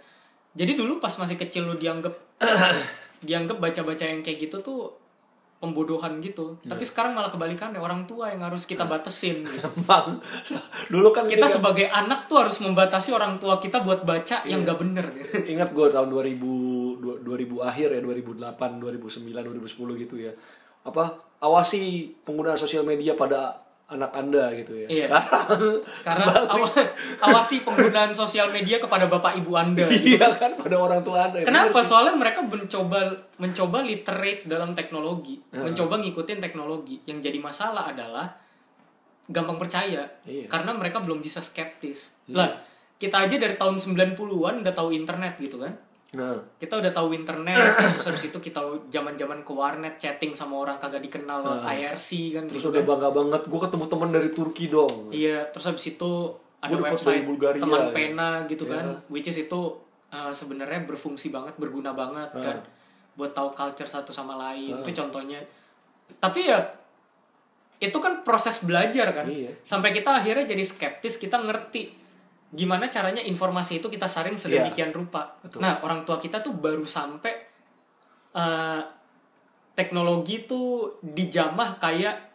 Jadi 0.56 0.72
dulu 0.74 0.98
pas 0.98 1.12
masih 1.14 1.38
kecil 1.38 1.68
lu 1.68 1.76
dianggap 1.78 2.14
dianggap 3.26 3.60
baca-baca 3.60 4.04
yang 4.08 4.24
kayak 4.24 4.48
gitu 4.48 4.64
tuh 4.64 5.00
pembodohan 5.60 6.24
gitu. 6.24 6.56
Tapi 6.64 6.80
sekarang 6.88 7.12
malah 7.12 7.28
kebalikannya 7.28 7.76
orang 7.76 8.08
tua 8.08 8.32
yang 8.32 8.40
harus 8.40 8.64
kita 8.64 8.88
batasin. 8.88 9.44
Gitu. 9.44 9.60
Emang 9.84 10.24
dulu 10.88 11.12
kan 11.12 11.28
kita 11.28 11.44
kan- 11.44 11.52
sebagai 11.52 11.86
anak 11.92 12.24
tuh 12.32 12.40
harus 12.40 12.56
membatasi 12.64 13.12
orang 13.12 13.36
tua 13.36 13.60
kita 13.60 13.84
buat 13.84 14.08
baca 14.08 14.40
yang 14.48 14.64
gak 14.64 14.80
bener. 14.80 15.06
Gitu. 15.12 15.44
ingat 15.54 15.76
gue 15.76 15.86
tahun 15.92 16.08
2000 16.08 16.40
du- 16.40 17.20
2000 17.20 17.60
akhir 17.60 17.88
ya 17.92 18.00
2008 18.00 18.56
2009 18.56 19.36
2010 19.36 20.02
gitu 20.08 20.16
ya. 20.16 20.32
Apa 20.80 21.12
awasi 21.44 22.08
penggunaan 22.24 22.56
sosial 22.56 22.88
media 22.88 23.12
pada 23.12 23.69
anak 23.90 24.10
anda 24.12 24.54
gitu 24.54 24.72
ya 24.76 24.86
Iya. 24.86 25.06
sekarang 25.10 25.60
sekarang 25.90 26.26
awa- 26.46 26.90
awasi 27.20 27.60
penggunaan 27.60 28.10
sosial 28.12 28.48
media 28.48 28.78
kepada 28.78 29.04
bapak 29.04 29.34
ibu 29.36 29.52
anda 29.52 29.82
iya 29.90 30.30
kan 30.30 30.54
pada 30.54 30.74
orang 30.74 31.02
tua 31.02 31.26
anda 31.26 31.42
Kenapa? 31.42 31.78
Sih. 31.78 31.90
Soalnya 31.90 32.14
mereka 32.14 32.40
mencoba 32.40 33.10
mencoba 33.36 33.82
literate 33.82 34.44
dalam 34.44 34.72
teknologi, 34.72 35.42
mencoba 35.50 35.98
ngikutin 35.98 36.38
teknologi. 36.38 37.02
Yang 37.04 37.18
jadi 37.26 37.38
masalah 37.40 37.88
adalah 37.88 38.30
gampang 39.26 39.56
percaya 39.56 40.06
Iya. 40.22 40.46
karena 40.46 40.70
mereka 40.72 40.98
belum 40.98 41.18
bisa 41.18 41.38
skeptis. 41.38 42.14
Lah, 42.28 42.50
kita 42.96 43.16
aja 43.20 43.36
dari 43.36 43.54
tahun 43.54 43.76
90-an 43.76 44.14
udah 44.60 44.72
tahu 44.72 44.90
internet 44.90 45.34
gitu 45.36 45.58
kan. 45.58 45.72
Nah 46.10 46.34
Kita 46.56 46.74
udah 46.76 46.90
tahu 46.90 47.14
internet, 47.14 47.54
terus 47.94 48.02
habis 48.04 48.24
itu 48.26 48.38
kita 48.38 48.58
zaman-zaman 48.88 49.40
ke 49.40 49.52
warnet 49.52 49.94
chatting 49.94 50.32
sama 50.32 50.58
orang 50.58 50.74
kagak 50.76 51.00
dikenal 51.00 51.38
lewat 51.40 51.62
IRC 51.64 52.08
kan 52.32 52.42
terus 52.44 52.60
gitu 52.60 52.70
udah 52.70 52.82
kan. 52.82 52.90
bangga 52.90 53.08
banget 53.12 53.42
gue 53.46 53.60
ketemu 53.60 53.84
teman 53.86 54.10
dari 54.10 54.30
Turki 54.30 54.64
dong 54.66 54.94
Iya, 55.08 55.46
terus 55.48 55.64
habis 55.64 55.86
itu 55.88 56.10
ada 56.58 56.72
Gua 56.72 56.90
website 56.90 57.22
Bulgaria, 57.22 57.62
teman 57.62 57.80
ya. 57.80 57.90
pena 57.90 58.28
gitu 58.44 58.64
Iya. 58.64 58.72
kan, 58.74 58.84
which 59.06 59.24
is 59.24 59.38
itu 59.38 59.60
uh, 60.08 60.28
sebenarnya 60.30 60.82
berfungsi 60.84 61.30
banget, 61.30 61.54
berguna 61.56 61.94
banget 61.94 62.30
Ah. 62.32 62.42
kan, 62.44 62.58
buat 63.12 63.30
tahu 63.30 63.48
culture 63.50 63.86
satu 63.86 64.10
sama 64.10 64.34
lain. 64.36 64.76
Itu 64.76 64.90
contohnya. 64.92 65.38
Tapi 66.12 66.40
ya 66.44 66.58
itu 67.78 67.96
kan 67.96 68.20
proses 68.20 68.60
belajar 68.60 69.08
kan, 69.10 69.24
Iya. 69.24 69.56
sampai 69.62 69.88
kita 69.90 70.10
akhirnya 70.12 70.44
jadi 70.44 70.60
skeptis, 70.60 71.16
kita 71.16 71.38
ngerti 71.38 71.96
gimana 72.50 72.90
caranya 72.90 73.22
informasi 73.22 73.78
itu 73.78 73.86
kita 73.86 74.06
saring 74.06 74.34
sedemikian 74.34 74.90
rupa. 74.90 75.38
Iya. 75.38 75.42
Betul. 75.46 75.58
Nah, 75.62 75.74
orang 75.80 76.02
tua 76.02 76.18
kita 76.18 76.42
tuh 76.42 76.50
baru 76.52 76.82
sampai 76.82 77.30
uh, 78.34 78.82
teknologi 79.72 80.44
tuh 80.44 80.98
dijamah 81.00 81.78
kayak 81.78 82.30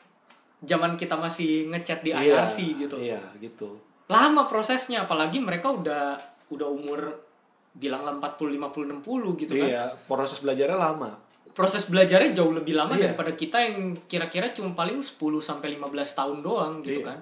zaman 0.64 0.96
kita 0.96 1.20
masih 1.20 1.68
ngechat 1.70 2.02
di 2.02 2.10
Iya, 2.10 2.42
IRC 2.42 2.58
gitu. 2.80 2.96
iya 2.98 3.20
gitu 3.38 3.78
Lama 4.08 4.46
prosesnya 4.46 5.04
apalagi 5.06 5.38
mereka 5.38 5.70
udah 5.70 6.18
udah 6.50 6.68
umur 6.70 7.22
bilang 7.76 8.02
lah 8.02 8.16
40 8.18 8.56
50 8.56 9.04
60 9.04 9.42
gitu 9.46 9.54
kan. 9.58 9.68
iya 9.68 9.84
proses 10.08 10.40
belajarnya 10.40 10.80
lama 10.80 11.12
Proses 11.56 11.88
belajarnya 11.88 12.36
jauh 12.36 12.52
lebih 12.52 12.76
lama 12.76 12.96
Iya. 12.96 13.12
daripada 13.12 13.32
kita 13.32 13.64
yang 13.64 13.96
kira-kira 14.08 14.52
cuma 14.52 14.76
paling 14.76 15.00
10 15.00 15.16
sampai 15.40 15.76
15 15.76 15.88
tahun 16.12 16.38
doang 16.42 16.80
gitu 16.82 17.00
Iya. 17.00 17.08
kan. 17.14 17.20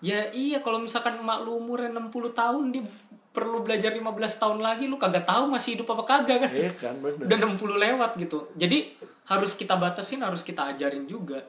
Ya 0.00 0.32
iya 0.32 0.64
kalau 0.64 0.80
misalkan 0.80 1.20
emak 1.20 1.44
lu 1.44 1.60
umurnya 1.60 1.92
60 1.92 2.32
tahun 2.32 2.64
dia 2.72 2.82
perlu 3.30 3.62
belajar 3.62 3.94
15 3.94 4.10
tahun 4.42 4.58
lagi 4.58 4.90
lu 4.90 4.98
kagak 4.98 5.22
tahu 5.22 5.46
masih 5.46 5.76
hidup 5.78 5.92
apa 5.94 6.04
kagak 6.08 6.38
kan. 6.48 6.50
iya 6.50 6.72
kan 6.72 6.94
bener 6.98 7.28
Udah 7.30 7.36
60 7.54 7.76
lewat 7.78 8.10
gitu. 8.18 8.38
Jadi 8.56 8.96
harus 9.28 9.54
kita 9.54 9.78
batasin, 9.78 10.24
harus 10.24 10.42
kita 10.42 10.72
ajarin 10.74 11.06
juga 11.06 11.40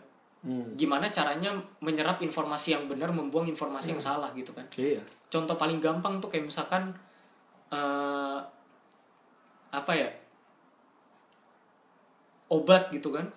Hmm. 0.42 0.74
gimana 0.74 1.14
caranya 1.14 1.54
menyerap 1.86 2.18
informasi 2.18 2.74
yang 2.74 2.90
benar, 2.90 3.14
membuang 3.14 3.46
informasi 3.46 3.94
yang 3.94 4.02
salah 4.02 4.34
gitu 4.34 4.58
kan. 4.58 4.66
iya 4.74 4.98
Contoh 5.30 5.54
paling 5.54 5.78
gampang 5.78 6.18
tuh 6.18 6.34
kayak 6.34 6.50
misalkan 6.50 6.98
eh 7.70 8.40
apa 9.70 9.92
ya? 9.94 10.10
Obat 12.50 12.90
gitu 12.90 13.14
kan. 13.14 13.30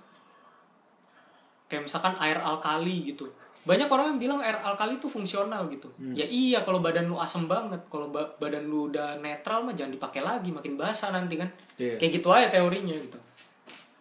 Kayak 1.69 1.93
misalkan 1.93 2.17
air 2.19 2.41
alkali 2.41 3.13
gitu. 3.13 3.29
Banyak 3.65 3.89
orang 3.89 4.07
yang 4.15 4.21
bilang 4.21 4.41
air 4.45 4.61
alkali 4.61 5.01
itu 5.01 5.09
fungsional 5.09 5.69
gitu. 5.73 5.89
Ya 6.13 6.29
iya 6.29 6.61
kalau 6.65 6.85
badan 6.85 7.09
lu 7.09 7.17
asem 7.17 7.49
banget, 7.49 7.81
kalau 7.89 8.13
ba- 8.13 8.37
badan 8.37 8.69
lu 8.69 8.93
udah 8.93 9.17
netral 9.19 9.65
mah 9.65 9.73
jangan 9.73 9.97
dipakai 9.97 10.21
lagi, 10.21 10.53
makin 10.53 10.77
basah 10.77 11.13
nanti 11.13 11.41
kan. 11.41 11.49
Iya. 11.81 11.97
Kayak 11.97 12.13
gitu 12.21 12.29
aja 12.29 12.49
teorinya 12.53 12.93
gitu. 12.93 13.19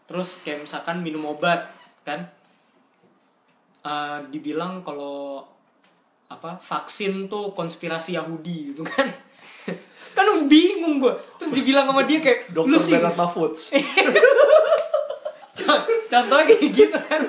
Terus 0.03 0.43
kayak 0.43 0.67
misalkan 0.67 0.99
minum 0.99 1.23
obat 1.27 1.71
kan. 2.03 2.27
Eh, 3.83 4.19
dibilang 4.31 4.83
kalau 4.83 5.47
apa 6.27 6.59
vaksin 6.59 7.31
tuh 7.31 7.55
konspirasi 7.55 8.19
Yahudi 8.19 8.75
gitu 8.75 8.83
kan. 8.83 9.07
kan 10.13 10.23
bingung 10.45 11.01
gue 11.01 11.13
terus 11.41 11.57
dibilang 11.57 11.89
sama 11.89 12.05
dia 12.05 12.21
kayak 12.21 12.53
Dokter 12.53 12.77
sih 12.77 12.93
Bernard 12.93 13.17
contohnya 16.11 16.45
kayak 16.45 16.69
gitu 16.69 16.99
kan 17.09 17.21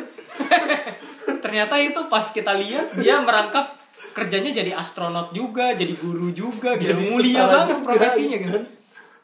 ternyata 1.39 1.75
itu 1.77 2.01
pas 2.07 2.25
kita 2.25 2.53
lihat 2.53 2.95
dia 2.95 3.19
merangkap 3.19 3.77
kerjanya 4.11 4.51
jadi 4.53 4.73
astronot 4.73 5.31
juga 5.31 5.73
jadi 5.73 5.95
guru 5.95 6.31
juga 6.31 6.75
gitu 6.75 6.93
Jadi 6.93 7.05
mulia 7.09 7.43
banget 7.45 7.67
juga, 7.73 7.85
profesinya 7.85 8.37
gitu 8.39 8.53
kan? 8.53 8.65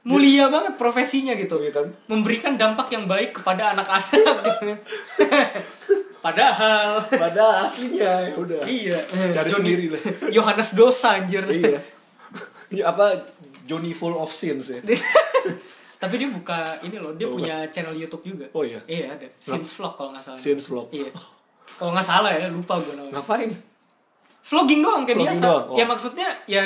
mulia 0.02 0.44
banget 0.46 0.74
profesinya 0.74 1.32
gitu 1.34 1.54
Iya 1.58 1.72
kan? 1.72 1.86
memberikan 2.06 2.52
dampak 2.54 2.88
yang 2.88 3.04
baik 3.04 3.30
kepada 3.32 3.70
anak-anak 3.70 4.36
gitu 4.56 4.70
padahal 6.18 7.00
Padahal 7.06 7.64
aslinya 7.64 8.10
ya 8.22 8.34
udah. 8.34 8.60
iya 8.62 8.98
Cari 9.30 9.46
Johnny- 9.46 9.52
sendiri 9.54 9.84
lah. 9.88 10.02
Yohanes 10.30 10.70
dosa 10.74 11.16
anjir 11.16 11.44
iya. 11.48 11.80
Ya, 12.68 12.86
apa 12.86 13.26
Johnny 13.62 13.90
full 13.90 14.14
of 14.14 14.30
sins 14.30 14.70
ya. 14.70 14.80
tapi 16.00 16.16
dia 16.16 16.28
buka 16.28 16.80
ini 16.80 16.96
loh 16.96 17.12
dia 17.12 17.24
Oh, 17.24 17.34
punya 17.34 17.68
channel 17.68 17.92
YouTube 17.92 18.24
juga 18.26 18.46
Oh, 18.50 18.62
iya? 18.62 18.80
iya 18.84 19.12
ada 19.12 19.28
Sins 19.36 19.70
Vlog 19.70 19.94
kalau 19.94 20.10
nggak 20.10 20.24
salah 20.24 20.38
Sins 20.38 20.64
vlog. 20.66 20.88
iya 20.90 21.12
kalau 21.80 21.90
nggak 21.90 22.04
salah 22.04 22.28
ya 22.30 22.46
lupa 22.46 22.76
gue 22.76 22.92
namanya 22.92 23.16
Ngapain? 23.16 23.50
vlogging 24.42 24.80
doang 24.80 25.02
kayak 25.02 25.16
Vlogging 25.16 25.32
biasa 25.32 25.44
doang, 25.46 25.64
oh. 25.66 25.76
ya 25.76 25.84
maksudnya 25.84 26.28
ya 26.44 26.62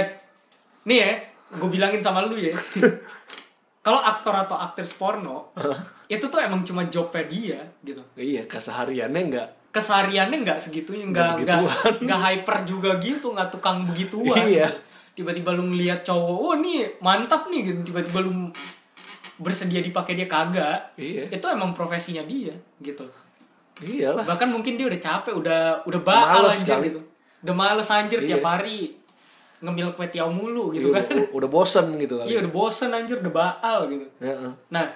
nih 0.85 0.99
ya 0.99 1.11
gue 1.55 1.69
bilangin 1.69 1.99
sama 1.99 2.23
lu 2.23 2.35
ya 2.35 2.51
kalau 3.85 4.01
aktor 4.01 4.35
atau 4.35 4.57
aktris 4.57 4.91
porno 4.93 5.53
itu 6.07 6.25
tuh 6.25 6.41
emang 6.41 6.63
cuma 6.63 6.83
jobnya 6.87 7.25
dia 7.25 7.59
gitu 7.83 8.01
Iya, 8.15 8.43
kesehariannya 8.45 9.23
enggak. 9.23 9.49
kesehariannya 9.71 10.39
nggak 10.41 10.59
segitunya 10.59 11.05
Nggak 11.05 11.31
nggak 11.37 11.59
nggak 11.61 11.93
nggak 12.03 12.21
hyper 12.21 12.57
juga 12.65 12.91
gitu 12.99 13.31
nggak 13.31 13.51
tukang 13.51 13.85
begituan 13.85 14.39
Iya. 14.41 14.67
tiba-tiba 15.13 15.53
lu 15.53 15.69
ngeliat 15.69 16.01
cowok 16.01 16.39
oh 16.41 16.55
nih 16.57 16.99
mantap 16.99 17.47
nih 17.47 17.61
gitu 17.65 17.93
tiba-tiba 17.93 18.19
lu 18.21 18.51
bersedia 19.37 19.79
dipakai 19.79 20.15
dia 20.15 20.27
kagak 20.27 20.95
Iya. 20.95 21.27
itu 21.29 21.45
emang 21.45 21.71
profesinya 21.71 22.23
dia 22.23 22.55
gitu 22.79 23.03
Iyalah. 23.77 24.23
bahkan 24.23 24.47
mungkin 24.47 24.75
dia 24.75 24.87
udah 24.87 24.99
capek 24.99 25.35
udah 25.35 25.61
udah 25.83 26.01
baal 26.01 26.43
Males 26.43 26.55
anjir 26.57 26.71
kali. 26.71 26.87
gitu 26.89 27.01
udah 27.43 27.55
males 27.55 27.89
anjir 27.91 28.19
Iya. 28.21 28.29
tiap 28.31 28.45
hari 28.49 28.95
ngemil 29.59 29.93
kue 29.93 30.07
tiaw 30.07 30.29
mulu 30.29 30.71
gitu 30.71 30.89
Iya, 30.89 31.01
kan 31.01 31.05
udah, 31.11 31.27
udah 31.35 31.49
bosen 31.51 31.87
gitu 31.97 32.15
kali. 32.17 32.29
iya 32.29 32.39
udah 32.39 32.53
bosen 32.53 32.91
anjir 32.91 33.17
udah 33.19 33.35
baal 33.35 33.87
gitu 33.87 34.07
Heeh. 34.19 34.51
nah 34.69 34.87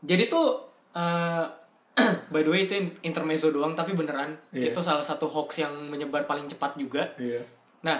jadi 0.00 0.26
tuh 0.26 0.60
eh, 0.92 1.44
by 2.28 2.40
the 2.40 2.50
way 2.50 2.62
itu 2.62 2.74
in- 2.74 2.92
intermezzo 3.02 3.48
doang 3.48 3.72
tapi 3.72 3.92
beneran 3.92 4.36
Iya. 4.50 4.70
itu 4.70 4.80
salah 4.80 5.00
satu 5.00 5.24
hoax 5.24 5.58
yang 5.58 5.72
menyebar 5.86 6.24
paling 6.24 6.44
cepat 6.44 6.74
juga 6.74 7.08
Iya. 7.16 7.40
nah 7.80 7.98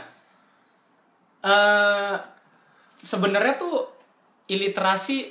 eh 1.43 2.17
sebenarnya 2.99 3.55
tuh 3.57 3.87
iliterasi 4.47 5.31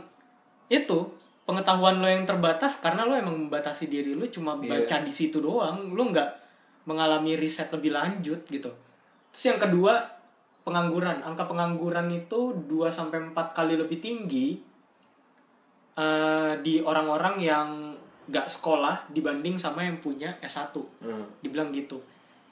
itu 0.68 1.00
pengetahuan 1.44 1.98
lo 1.98 2.08
yang 2.08 2.24
terbatas 2.24 2.80
karena 2.80 3.04
lo 3.04 3.14
emang 3.14 3.36
membatasi 3.36 3.86
diri 3.86 4.14
lo 4.14 4.24
cuma 4.30 4.54
Iya. 4.56 4.82
baca 4.82 4.96
di 5.02 5.10
situ 5.10 5.42
doang. 5.42 5.92
Lo 5.92 6.06
nggak 6.06 6.30
mengalami 6.86 7.38
riset 7.38 7.70
lebih 7.70 7.92
lanjut 7.92 8.46
gitu. 8.46 8.72
Terus 9.32 9.44
yang 9.46 9.60
kedua, 9.60 10.21
pengangguran. 10.62 11.21
Angka 11.21 11.45
pengangguran 11.45 12.08
itu 12.10 12.54
2 12.67 12.88
sampai 12.88 13.21
4 13.30 13.58
kali 13.58 13.76
lebih 13.76 13.97
tinggi 13.97 14.62
eh, 15.97 16.54
di 16.62 16.80
orang-orang 16.80 17.36
yang 17.38 17.67
nggak 18.32 18.47
sekolah 18.47 19.12
dibanding 19.12 19.60
sama 19.60 19.84
yang 19.84 20.00
punya 20.00 20.38
S1 20.39 20.71
Hmm. 21.04 21.26
dibilang 21.43 21.74
gitu. 21.74 22.00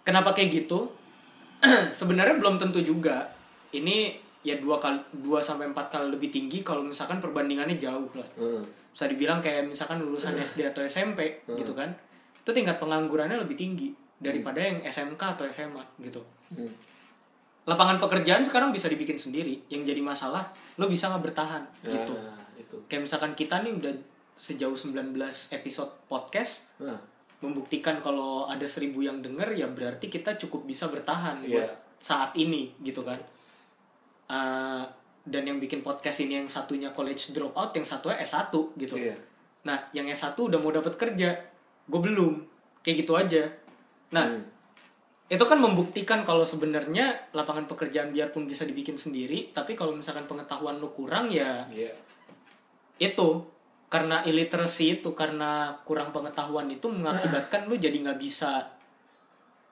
Kenapa 0.03 0.33
kayak 0.33 0.65
gitu? 0.65 0.89
Sebenarnya 1.93 2.35
belum 2.35 2.59
tentu 2.59 2.83
juga. 2.83 3.29
Ini 3.69 4.17
ya 4.39 4.55
dua 4.57 4.79
kali 4.79 4.95
dua 5.19 5.43
sampai 5.43 5.67
empat 5.67 5.91
kali 5.91 6.15
lebih 6.15 6.31
tinggi 6.31 6.63
kalau 6.63 6.81
misalkan 6.81 7.19
perbandingannya 7.19 7.77
jauh 7.77 8.09
lah. 8.17 8.27
Hmm. 8.35 8.65
Bisa 8.91 9.05
dibilang 9.07 9.39
kayak 9.39 9.69
misalkan 9.69 10.01
lulusan 10.01 10.35
SD 10.43 10.67
atau 10.67 10.81
SMP 10.83 11.45
gitu 11.47 11.71
kan. 11.71 11.93
Itu 12.41 12.51
tingkat 12.51 12.81
penganggurannya 12.81 13.37
lebih 13.39 13.55
tinggi 13.55 13.93
daripada 14.19 14.59
yang 14.59 14.83
SMK 14.83 15.21
atau 15.39 15.45
SMA 15.47 15.83
gitu. 16.03 16.19
Hmm. 16.51 16.73
Lapangan 17.69 18.01
pekerjaan 18.01 18.41
sekarang 18.41 18.73
bisa 18.73 18.89
dibikin 18.89 19.15
sendiri. 19.15 19.61
Yang 19.69 19.93
jadi 19.93 20.01
masalah 20.01 20.49
lo 20.75 20.89
bisa 20.89 21.05
nggak 21.07 21.23
bertahan 21.23 21.61
Ya, 21.83 21.93
gitu. 21.93 22.17
itu. 22.57 22.75
Kayak 22.89 23.05
misalkan 23.05 23.31
kita 23.33 23.61
nih 23.61 23.71
udah 23.71 23.93
sejauh 24.33 24.73
19 24.73 25.13
episode 25.51 25.91
podcast 26.07 26.65
Nah, 26.79 26.95
membuktikan 27.39 27.99
kalau 27.99 28.47
ada 28.47 28.63
seribu 28.63 28.99
yang 28.99 29.19
denger 29.19 29.51
ya 29.53 29.67
berarti 29.67 30.07
kita 30.07 30.33
cukup 30.37 30.63
bisa 30.63 30.87
bertahan 30.87 31.39
Iya. 31.41 31.51
buat 31.53 31.69
saat 31.99 32.31
ini 32.33 32.73
gitu 32.79 33.03
kan 33.03 33.19
Uh, 34.25 34.85
dan 35.25 35.41
yang 35.41 35.57
bikin 35.57 35.81
podcast 35.81 36.21
ini 36.21 36.37
yang 36.37 36.45
satunya 36.45 36.93
college 36.93 37.33
dropout 37.33 37.73
yang 37.73 37.81
satunya 37.81 38.13
S1 38.19 38.53
gitu 38.77 38.93
Iya. 38.93 39.17
nah 39.59 39.89
yang 39.89 40.05
S1 40.05 40.37
udah 40.37 40.55
mau 40.55 40.69
dapat 40.69 40.93
kerja 40.95 41.33
gue 41.83 41.99
belum 41.99 42.37
kayak 42.79 42.97
gitu 42.99 43.17
aja 43.17 43.43
nah 44.09 44.29
Hmm. 44.29 44.45
Itu 45.29 45.45
kan 45.45 45.61
membuktikan 45.61 46.25
kalau 46.25 46.41
sebenarnya 46.41 47.29
lapangan 47.37 47.69
pekerjaan 47.69 48.09
biarpun 48.09 48.49
bisa 48.49 48.65
dibikin 48.65 48.97
sendiri 48.97 49.53
tapi 49.53 49.77
kalau 49.77 49.93
misalkan 49.93 50.25
pengetahuan 50.25 50.81
lu 50.81 50.89
kurang 50.89 51.29
ya 51.29 51.69
Iya. 51.69 51.93
itu 52.97 53.45
karena 53.93 54.25
illiteracy 54.25 55.01
itu 55.01 55.13
karena 55.13 55.73
kurang 55.85 56.09
pengetahuan 56.09 56.65
itu 56.69 56.89
mengakibatkan 56.89 57.69
lu 57.69 57.77
jadi 57.77 57.93
nggak 57.93 58.17
bisa 58.17 58.73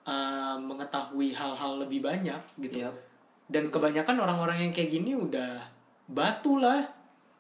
uh, 0.06 0.58
mengetahui 0.62 1.34
hal-hal 1.34 1.82
lebih 1.82 2.06
banyak 2.06 2.38
gitu 2.62 2.86
Iya. 2.86 2.94
dan 3.50 3.74
kebanyakan 3.74 4.18
orang-orang 4.22 4.70
yang 4.70 4.72
kayak 4.78 4.94
gini 4.94 5.18
udah 5.18 5.58
batu 6.06 6.62
lah 6.62 6.86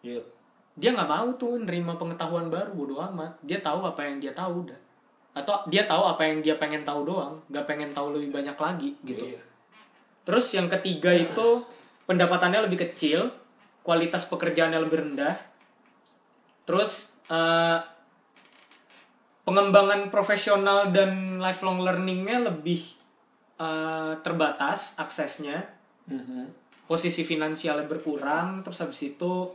Iya. 0.02 0.26
dia 0.74 0.90
nggak 0.98 1.10
mau 1.10 1.30
tuh 1.38 1.62
nerima 1.62 1.94
pengetahuan 2.02 2.50
baru 2.50 2.74
bodo 2.74 2.98
amat 3.14 3.38
dia 3.46 3.62
tahu 3.62 3.86
apa 3.86 4.02
yang 4.10 4.18
dia 4.18 4.34
tahu 4.34 4.66
udah 4.66 4.87
atau 5.38 5.62
dia 5.70 5.86
tahu 5.86 6.04
apa 6.10 6.26
yang 6.26 6.42
dia 6.42 6.58
pengen 6.58 6.82
tahu 6.82 7.06
doang 7.06 7.38
nggak 7.54 7.66
pengen 7.70 7.94
tahu 7.94 8.18
lebih 8.18 8.34
banyak 8.34 8.58
lagi 8.58 8.90
gitu 9.06 9.22
Iya. 9.22 9.48
Terus 10.28 10.52
yang 10.52 10.68
ketiga 10.68 11.16
itu 11.16 11.64
pendapatannya 12.04 12.68
lebih 12.68 12.84
kecil, 12.84 13.32
kualitas 13.80 14.28
pekerjaannya 14.28 14.84
lebih 14.84 15.00
rendah. 15.00 15.40
Terus 16.68 17.16
eh, 17.32 17.80
pengembangan 19.48 20.12
profesional 20.12 20.92
dan 20.92 21.40
lifelong 21.40 21.80
learningnya 21.80 22.44
lebih 22.44 22.84
eh, 23.56 24.20
terbatas 24.20 25.00
aksesnya. 25.00 25.64
Mhm. 26.12 26.68
Posisi 26.92 27.24
finansialnya 27.24 27.88
berkurang. 27.88 28.68
Terus 28.68 28.84
habis 28.84 29.00
itu 29.08 29.48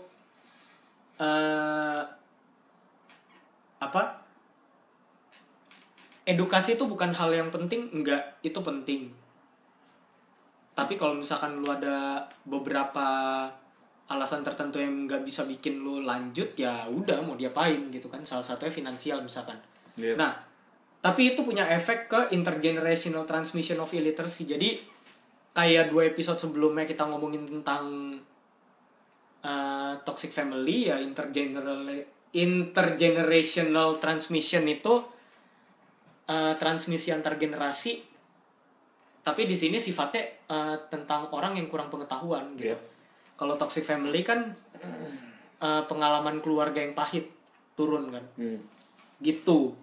eh, 1.21 2.03
apa? 3.77 4.21
Edukasi 6.22 6.78
itu 6.78 6.87
bukan 6.87 7.11
hal 7.14 7.35
yang 7.35 7.50
penting, 7.50 7.90
enggak, 7.90 8.38
itu 8.46 8.58
penting. 8.62 9.11
Tapi 10.72 10.94
kalau 10.94 11.18
misalkan 11.18 11.58
lu 11.58 11.68
ada 11.68 12.24
beberapa 12.46 13.06
alasan 14.08 14.44
tertentu 14.44 14.76
yang 14.78 15.08
nggak 15.08 15.24
bisa 15.24 15.48
bikin 15.48 15.80
lu 15.80 16.04
lanjut 16.04 16.52
ya 16.58 16.85
udah 16.88 17.20
mau 17.24 17.35
diapain 17.35 17.90
gitu 17.90 18.06
kan. 18.06 18.22
Salah 18.22 18.44
satunya 18.44 18.72
finansial 18.72 19.20
misalkan. 19.24 19.58
Iya. 19.92 20.16
nah 20.16 20.32
tapi 21.02 21.35
itu 21.35 21.42
punya 21.42 21.66
efek 21.68 22.06
ke 22.06 22.20
intergenerational 22.30 23.26
transmission 23.26 23.82
of 23.82 23.90
illiteracy. 23.90 24.46
Jadi 24.46 24.78
kayak 25.52 25.90
dua 25.90 26.08
episode 26.08 26.38
sebelumnya 26.38 26.87
kita 26.87 27.04
ngomongin 27.04 27.44
tentang 27.44 28.16
uh, 29.42 29.92
toxic 30.06 30.30
family 30.30 30.88
ya 30.88 30.96
intergeneral 31.02 31.85
intergenerational 32.32 34.00
transmission 34.00 34.64
itu 34.64 35.04
uh, 36.26 36.54
transmisi 36.56 37.11
antar 37.11 37.35
generasi 37.37 38.02
tapi 39.22 39.46
di 39.46 39.54
sini 39.54 39.78
sifatnya 39.78 40.22
uh, 40.50 40.74
tentang 40.90 41.30
orang 41.30 41.54
yang 41.54 41.70
kurang 41.70 41.87
pengetahuan 41.88 42.58
gitu 42.58 42.74
Iya. 42.74 42.78
kalau 43.38 43.54
toxic 43.54 43.82
family 43.82 44.22
kan 44.22 44.50
uh, 45.62 45.82
pengalaman 45.87 46.42
keluarga 46.42 46.82
yang 46.82 46.92
pahit 46.92 47.30
turun 47.72 48.11
kan 48.11 48.24
Hmm. 48.35 48.58
gitu 49.18 49.78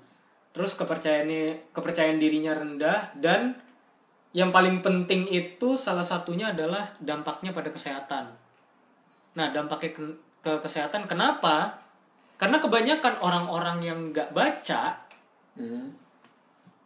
terus 0.52 0.76
kepercayaannya 0.76 1.72
kepercayaan 1.72 2.20
dirinya 2.20 2.54
rendah 2.54 3.16
dan 3.16 3.56
yang 4.30 4.52
paling 4.52 4.84
penting 4.84 5.26
itu 5.26 5.74
salah 5.74 6.04
satunya 6.04 6.52
adalah 6.54 6.94
dampaknya 7.00 7.50
pada 7.50 7.72
kesehatan 7.72 8.36
nah 9.34 9.48
dampaknya 9.50 9.96
ke, 9.96 10.04
ke 10.42 10.52
kesehatan 10.60 11.08
kenapa 11.08 11.80
karena 12.36 12.60
kebanyakan 12.60 13.16
orang-orang 13.20 13.78
yang 13.82 14.00
nggak 14.12 14.36
baca 14.36 15.00
Hmm. 15.56 15.92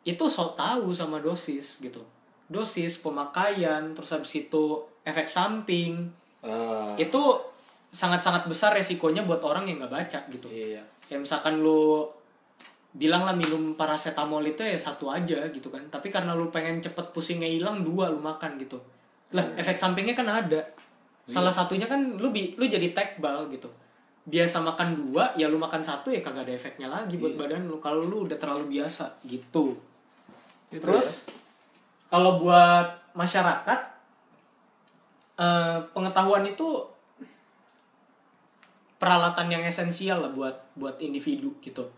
Itu 0.04 0.26
sok 0.28 0.60
tahu 0.60 0.92
sama 0.92 1.24
dosis 1.24 1.80
gitu. 1.80 2.04
Dosis 2.52 3.00
pemakaian 3.00 3.96
terus 3.96 4.12
habis 4.12 4.36
itu 4.36 4.84
efek 5.08 5.32
samping. 5.32 6.12
Ah, 6.44 6.92
itu 7.00 7.40
sangat-sangat 7.88 8.52
besar 8.52 8.76
resikonya 8.76 9.24
buat 9.24 9.40
orang 9.48 9.64
yang 9.70 9.80
nggak 9.80 9.94
baca 9.94 10.20
gitu. 10.28 10.48
Iya. 10.52 10.84
ya 11.08 11.18
misalkan 11.20 11.62
lu 11.62 12.08
bilang 12.94 13.28
lah 13.28 13.36
minum 13.36 13.76
paracetamol 13.78 14.44
itu 14.44 14.66
ya 14.66 14.76
satu 14.76 15.08
aja 15.08 15.48
gitu 15.48 15.72
kan. 15.72 15.82
Tapi 15.88 16.12
karena 16.12 16.36
lu 16.36 16.52
pengen 16.52 16.84
cepet 16.84 17.16
pusingnya 17.16 17.48
hilang 17.48 17.82
dua 17.88 18.12
lu 18.12 18.20
makan 18.20 18.60
gitu. 18.60 18.76
Lah 19.32 19.56
efek 19.56 19.80
sampingnya 19.80 20.14
kan 20.14 20.28
ada. 20.28 20.62
Salah 21.24 21.56
satunya 21.56 21.88
kan 21.88 22.20
lu 22.20 22.36
bi 22.36 22.60
lu 22.60 22.68
jadi 22.68 22.92
tekbal 22.92 23.48
gitu. 23.56 23.72
Biasa 24.28 24.60
makan 24.60 24.90
dua 25.00 25.32
ya 25.40 25.48
lu 25.48 25.56
makan 25.56 25.80
satu 25.80 26.12
ya 26.12 26.20
kagak 26.20 26.44
ada 26.44 26.54
efeknya 26.60 26.92
lagi 26.92 27.16
buat 27.16 27.40
badan 27.40 27.72
lu. 27.72 27.80
Kalau 27.80 28.04
lu 28.04 28.28
udah 28.28 28.36
terlalu 28.36 28.80
biasa 28.80 29.24
gitu 29.24 29.93
Gitu 30.74 30.82
terus 30.82 31.30
kalau 32.10 32.42
buat 32.42 33.14
masyarakat 33.14 33.80
eh, 35.38 35.78
pengetahuan 35.94 36.50
itu 36.50 36.90
peralatan 38.98 39.54
yang 39.54 39.64
esensial 39.70 40.26
lah 40.26 40.34
buat 40.34 40.74
buat 40.74 40.98
individu 40.98 41.54
gitu. 41.62 41.94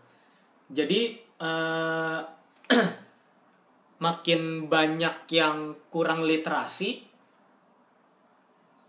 Jadi 0.68 1.16
eh, 1.40 2.20
makin 4.04 4.68
banyak 4.68 5.24
yang 5.32 5.72
kurang 5.88 6.28
literasi 6.28 7.00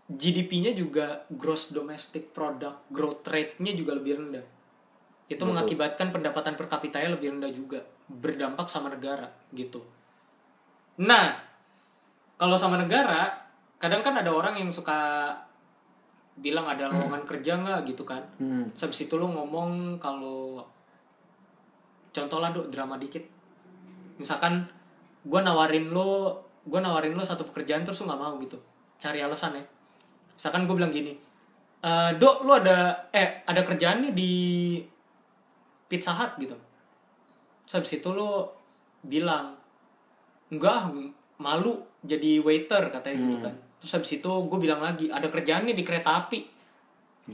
GDP-nya 0.08 0.76
juga 0.76 1.24
gross 1.32 1.72
domestic 1.72 2.36
product 2.36 2.92
growth 2.92 3.24
rate-nya 3.24 3.72
juga 3.72 3.96
lebih 3.96 4.20
rendah. 4.20 4.44
Itu 5.32 5.44
Betul. 5.44 5.48
mengakibatkan 5.48 6.12
pendapatan 6.12 6.60
per 6.60 6.68
kapitanya 6.68 7.16
lebih 7.16 7.36
rendah 7.36 7.52
juga 7.52 7.80
berdampak 8.08 8.66
sama 8.66 8.88
negara 8.88 9.28
gitu. 9.52 9.84
Nah 11.04 11.36
kalau 12.40 12.56
sama 12.56 12.80
negara 12.80 13.28
kadang 13.76 14.00
kan 14.00 14.16
ada 14.16 14.32
orang 14.32 14.58
yang 14.58 14.72
suka 14.72 15.30
bilang 16.38 16.66
ada 16.70 16.88
lowongan 16.88 17.22
kerja 17.28 17.60
nggak 17.60 17.84
gitu 17.92 18.02
kan? 18.08 18.24
Hmm. 18.40 18.72
Habis 18.72 19.06
itu 19.06 19.14
lu 19.20 19.28
ngomong 19.28 20.00
kalau 20.00 20.62
contoh 22.08 22.38
lah 22.40 22.50
Dok, 22.50 22.72
drama 22.72 22.96
dikit. 22.96 23.22
Misalkan 24.18 24.66
gue 25.22 25.40
nawarin 25.42 25.92
lo 25.92 26.40
gue 26.64 26.80
nawarin 26.80 27.14
lo 27.14 27.22
satu 27.22 27.44
pekerjaan 27.46 27.84
terus 27.84 28.00
lu 28.02 28.08
nggak 28.08 28.22
mau 28.22 28.34
gitu. 28.40 28.58
Cari 28.98 29.22
alasan 29.22 29.58
ya. 29.58 29.64
Misalkan 30.34 30.64
gue 30.64 30.74
bilang 30.74 30.94
gini 30.94 31.28
"Eh, 31.78 32.10
dok 32.18 32.42
lu 32.42 32.58
ada 32.58 33.06
eh 33.14 33.46
ada 33.46 33.62
kerjaan 33.62 34.02
nih 34.02 34.12
di 34.14 34.32
pizza 35.86 36.10
hut 36.10 36.34
gitu 36.42 36.58
terus 37.68 37.84
habis 37.84 38.00
itu 38.00 38.08
lo 38.08 38.56
bilang 39.04 39.52
enggak 40.48 40.88
malu 41.36 41.84
jadi 42.00 42.40
waiter 42.40 42.88
katanya 42.88 43.18
gitu 43.28 43.38
kan 43.44 43.54
terus 43.76 43.92
habis 43.92 44.10
itu 44.16 44.30
gue 44.48 44.58
bilang 44.58 44.80
lagi 44.80 45.12
ada 45.12 45.28
kerjaan 45.28 45.68
nih 45.68 45.76
di 45.76 45.84
kereta 45.84 46.24
api 46.24 46.40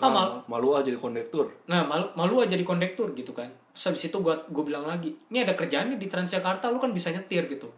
ah 0.03 0.11
malu 0.11 0.43
Malu, 0.51 0.69
aja 0.75 0.91
jadi 0.91 0.99
kondektur. 0.99 1.55
Nah, 1.71 1.87
malu, 1.87 2.11
malu 2.19 2.43
aja 2.43 2.59
di 2.59 2.67
kondektur 2.67 3.15
gitu 3.15 3.31
kan. 3.31 3.47
Terus 3.71 3.95
habis 3.95 4.11
itu 4.11 4.19
gua 4.19 4.43
gue 4.43 4.65
bilang 4.67 4.91
lagi, 4.91 5.15
ini 5.31 5.47
ada 5.47 5.55
kerjaan 5.55 5.95
nih 5.95 6.03
di 6.03 6.11
Transjakarta, 6.11 6.67
lu 6.75 6.83
kan 6.83 6.91
bisa 6.91 7.15
nyetir 7.15 7.47
gitu. 7.47 7.71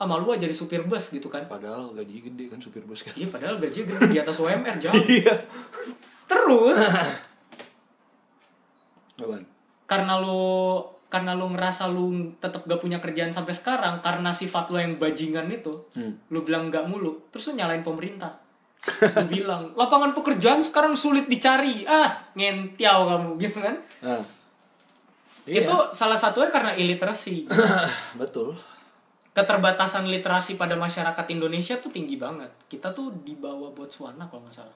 Ah, 0.00 0.08
malu 0.08 0.32
aja 0.32 0.48
jadi 0.48 0.56
supir 0.56 0.80
bus 0.88 1.12
gitu 1.12 1.28
kan. 1.28 1.44
Padahal 1.44 1.92
gaji 1.92 2.24
gede 2.24 2.48
kan 2.48 2.56
supir 2.56 2.80
bus 2.88 3.04
kan. 3.04 3.12
Iya, 3.20 3.28
padahal 3.28 3.60
gajinya 3.60 3.84
gede 3.84 4.06
di 4.14 4.16
atas 4.16 4.40
UMR 4.40 4.80
jauh. 4.80 4.96
Terus 6.32 6.80
Apaan? 9.18 9.44
karena 9.88 10.20
lu 10.20 10.84
karena 11.08 11.32
lu 11.32 11.48
ngerasa 11.48 11.88
lu 11.88 12.08
tetap 12.36 12.64
gak 12.64 12.78
punya 12.78 12.96
kerjaan 12.98 13.28
sampai 13.28 13.52
sekarang 13.52 13.98
karena 13.98 14.28
sifat 14.30 14.68
lu 14.68 14.76
yang 14.76 14.96
bajingan 14.96 15.48
itu, 15.48 15.72
Hmm. 15.92 16.20
lu 16.28 16.40
bilang 16.42 16.68
nggak 16.68 16.84
mulu, 16.84 17.26
terus 17.28 17.48
lu 17.48 17.56
nyalain 17.56 17.80
pemerintah. 17.80 18.44
lu 18.78 19.24
bilang 19.26 19.74
lapangan 19.74 20.14
pekerjaan 20.14 20.62
sekarang 20.62 20.94
sulit 20.94 21.26
dicari 21.26 21.82
ah 21.84 22.14
ngentiau 22.32 23.10
kamu 23.10 23.30
gitu 23.42 23.58
kan 23.58 23.74
Nah. 24.00 24.22
itu 25.44 25.74
salah 25.90 26.14
satunya 26.14 26.46
karena 26.48 26.72
illiterasi 26.72 27.50
Betul. 28.20 28.54
keterbatasan 29.34 30.06
literasi 30.06 30.54
pada 30.54 30.74
masyarakat 30.74 31.26
Indonesia 31.28 31.78
tuh 31.78 31.90
tinggi 31.90 32.16
banget. 32.16 32.50
Kita 32.66 32.90
tuh 32.90 33.14
di 33.22 33.34
bawah 33.34 33.70
Botswana 33.70 34.26
kalau 34.26 34.42
nggak 34.42 34.56
salah. 34.56 34.74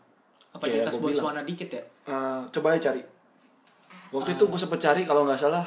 Apa 0.50 0.64
di 0.66 0.76
Iya, 0.76 0.82
atas 0.82 0.96
gua 0.96 1.08
bilang. 1.08 1.14
Botswana 1.14 1.40
dikit 1.42 1.68
ya? 1.68 1.82
Eh, 2.04 2.40
coba 2.50 2.66
aja 2.72 2.90
cari. 2.90 3.02
Waktu 4.10 4.30
itu 4.34 4.44
gue 4.44 4.60
sempet 4.60 4.78
cari 4.78 5.02
kalau 5.02 5.24
nggak 5.24 5.40
salah 5.40 5.64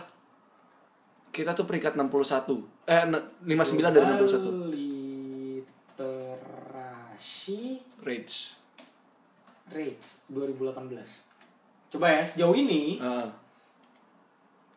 kita 1.35 1.51
tuh 1.51 1.67
peringkat 1.67 1.93
61. 1.93 2.63
Eh 2.87 3.03
ne- 3.03 3.27
59 3.43 3.91
dari 3.91 4.05
61. 4.07 4.71
Literasi 6.45 7.59
Rates. 7.99 8.55
rates 9.65 10.21
2018. 10.27 11.25
Coba 11.89 12.07
ya 12.11 12.21
sejauh 12.21 12.53
ini 12.53 13.01
Ah. 13.01 13.33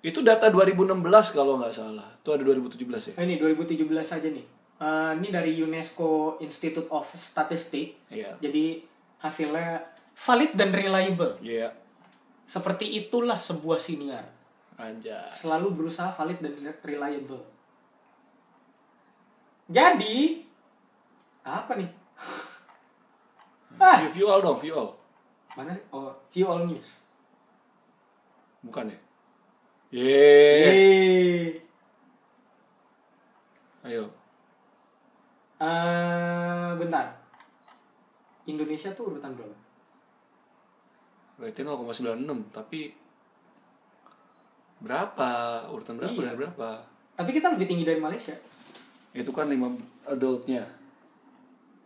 itu 0.01 0.23
data 0.23 0.49
2016 0.49 0.97
kalau 1.31 1.61
nggak 1.61 1.71
salah. 1.71 2.09
Itu 2.17 2.33
ada 2.33 2.41
2017 2.43 3.13
ya. 3.13 3.15
oh, 3.15 3.23
ini 3.23 3.37
2017 3.37 3.85
aja 4.11 4.25
nih. 4.25 4.47
Eh, 4.79 5.11
ini 5.15 5.29
dari 5.29 5.59
UNESCO 5.59 6.39
Institute 6.41 6.89
of 6.89 7.05
Statistics. 7.13 7.99
Iya. 8.09 8.33
Jadi 8.39 8.81
hasilnya 9.19 9.83
valid 10.17 10.55
dan 10.55 10.71
reliable. 10.73 11.37
Iya. 11.39 11.75
Seperti 12.43 12.89
itulah 12.97 13.37
sebuah 13.37 13.77
siniar. 13.77 14.25
Anjay. 14.79 15.27
selalu 15.27 15.75
berusaha 15.75 16.07
valid 16.15 16.39
dan 16.39 16.55
reliable. 16.87 17.43
Jadi 19.69 20.47
apa 21.43 21.75
nih? 21.77 21.91
ah, 23.77 23.99
View, 24.07 24.23
view 24.23 24.27
all 24.31 24.41
dong, 24.41 24.57
view 24.57 24.73
all. 24.73 24.95
mana? 25.59 25.75
sih? 25.75 25.85
Oh, 25.91 26.15
view 26.31 26.47
all 26.47 26.63
news. 26.63 27.03
Bukan 28.63 28.89
ya? 28.95 28.99
Yeay. 29.91 30.63
Yeay. 30.63 31.45
Ayo. 33.89 34.05
Eh, 35.59 36.71
bentar. 36.79 37.19
Indonesia 38.47 38.95
tuh 38.95 39.13
urutan 39.13 39.35
berapa? 39.35 39.57
Ratingnya 41.39 41.75
0,96 41.75 42.51
tapi 42.51 42.93
berapa? 44.79 45.31
Urutan 45.71 45.99
berapa? 45.99 46.15
Iya. 46.15 46.33
Dan 46.33 46.37
berapa? 46.39 46.69
Tapi 47.19 47.31
kita 47.35 47.51
lebih 47.55 47.67
tinggi 47.67 47.85
dari 47.85 47.99
Malaysia. 47.99 48.35
Itu 49.11 49.35
kan 49.35 49.51
5 49.51 49.75
adultnya. 50.07 50.63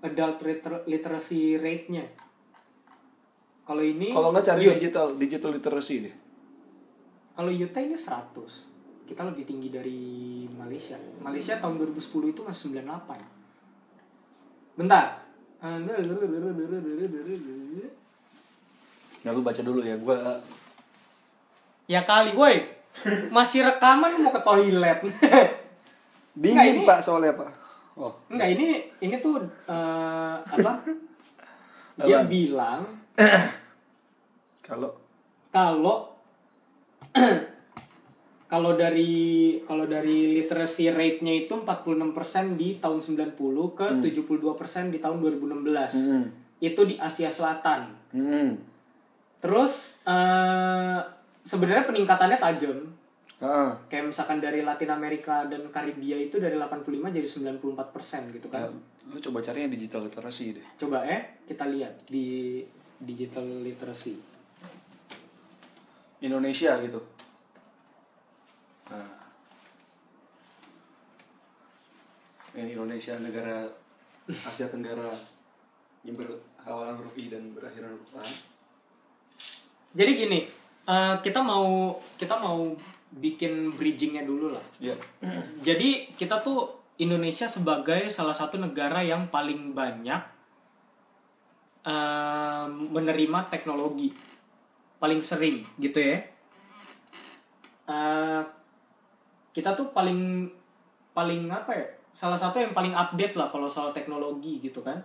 Adult 0.02 0.42
liter- 0.42 0.84
literacy 0.84 1.56
rate-nya. 1.56 2.04
Kalau 3.62 3.80
ini 3.80 4.10
Kalau 4.10 4.34
nggak 4.34 4.44
cari 4.44 4.66
youth. 4.66 4.74
digital 4.76 5.06
digital 5.14 5.50
literacy 5.54 5.96
deh. 6.02 6.14
Kalau 7.32 7.48
Utah 7.48 7.80
ini 7.80 7.96
100. 7.96 9.06
Kita 9.06 9.22
lebih 9.28 9.44
tinggi 9.46 9.68
dari 9.70 10.00
Malaysia. 10.50 10.98
Malaysia 11.22 11.56
tahun 11.56 11.78
2010 11.78 12.32
itu 12.32 12.40
masih 12.42 12.74
98. 12.74 13.22
Bentar. 14.76 15.22
Nah, 15.62 15.78
lu 19.30 19.40
baca 19.46 19.62
dulu 19.62 19.80
ya. 19.86 19.94
Gua 19.94 20.42
Ya 21.86 22.02
kali, 22.02 22.32
woi. 22.34 22.71
Masih 23.32 23.64
rekaman 23.64 24.20
mau 24.20 24.32
ke 24.32 24.40
toilet. 24.44 24.98
dingin 26.42 26.82
ini- 26.82 26.88
Pak 26.88 27.00
soalnya, 27.04 27.36
Pak. 27.36 27.50
Oh. 27.96 28.12
Enggak, 28.32 28.56
ini 28.56 28.88
ini 29.04 29.16
tuh 29.20 29.40
eh, 29.68 30.36
apa? 30.40 30.72
Dia 32.00 32.24
bilang 32.24 32.88
Kalau 34.66 34.88
kalau 35.52 36.08
kalau 38.52 38.72
dari 38.76 39.12
kalau 39.68 39.84
dari 39.84 40.40
literacy 40.40 40.88
rate-nya 40.88 41.44
itu 41.44 41.52
46% 41.52 42.56
di 42.56 42.80
tahun 42.80 43.00
90 43.00 43.36
ke 43.76 43.86
72% 44.00 44.94
di 44.94 44.98
tahun 45.00 45.18
2016. 45.20 45.68
Hmm. 46.08 46.24
Itu 46.62 46.88
di 46.88 46.96
Asia 46.96 47.28
Selatan. 47.28 47.92
hmm. 48.16 48.50
Terus 49.42 50.00
eh 50.06 51.21
sebenarnya 51.42 51.84
peningkatannya 51.86 52.38
tajam. 52.38 52.78
Ah. 53.42 53.74
Kayak 53.90 54.14
misalkan 54.14 54.38
dari 54.38 54.62
Latin 54.62 54.90
Amerika 54.94 55.50
dan 55.50 55.66
Karibia 55.74 56.14
itu 56.14 56.38
dari 56.38 56.54
85 56.54 57.10
jadi 57.10 57.26
94% 57.26 58.38
gitu 58.38 58.46
kan. 58.46 58.70
Nah, 58.70 58.74
lu 59.10 59.18
coba 59.18 59.42
cari 59.42 59.66
yang 59.66 59.72
digital 59.74 60.06
literasi 60.06 60.62
deh. 60.62 60.66
Coba 60.78 61.02
eh 61.02 61.42
kita 61.50 61.66
lihat 61.66 62.06
di 62.06 62.62
digital 63.02 63.42
literacy. 63.66 64.14
Indonesia 66.22 66.78
gitu. 66.78 67.02
Nah. 68.94 69.10
Yang 72.54 72.68
Indonesia 72.78 73.14
negara 73.18 73.66
Asia 74.48 74.70
Tenggara 74.70 75.10
yang 76.06 76.14
berawalan 76.14 76.94
huruf 76.94 77.18
I 77.18 77.26
dan 77.26 77.50
berakhiran 77.50 77.90
huruf 77.90 78.22
A. 78.22 78.24
Jadi 79.92 80.12
gini, 80.14 80.40
eh, 80.88 81.14
kita 81.22 81.40
mau 81.42 81.96
kita 82.16 82.34
mau 82.38 82.74
bikin 83.12 83.76
bridgingnya 83.76 84.24
dulu 84.24 84.56
lah. 84.56 84.64
Iya. 84.80 84.96
Jadi 85.60 86.16
kita 86.16 86.40
tuh 86.40 86.80
Indonesia 86.96 87.44
sebagai 87.44 88.08
salah 88.08 88.32
satu 88.32 88.56
negara 88.56 89.04
yang 89.04 89.28
paling 89.28 89.76
banyak 89.76 90.22
eh, 91.84 92.66
menerima 92.68 93.38
teknologi, 93.52 94.14
paling 94.96 95.20
sering 95.20 95.66
gitu 95.76 95.98
ya. 96.00 96.18
Eh, 97.90 98.42
kita 99.52 99.76
tuh 99.76 99.92
paling 99.92 100.48
paling 101.12 101.52
apa 101.52 101.72
ya? 101.76 101.86
Salah 102.12 102.36
satu 102.36 102.60
yang 102.60 102.76
paling 102.76 102.92
update 102.92 103.36
lah 103.36 103.48
kalau 103.48 103.68
soal 103.68 103.92
teknologi 103.92 104.60
gitu 104.60 104.80
kan. 104.84 105.00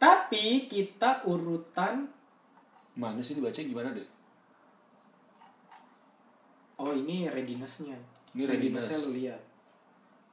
Tapi 0.00 0.64
kita 0.64 1.28
urutan 1.28 2.08
Mana 2.98 3.22
sih 3.22 3.38
dibaca 3.38 3.56
gimana 3.56 3.94
deh? 3.94 4.04
Oh 6.80 6.96
ini 6.96 7.28
readiness-nya. 7.28 8.00
Ini 8.32 8.48
readiness. 8.48 8.88
Readiness-nya 8.88 8.98
lu 9.04 9.10
lihat. 9.20 9.42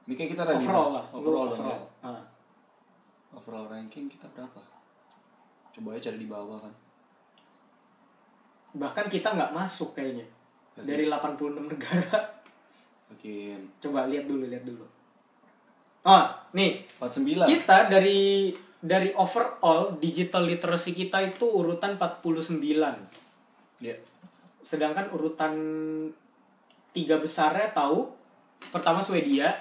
Ini 0.08 0.12
kayak 0.16 0.30
kita 0.32 0.42
readiness. 0.48 0.64
Overall 0.64 0.90
lah. 0.96 1.04
Overall, 1.12 1.48
overall. 1.52 1.82
ya. 2.00 2.08
Ah. 2.08 2.24
Overall 3.36 3.66
ranking 3.68 4.08
kita 4.08 4.24
berapa? 4.32 4.60
Coba 5.76 5.88
aja 5.92 6.08
cari 6.08 6.18
di 6.24 6.28
bawah 6.32 6.56
kan. 6.56 6.72
Bahkan 8.80 9.06
kita 9.12 9.36
nggak 9.36 9.52
masuk 9.52 9.92
kayaknya. 9.92 10.24
Dari 10.72 11.04
86 11.12 11.68
negara. 11.68 12.16
Makin 13.12 13.58
Coba 13.84 14.08
lihat 14.08 14.24
dulu, 14.24 14.48
lihat 14.48 14.64
dulu. 14.64 14.88
Oh, 16.08 16.24
nih. 16.56 16.88
49. 16.96 17.44
Kita 17.44 17.92
dari 17.92 18.56
dari 18.78 19.10
overall 19.12 19.98
digital 19.98 20.46
literacy 20.46 20.94
kita 20.96 21.20
itu 21.20 21.44
urutan 21.44 22.00
49. 22.00 22.56
Ya. 23.84 23.94
Sedangkan 24.64 25.12
urutan 25.12 25.52
tiga 26.92 27.20
besarnya 27.20 27.70
tahu 27.72 28.10
pertama 28.74 28.98
Swedia, 28.98 29.54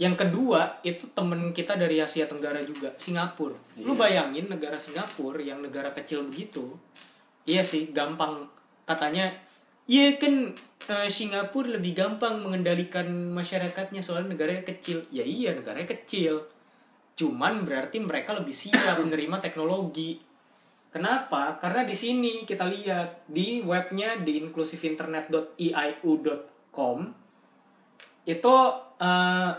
yang 0.00 0.16
kedua 0.16 0.80
itu 0.80 1.12
temen 1.12 1.52
kita 1.52 1.76
dari 1.76 2.00
Asia 2.00 2.24
Tenggara 2.24 2.64
juga, 2.64 2.92
Singapura. 2.96 3.56
Lu 3.80 3.96
bayangin 3.96 4.48
negara 4.48 4.80
Singapura 4.80 5.40
yang 5.40 5.60
negara 5.60 5.92
kecil 5.92 6.24
begitu, 6.24 6.72
iya 7.44 7.60
sih 7.60 7.92
gampang 7.92 8.48
katanya, 8.88 9.28
iya 9.84 10.16
kan 10.16 10.56
eh, 10.88 11.08
Singapura 11.12 11.76
lebih 11.76 11.92
gampang 11.92 12.40
mengendalikan 12.40 13.12
masyarakatnya 13.36 14.00
soalnya 14.00 14.32
negaranya 14.32 14.64
kecil. 14.64 15.04
Ya 15.12 15.20
iya 15.20 15.52
negaranya 15.52 15.92
kecil, 15.92 16.48
cuman 17.20 17.68
berarti 17.68 18.00
mereka 18.00 18.32
lebih 18.32 18.56
siap 18.56 19.04
menerima 19.04 19.36
teknologi. 19.44 20.29
Kenapa? 20.90 21.54
Karena 21.56 21.86
di 21.86 21.94
sini 21.94 22.42
kita 22.42 22.66
lihat 22.66 23.22
di 23.30 23.62
webnya 23.62 24.18
di 24.18 24.42
inclusiveinternet.eiu.com 24.42 26.98
itu 28.26 28.56
eh, 28.98 29.52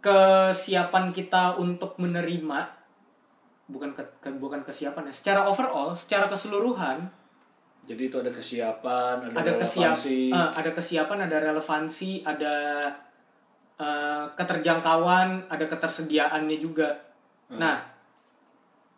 kesiapan 0.00 1.04
kita 1.10 1.58
untuk 1.58 1.98
menerima 1.98 2.58
bukan 3.66 3.90
ke, 3.90 4.02
ke- 4.22 4.38
bukan 4.38 4.62
kesiapan 4.62 5.10
ya 5.10 5.14
secara 5.14 5.40
overall 5.44 5.92
secara 5.92 6.30
keseluruhan 6.30 7.10
Jadi 7.86 8.10
itu 8.10 8.18
ada 8.18 8.30
kesiapan, 8.34 9.30
ada, 9.30 9.38
ada 9.38 9.52
kesiap 9.58 9.94
relevansi. 9.94 10.30
eh, 10.30 10.48
ada 10.54 10.70
kesiapan 10.70 11.18
ada 11.26 11.36
relevansi 11.40 12.10
ada 12.22 12.54
eh, 13.76 14.24
keterjangkauan 14.32 15.50
ada 15.50 15.64
ketersediaannya 15.66 16.56
juga 16.56 16.88
nah 17.48 17.78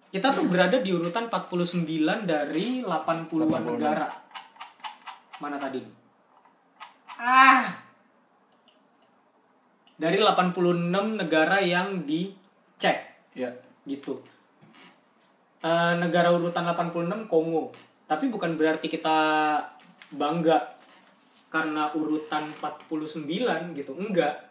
kita 0.09 0.33
tuh 0.33 0.49
berada 0.49 0.81
di 0.81 0.91
urutan 0.91 1.29
49 1.29 1.85
dari 2.25 2.81
80-an 2.81 3.49
86. 3.49 3.69
negara 3.69 4.09
mana 5.39 5.57
tadi 5.61 5.81
ah 7.19 7.67
dari 9.99 10.15
86 10.15 10.55
negara 11.19 11.59
yang 11.59 12.07
dicek 12.07 13.11
Ya. 13.35 13.51
gitu. 13.87 14.19
Eh, 15.59 15.93
negara 15.99 16.31
urutan 16.31 16.67
86 16.67 17.27
Kongo. 17.27 17.75
Tapi 18.07 18.31
bukan 18.31 18.55
berarti 18.55 18.87
kita 18.87 19.19
bangga 20.15 20.79
karena 21.51 21.91
urutan 21.95 22.51
49 22.59 23.75
gitu. 23.75 23.95
Enggak. 23.95 24.47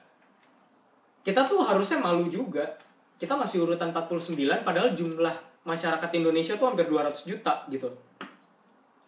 Kita 1.24 1.48
tuh 1.48 1.64
harusnya 1.64 2.04
malu 2.04 2.28
juga. 2.28 2.76
Kita 3.20 3.36
masih 3.40 3.64
urutan 3.68 3.92
49 3.96 4.64
padahal 4.68 4.96
jumlah 4.96 5.36
masyarakat 5.68 6.10
Indonesia 6.16 6.56
tuh 6.56 6.72
hampir 6.72 6.88
200 6.88 7.28
juta 7.28 7.68
gitu. 7.68 7.92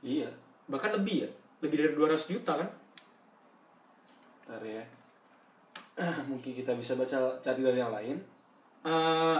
Iya. 0.03 0.27
Bahkan 0.67 0.99
lebih 0.99 1.23
ya. 1.23 1.29
Lebih 1.63 1.75
dari 1.79 1.91
200 1.95 2.33
juta 2.35 2.59
kan? 2.59 2.69
Ntar 4.51 4.63
ya. 4.67 4.83
Mungkin 6.31 6.51
kita 6.51 6.75
bisa 6.75 6.99
baca 6.99 7.39
cari 7.39 7.61
dari 7.63 7.79
yang 7.79 7.91
lain. 7.95 8.17
Eh, 8.83 9.39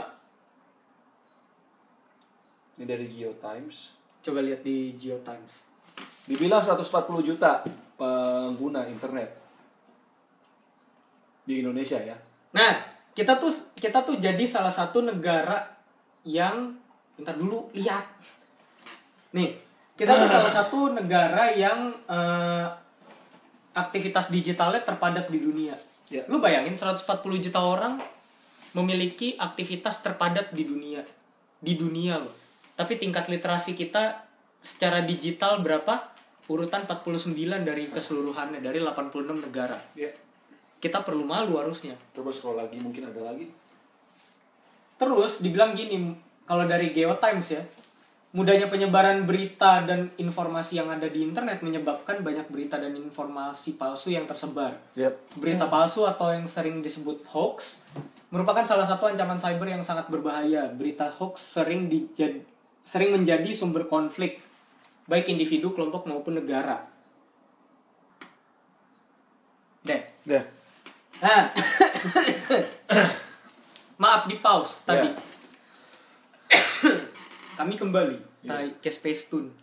Ini 2.80 2.88
dari 2.88 3.11
Geotimes. 3.11 3.99
coba 4.20 4.39
lihat 4.39 4.63
di 4.63 4.95
GeoTimes. 4.95 5.67
Dibilang 6.28 6.63
140 6.63 6.88
juta 7.24 7.63
pengguna 7.95 8.88
internet 8.88 9.36
di 11.43 11.59
Indonesia 11.59 11.99
ya. 11.99 12.15
Nah, 12.55 12.84
kita 13.11 13.36
tuh 13.39 13.51
kita 13.76 14.03
tuh 14.03 14.15
jadi 14.20 14.43
salah 14.47 14.72
satu 14.72 15.03
negara 15.03 15.72
yang 16.24 16.78
bentar 17.20 17.36
dulu 17.36 17.67
lihat. 17.76 18.07
Nih, 19.36 19.59
kita 19.99 20.15
tuh 20.24 20.30
salah 20.32 20.51
satu 20.51 20.95
negara 20.95 21.51
yang 21.51 21.91
eh, 22.07 22.67
aktivitas 23.76 24.32
digitalnya 24.32 24.82
terpadat 24.88 25.28
di 25.28 25.39
dunia. 25.43 25.76
Ya. 26.09 26.26
Lu 26.26 26.41
bayangin 26.41 26.74
140 26.74 27.05
juta 27.43 27.61
orang 27.61 28.01
memiliki 28.74 29.36
aktivitas 29.38 30.01
terpadat 30.01 30.55
di 30.55 30.63
dunia. 30.65 31.03
Di 31.59 31.76
dunia 31.76 32.17
loh. 32.17 32.34
Tapi 32.80 32.95
tingkat 32.95 33.28
literasi 33.28 33.76
kita 33.76 34.24
secara 34.63 35.03
digital 35.03 35.59
berapa? 35.59 36.15
Urutan 36.49 36.89
49 36.89 37.36
dari 37.61 37.91
keseluruhannya 37.93 38.57
dari 38.63 38.82
86 38.82 39.45
negara. 39.45 39.78
Ya. 39.93 40.09
Kita 40.80 41.03
perlu 41.05 41.28
malu 41.28 41.59
harusnya. 41.59 41.93
Coba 42.15 42.34
scroll 42.34 42.57
lagi, 42.57 42.80
mungkin 42.82 43.05
ada 43.11 43.22
lagi. 43.22 43.45
Terus 44.97 45.45
dibilang 45.45 45.78
gini, 45.78 45.95
kalau 46.49 46.65
dari 46.65 46.89
GeoTimes 46.89 47.47
ya, 47.53 47.61
mudahnya 48.33 48.65
penyebaran 48.65 49.29
berita 49.29 49.85
dan 49.85 50.09
informasi 50.17 50.81
yang 50.81 50.89
ada 50.89 51.05
di 51.05 51.21
internet 51.21 51.61
menyebabkan 51.61 52.25
banyak 52.25 52.49
berita 52.49 52.81
dan 52.81 52.97
informasi 52.97 53.77
palsu 53.77 54.09
yang 54.09 54.25
tersebar. 54.25 54.81
Yep. 54.97 55.37
Berita 55.37 55.69
palsu 55.69 56.09
atau 56.09 56.33
yang 56.33 56.49
sering 56.49 56.81
disebut 56.81 57.21
hoax 57.29 57.85
merupakan 58.33 58.65
salah 58.65 58.89
satu 58.89 59.05
ancaman 59.05 59.37
cyber 59.37 59.69
yang 59.69 59.85
sangat 59.85 60.09
berbahaya. 60.09 60.73
Berita 60.73 61.13
hoax 61.13 61.61
sering 61.61 61.85
dijad- 61.85 62.41
sering 62.81 63.13
menjadi 63.13 63.53
sumber 63.53 63.85
konflik 63.85 64.41
baik 65.05 65.29
individu, 65.29 65.77
kelompok 65.77 66.09
maupun 66.09 66.37
negara. 66.37 66.85
Deh. 69.85 70.01
Deh. 70.25 70.43
Nah. 71.21 71.49
Maaf 74.01 74.25
di 74.25 74.37
pause 74.41 74.85
tadi. 74.85 75.09
Ya. 75.09 75.28
Kami 77.59 77.73
kembali 77.75 78.15
tai- 78.41 78.73
ke 78.77 78.87
Space 78.87 79.27
Tune. 79.27 79.49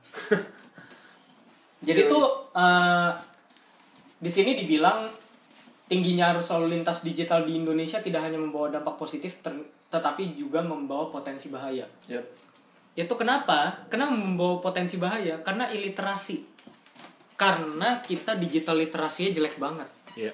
Jadi 1.87 2.01
tuh 2.07 2.25
eh, 2.53 3.11
di 4.17 4.29
sini 4.29 4.55
dibilang 4.55 5.07
tingginya 5.87 6.31
arus 6.31 6.51
lalu 6.51 6.75
lintas 6.75 7.01
digital 7.01 7.43
di 7.43 7.55
Indonesia 7.55 7.99
tidak 7.99 8.23
hanya 8.23 8.37
membawa 8.37 8.69
dampak 8.69 8.95
positif 8.97 9.39
ter- 9.39 9.71
tetapi 9.87 10.35
juga 10.35 10.59
membawa 10.61 11.09
potensi 11.09 11.47
bahaya. 11.47 11.87
Yep. 12.07 12.25
itu 12.97 13.13
kenapa 13.13 13.85
kenapa 13.87 14.11
membawa 14.11 14.57
potensi 14.57 14.97
bahaya 14.97 15.37
karena 15.45 15.69
iliterasi 15.69 16.41
karena 17.37 18.01
kita 18.01 18.33
digital 18.35 18.81
literasinya 18.81 19.31
jelek 19.31 19.61
banget 19.61 19.85
Iya. 20.17 20.33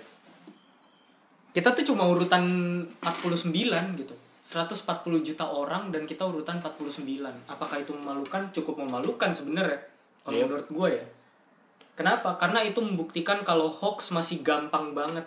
kita 1.50 1.74
tuh 1.74 1.82
cuma 1.82 2.06
urutan 2.06 2.46
49 3.02 3.98
gitu 3.98 4.14
140 4.52 5.24
juta 5.24 5.48
orang 5.48 5.88
dan 5.88 6.04
kita 6.04 6.28
urutan 6.28 6.60
49 6.60 7.08
apakah 7.48 7.80
itu 7.80 7.96
memalukan? 7.96 8.52
Cukup 8.52 8.76
memalukan 8.84 9.32
sebenarnya 9.32 9.80
kalau 10.22 10.36
Iya. 10.36 10.44
menurut 10.46 10.68
gue 10.68 10.88
ya. 11.00 11.06
Kenapa? 11.92 12.36
Karena 12.36 12.64
itu 12.64 12.80
membuktikan 12.80 13.44
kalau 13.44 13.68
hoax 13.68 14.12
masih 14.12 14.40
gampang 14.44 14.92
banget 14.92 15.24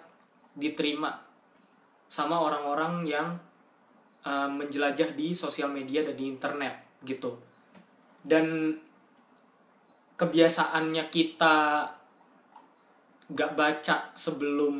diterima 0.58 1.22
sama 2.10 2.38
orang-orang 2.42 3.06
yang 3.06 3.38
uh, 4.26 4.50
menjelajah 4.50 5.14
di 5.14 5.34
sosial 5.34 5.70
media 5.70 6.02
dan 6.06 6.16
di 6.18 6.26
internet 6.26 6.74
gitu. 7.06 7.38
Dan 8.26 8.74
kebiasaannya 10.16 11.04
kita 11.12 11.56
gak 13.26 13.52
baca 13.58 13.96
sebelum 14.14 14.76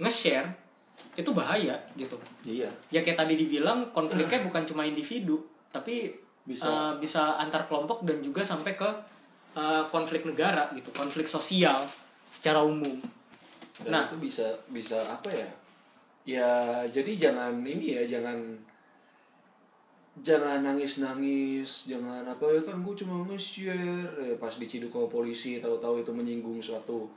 nge-share 0.00 0.63
itu 1.14 1.30
bahaya 1.30 1.74
gitu 1.94 2.18
Iya. 2.42 2.68
ya 2.90 3.00
kayak 3.00 3.18
tadi 3.18 3.34
dibilang 3.34 3.88
konfliknya 3.90 4.42
bukan 4.42 4.66
cuma 4.66 4.82
individu 4.82 5.38
tapi 5.70 6.10
Bisa. 6.42 6.66
uh, 6.68 6.92
bisa 6.98 7.38
antar 7.38 7.64
kelompok 7.64 8.02
dan 8.04 8.20
juga 8.20 8.42
sampai 8.42 8.74
ke 8.74 8.88
uh, 9.54 9.86
konflik 9.88 10.26
negara 10.26 10.68
gitu 10.74 10.90
konflik 10.90 11.24
sosial 11.24 11.86
secara 12.28 12.60
umum 12.60 12.98
Dan 13.74 13.90
Nah. 13.90 14.06
itu 14.06 14.16
bisa 14.22 14.46
bisa 14.70 15.02
apa 15.02 15.26
ya? 15.34 15.50
Ya 16.24 16.50
jadi 16.86 17.10
jangan 17.18 17.58
ini 17.60 17.98
ya 17.98 18.06
jangan 18.06 18.38
jangan 20.22 20.62
nangis 20.62 21.02
nangis 21.02 21.90
jangan 21.90 22.22
apa 22.22 22.46
ya 22.46 22.62
kan 22.62 22.78
gue 22.78 22.94
cuma 22.94 23.26
nge-share 23.26 24.06
ya, 24.14 24.34
pas 24.38 24.54
diciduk 24.54 24.94
sama 24.94 25.10
polisi 25.10 25.58
tahu-tahu 25.58 26.06
itu 26.06 26.12
menyinggung 26.14 26.62
suatu 26.62 27.10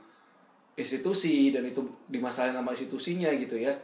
institusi 0.78 1.50
dan 1.50 1.66
itu 1.66 1.82
dimasalahin 2.06 2.54
sama 2.54 2.70
institusinya 2.70 3.28
gitu 3.34 3.58
ya. 3.58 3.74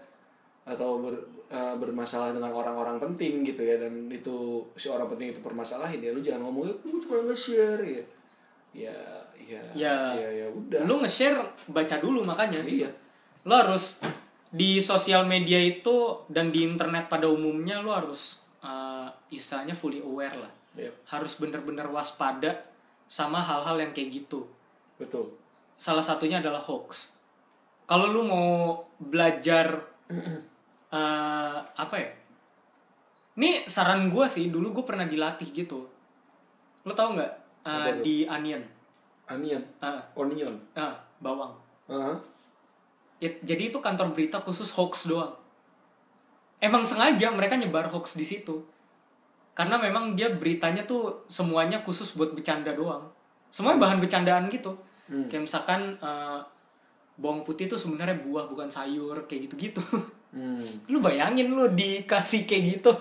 Atau 0.64 1.03
ber, 1.03 1.14
eh, 1.51 1.74
bermasalah 1.76 2.32
dengan 2.32 2.55
orang-orang 2.55 3.03
penting 3.03 3.42
gitu 3.42 3.66
ya. 3.66 3.76
Dan 3.82 4.07
itu 4.09 4.62
si 4.78 4.86
orang 4.86 5.11
penting 5.11 5.34
itu 5.34 5.42
permasalahin 5.42 5.99
ya. 5.99 6.14
Lu 6.14 6.22
jangan 6.22 6.47
ngomong 6.47 6.70
gue 6.70 7.01
cuma 7.03 7.18
nge-share 7.26 7.82
ya. 7.82 8.05
Ya 8.74 8.97
ya 9.36 9.61
Ya. 9.74 9.97
ya, 10.14 10.28
ya 10.30 10.47
udah. 10.49 10.86
Lu 10.86 11.03
nge-share 11.03 11.42
baca 11.66 11.99
dulu 11.99 12.22
makanya. 12.22 12.62
Iya. 12.62 12.88
Lo 13.45 13.59
harus 13.59 14.01
di 14.55 14.78
sosial 14.78 15.26
media 15.26 15.59
itu 15.59 16.22
dan 16.30 16.55
di 16.55 16.62
internet 16.62 17.11
pada 17.11 17.26
umumnya 17.26 17.82
lo 17.82 17.90
harus 17.90 18.38
uh, 18.62 19.11
istilahnya 19.28 19.74
fully 19.74 19.99
aware 19.99 20.38
lah. 20.38 20.53
Iya, 20.74 20.90
harus 21.11 21.38
bener-bener 21.38 21.86
waspada 21.86 22.66
sama 23.07 23.38
hal-hal 23.38 23.78
yang 23.78 23.92
kayak 23.95 24.26
gitu. 24.26 24.47
Betul 24.99 25.43
salah 25.74 26.02
satunya 26.02 26.38
adalah 26.38 26.62
hoax. 26.62 27.14
Kalau 27.84 28.08
lu 28.08 28.24
mau 28.24 28.80
belajar 28.96 29.84
eh, 30.94 31.58
apa 31.60 31.96
ya? 31.98 32.10
Ini 33.34 33.66
saran 33.66 34.08
gue 34.08 34.26
sih 34.30 34.48
dulu 34.48 34.70
gue 34.80 34.84
pernah 34.86 35.04
dilatih 35.04 35.50
gitu. 35.50 35.82
Lo 36.86 36.92
tau 36.94 37.12
nggak 37.18 37.32
tuh? 37.66 38.02
di 38.06 38.16
onion? 38.24 38.62
Onion? 39.26 39.62
Ah, 39.82 40.00
onion? 40.14 40.54
Ah, 40.76 40.94
bawang. 41.18 41.56
Heeh. 41.90 42.16
It- 43.24 43.42
jadi 43.42 43.72
itu 43.72 43.82
kantor 43.82 44.14
berita 44.14 44.38
khusus 44.44 44.70
hoax 44.76 45.10
doang. 45.10 45.34
Emang 46.62 46.86
sengaja 46.86 47.28
mereka 47.34 47.58
nyebar 47.58 47.90
hoax 47.90 48.14
di 48.14 48.24
situ. 48.24 48.62
Karena 49.54 49.78
memang 49.78 50.14
dia 50.14 50.30
beritanya 50.30 50.86
tuh 50.86 51.26
semuanya 51.26 51.82
khusus 51.82 52.14
buat 52.14 52.32
bercanda 52.32 52.70
doang. 52.74 53.10
Semuanya 53.50 53.82
bahan 53.86 53.98
bercandaan 54.02 54.46
gitu 54.50 54.74
Hmm. 55.05 55.28
kayak 55.28 55.44
misalkan 55.44 56.00
eh, 56.00 56.40
bawang 57.20 57.46
putih 57.46 57.70
tuh 57.70 57.78
sebenarnya 57.78 58.18
buah 58.24 58.48
bukan 58.50 58.66
sayur 58.72 59.28
kayak 59.28 59.50
gitu-gitu 59.50 59.82
hmm. 60.32 60.88
lu 60.92 60.98
bayangin 61.05 61.52
lu 61.52 61.68
dikasih 61.70 62.48
kayak 62.48 62.80
gitu 62.80 62.92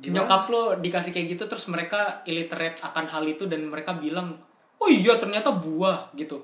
Gimana? 0.00 0.26
nyokap 0.26 0.42
lu 0.50 0.62
dikasih 0.82 1.14
kayak 1.14 1.38
gitu 1.38 1.44
terus 1.46 1.66
mereka 1.70 2.24
illiterate 2.26 2.82
akan 2.82 3.06
hal 3.08 3.24
itu 3.24 3.46
dan 3.46 3.62
mereka 3.68 3.94
bilang 3.96 4.36
oh 4.80 4.88
iya 4.90 5.16
ternyata 5.16 5.54
buah 5.54 6.12
gitu 6.16 6.40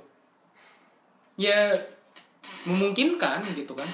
ya 1.36 1.74
memungkinkan 2.64 3.44
gitu 3.52 3.76
kan 3.76 3.88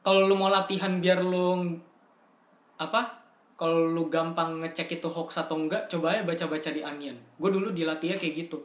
kalau 0.00 0.24
lu 0.24 0.34
mau 0.38 0.48
latihan 0.48 1.02
biar 1.02 1.20
lu 1.20 1.76
apa 2.80 3.18
kalau 3.58 3.90
lu 3.90 4.06
gampang 4.06 4.62
ngecek 4.62 5.02
itu 5.02 5.08
hoax 5.10 5.42
atau 5.42 5.58
enggak 5.58 5.90
coba 5.90 6.14
aja 6.14 6.22
baca-baca 6.22 6.70
di 6.70 6.80
Onion 6.80 7.18
gue 7.36 7.50
dulu 7.50 7.74
dilatihnya 7.74 8.16
kayak 8.16 8.46
gitu 8.46 8.62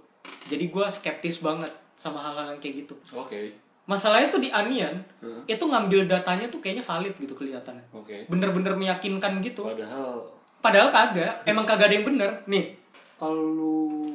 jadi 0.47 0.65
gue 0.67 0.85
skeptis 0.89 1.39
banget 1.39 1.71
sama 1.95 2.19
hal-hal 2.19 2.55
yang 2.55 2.61
kayak 2.61 2.83
gitu. 2.85 2.95
Oke. 3.13 3.53
Masalahnya 3.83 4.31
tuh 4.31 4.39
di 4.39 4.47
Onion 4.47 4.95
Hmm. 5.19 5.43
itu 5.43 5.59
ngambil 5.59 6.07
datanya 6.07 6.47
tuh 6.47 6.59
kayaknya 6.59 6.83
valid 6.83 7.15
gitu 7.15 7.35
kelihatannya. 7.35 7.83
Oke. 7.91 8.27
Bener-bener 8.31 8.75
meyakinkan 8.75 9.43
gitu. 9.43 9.67
Padahal 9.67 10.23
padahal 10.63 10.87
kagak 10.87 11.43
emang 11.43 11.67
kagak 11.67 11.91
ada 11.91 11.95
yang 11.99 12.07
bener. 12.07 12.31
Nih 12.47 12.75
kalau 13.19 14.07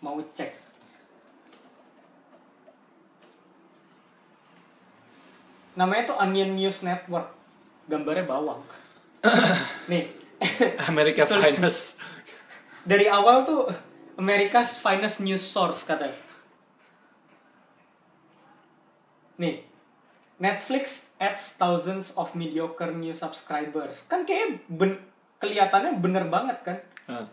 mau 0.00 0.20
cek 0.32 0.52
namanya 5.76 6.12
tuh 6.12 6.16
Onion 6.16 6.56
News 6.56 6.80
Network. 6.82 7.28
Gambarnya 7.86 8.26
bawang. 8.26 8.60
Nih. 9.92 10.10
America 10.88 11.22
Tulis. 11.24 11.44
Finest. 11.44 11.82
Dari 12.82 13.06
awal 13.06 13.44
tuh 13.44 13.68
America's 14.16 14.80
finest 14.80 15.20
news 15.20 15.44
source 15.44 15.84
katanya. 15.84 16.16
Nih, 19.36 19.60
Netflix 20.40 21.12
adds 21.20 21.56
thousands 21.56 22.16
of 22.16 22.32
mediocre 22.32 22.92
news 22.92 23.20
subscribers. 23.20 24.08
Kan 24.08 24.24
kayak 24.24 24.64
ben 24.68 25.00
kelihatannya 25.40 26.00
bener 26.00 26.24
banget 26.28 26.58
kan? 26.64 26.78
Hah. 27.08 27.26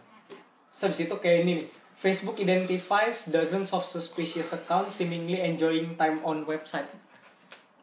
Terus 0.75 0.99
itu 1.03 1.15
kayak 1.19 1.47
ini 1.47 1.51
nih. 1.63 1.67
Facebook 1.93 2.41
identifies 2.41 3.29
dozens 3.29 3.69
of 3.69 3.85
suspicious 3.85 4.49
accounts 4.49 4.97
seemingly 4.97 5.37
enjoying 5.39 5.93
time 5.93 6.19
on 6.25 6.41
website. 6.49 6.89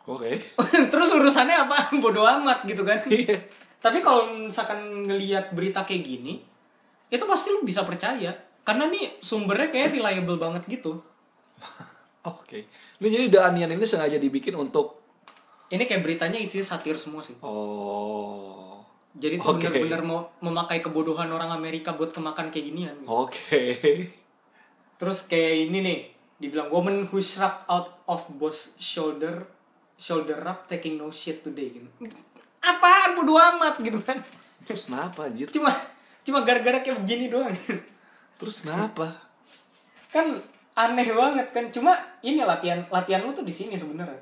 oke 0.03 0.27
Terus 0.93 1.09
urusannya 1.15 1.57
apa? 1.69 1.89
Bodoh 2.03 2.27
amat 2.27 2.67
gitu 2.67 2.83
kan? 2.83 2.99
Iya. 3.07 3.39
Tapi 3.81 4.03
kalau 4.03 4.35
misalkan 4.35 5.07
ngelihat 5.07 5.55
berita 5.55 5.87
kayak 5.87 6.05
gini, 6.05 6.43
itu 7.09 7.25
pasti 7.25 7.55
lu 7.55 7.63
bisa 7.63 7.87
percaya. 7.87 8.50
Karena 8.71 8.87
nih 8.87 9.19
sumbernya 9.19 9.67
kayak 9.67 9.99
reliable 9.99 10.39
banget 10.39 10.63
gitu. 10.71 11.03
oke 12.23 12.59
ini 13.01 13.09
jadi 13.09 13.27
The 13.27 13.41
Onion 13.43 13.71
ini 13.75 13.83
sengaja 13.83 14.15
dibikin 14.17 14.55
untuk 14.55 15.03
Ini 15.67 15.87
kayak 15.87 16.03
beritanya 16.03 16.39
isinya 16.39 16.67
satir 16.67 16.95
semua 16.95 17.19
sih. 17.21 17.35
oh 17.41 18.79
Jadi 19.11 19.39
tuh 19.39 19.55
Oke. 19.55 19.67
bener-bener 19.67 20.03
mau 20.03 20.31
memakai 20.39 20.79
kebodohan 20.79 21.27
orang 21.27 21.51
Amerika 21.51 21.91
buat 21.91 22.11
kemakan 22.11 22.51
kayak 22.51 22.65
ginian. 22.65 22.97
oke 23.05 23.59
Terus 24.95 25.27
kayak 25.27 25.67
ini 25.67 25.79
nih, 25.81 25.99
dibilang 26.37 26.71
woman 26.71 27.09
who 27.09 27.19
shrugged 27.19 27.67
out 27.67 28.05
of 28.07 28.23
boss 28.37 28.79
shoulder 28.79 29.49
shoulder 29.97 30.39
up 30.45 30.65
taking 30.67 30.95
no 30.95 31.11
shit 31.11 31.43
today 31.43 31.75
gitu. 31.75 31.89
Apaan 32.61 33.15
bodo 33.15 33.35
amat 33.35 33.81
gitu 33.81 33.99
kan. 34.01 34.21
terus 34.61 34.87
kenapa 34.87 35.27
anjir 35.27 35.49
Cuma 35.51 35.73
cuma 36.21 36.45
gara-gara 36.45 36.79
kayak 36.79 37.01
begini 37.01 37.33
doang. 37.33 37.51
Terus 38.41 38.65
kenapa 38.65 39.13
kan 40.09 40.41
aneh 40.73 41.13
banget 41.13 41.47
kan. 41.53 41.69
Cuma 41.69 41.93
ini 42.25 42.41
latihan 42.41 42.81
latihan 42.89 43.21
lu 43.21 43.37
tuh 43.37 43.45
di 43.45 43.53
sini 43.53 43.77
sebenarnya. 43.77 44.17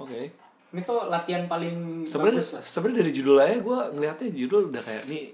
oke 0.00 0.20
Ini 0.68 0.80
tuh 0.84 1.08
latihan 1.08 1.44
paling 1.48 2.08
sebenarnya 2.08 2.44
lah. 2.44 2.64
sebenarnya 2.64 2.98
dari 3.04 3.12
judul 3.12 3.36
aja 3.40 3.56
gue 3.60 3.78
ngeliatnya 3.96 4.28
judul 4.36 4.68
udah 4.68 4.82
kayak 4.84 5.04
nih 5.08 5.32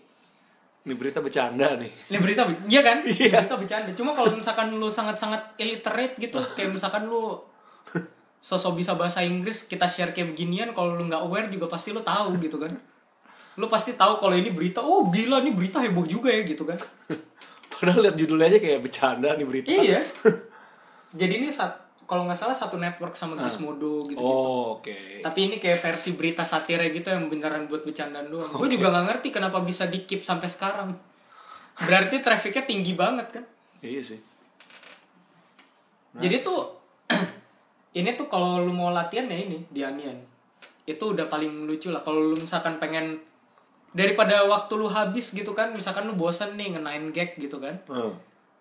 ini 0.85 0.95
berita 1.01 1.19
bercanda 1.25 1.81
nih 1.81 1.91
Ini 2.13 2.19
berita, 2.21 2.45
iya 2.69 2.85
kan? 2.85 3.01
Berita 3.09 3.57
bercanda. 3.57 3.91
Cuma 3.97 4.13
kalau 4.13 4.37
misalkan 4.37 4.69
lu 4.69 4.93
sangat-sangat 4.93 5.57
illiterate 5.57 6.21
gitu, 6.21 6.37
kayak 6.53 6.77
misalkan 6.77 7.09
lu 7.09 7.41
sosok 8.37 8.77
bisa 8.77 8.93
bahasa 8.93 9.25
Inggris, 9.25 9.65
kita 9.65 9.89
share 9.89 10.13
kayak 10.13 10.37
beginian, 10.37 10.77
kalau 10.77 10.93
lu 10.93 11.09
nggak 11.09 11.25
aware 11.25 11.49
juga 11.49 11.73
pasti 11.73 11.97
lu 11.97 12.05
tahu 12.05 12.37
gitu 12.37 12.61
kan. 12.61 12.77
Lu 13.57 13.65
pasti 13.65 13.97
tahu 13.97 14.21
kalau 14.21 14.37
ini 14.37 14.53
berita, 14.53 14.85
oh 14.85 15.09
gila 15.09 15.41
ini 15.41 15.57
berita 15.57 15.81
heboh 15.81 16.05
juga 16.05 16.29
ya 16.29 16.45
gitu 16.45 16.69
kan. 16.69 16.77
Padahal 17.85 18.01
liat 18.09 18.17
judulnya 18.17 18.49
aja 18.49 18.59
kayak 18.65 18.81
bercanda 18.81 19.37
nih 19.37 19.45
berita 19.45 19.69
Iya. 19.69 20.01
Jadi 21.21 21.33
ini 21.45 21.53
sat, 21.53 21.71
kalau 22.09 22.25
nggak 22.25 22.41
salah 22.41 22.57
satu 22.57 22.81
network 22.81 23.13
sama 23.13 23.37
Gizmodo 23.39 24.09
gitu. 24.09 24.19
oh 24.19 24.81
oke 24.81 25.21
Tapi 25.21 25.39
ini 25.47 25.57
kayak 25.61 25.79
versi 25.79 26.17
berita 26.17 26.43
satirnya 26.43 26.89
gitu 26.89 27.13
yang 27.13 27.29
beneran 27.29 27.69
buat 27.69 27.85
bercandaan 27.85 28.33
doang. 28.33 28.49
Gue 28.49 28.73
juga 28.73 28.89
nggak 28.89 29.05
ngerti 29.13 29.29
kenapa 29.31 29.61
bisa 29.61 29.85
di 29.85 30.09
keep 30.09 30.25
sampai 30.25 30.49
sekarang. 30.49 30.97
Berarti 31.85 32.25
trafficnya 32.25 32.65
tinggi 32.65 32.97
banget 32.97 33.29
kan? 33.29 33.45
iya 33.85 34.01
sih 34.01 34.17
Jadi 36.17 36.41
tuh 36.41 36.73
ini 38.01 38.17
tuh 38.17 38.33
kalau 38.33 38.65
lu 38.65 38.73
mau 38.73 38.89
latihan 38.89 39.29
ya 39.29 39.37
ini 39.37 39.61
di 39.69 39.85
Anian. 39.85 40.17
Itu 40.89 41.13
udah 41.13 41.29
paling 41.29 41.69
lucu 41.69 41.93
lah 41.93 42.01
kalau 42.01 42.33
lu 42.33 42.41
misalkan 42.41 42.81
pengen 42.81 43.21
daripada 43.95 44.43
waktu 44.45 44.75
lu 44.75 44.87
habis 44.87 45.31
gitu 45.31 45.51
kan 45.51 45.71
misalkan 45.71 46.05
lu 46.05 46.13
bosan 46.13 46.55
nih 46.55 46.75
ngenain 46.75 47.09
gag 47.09 47.35
gitu 47.37 47.57
kan 47.57 47.79
Hmm. 47.87 48.13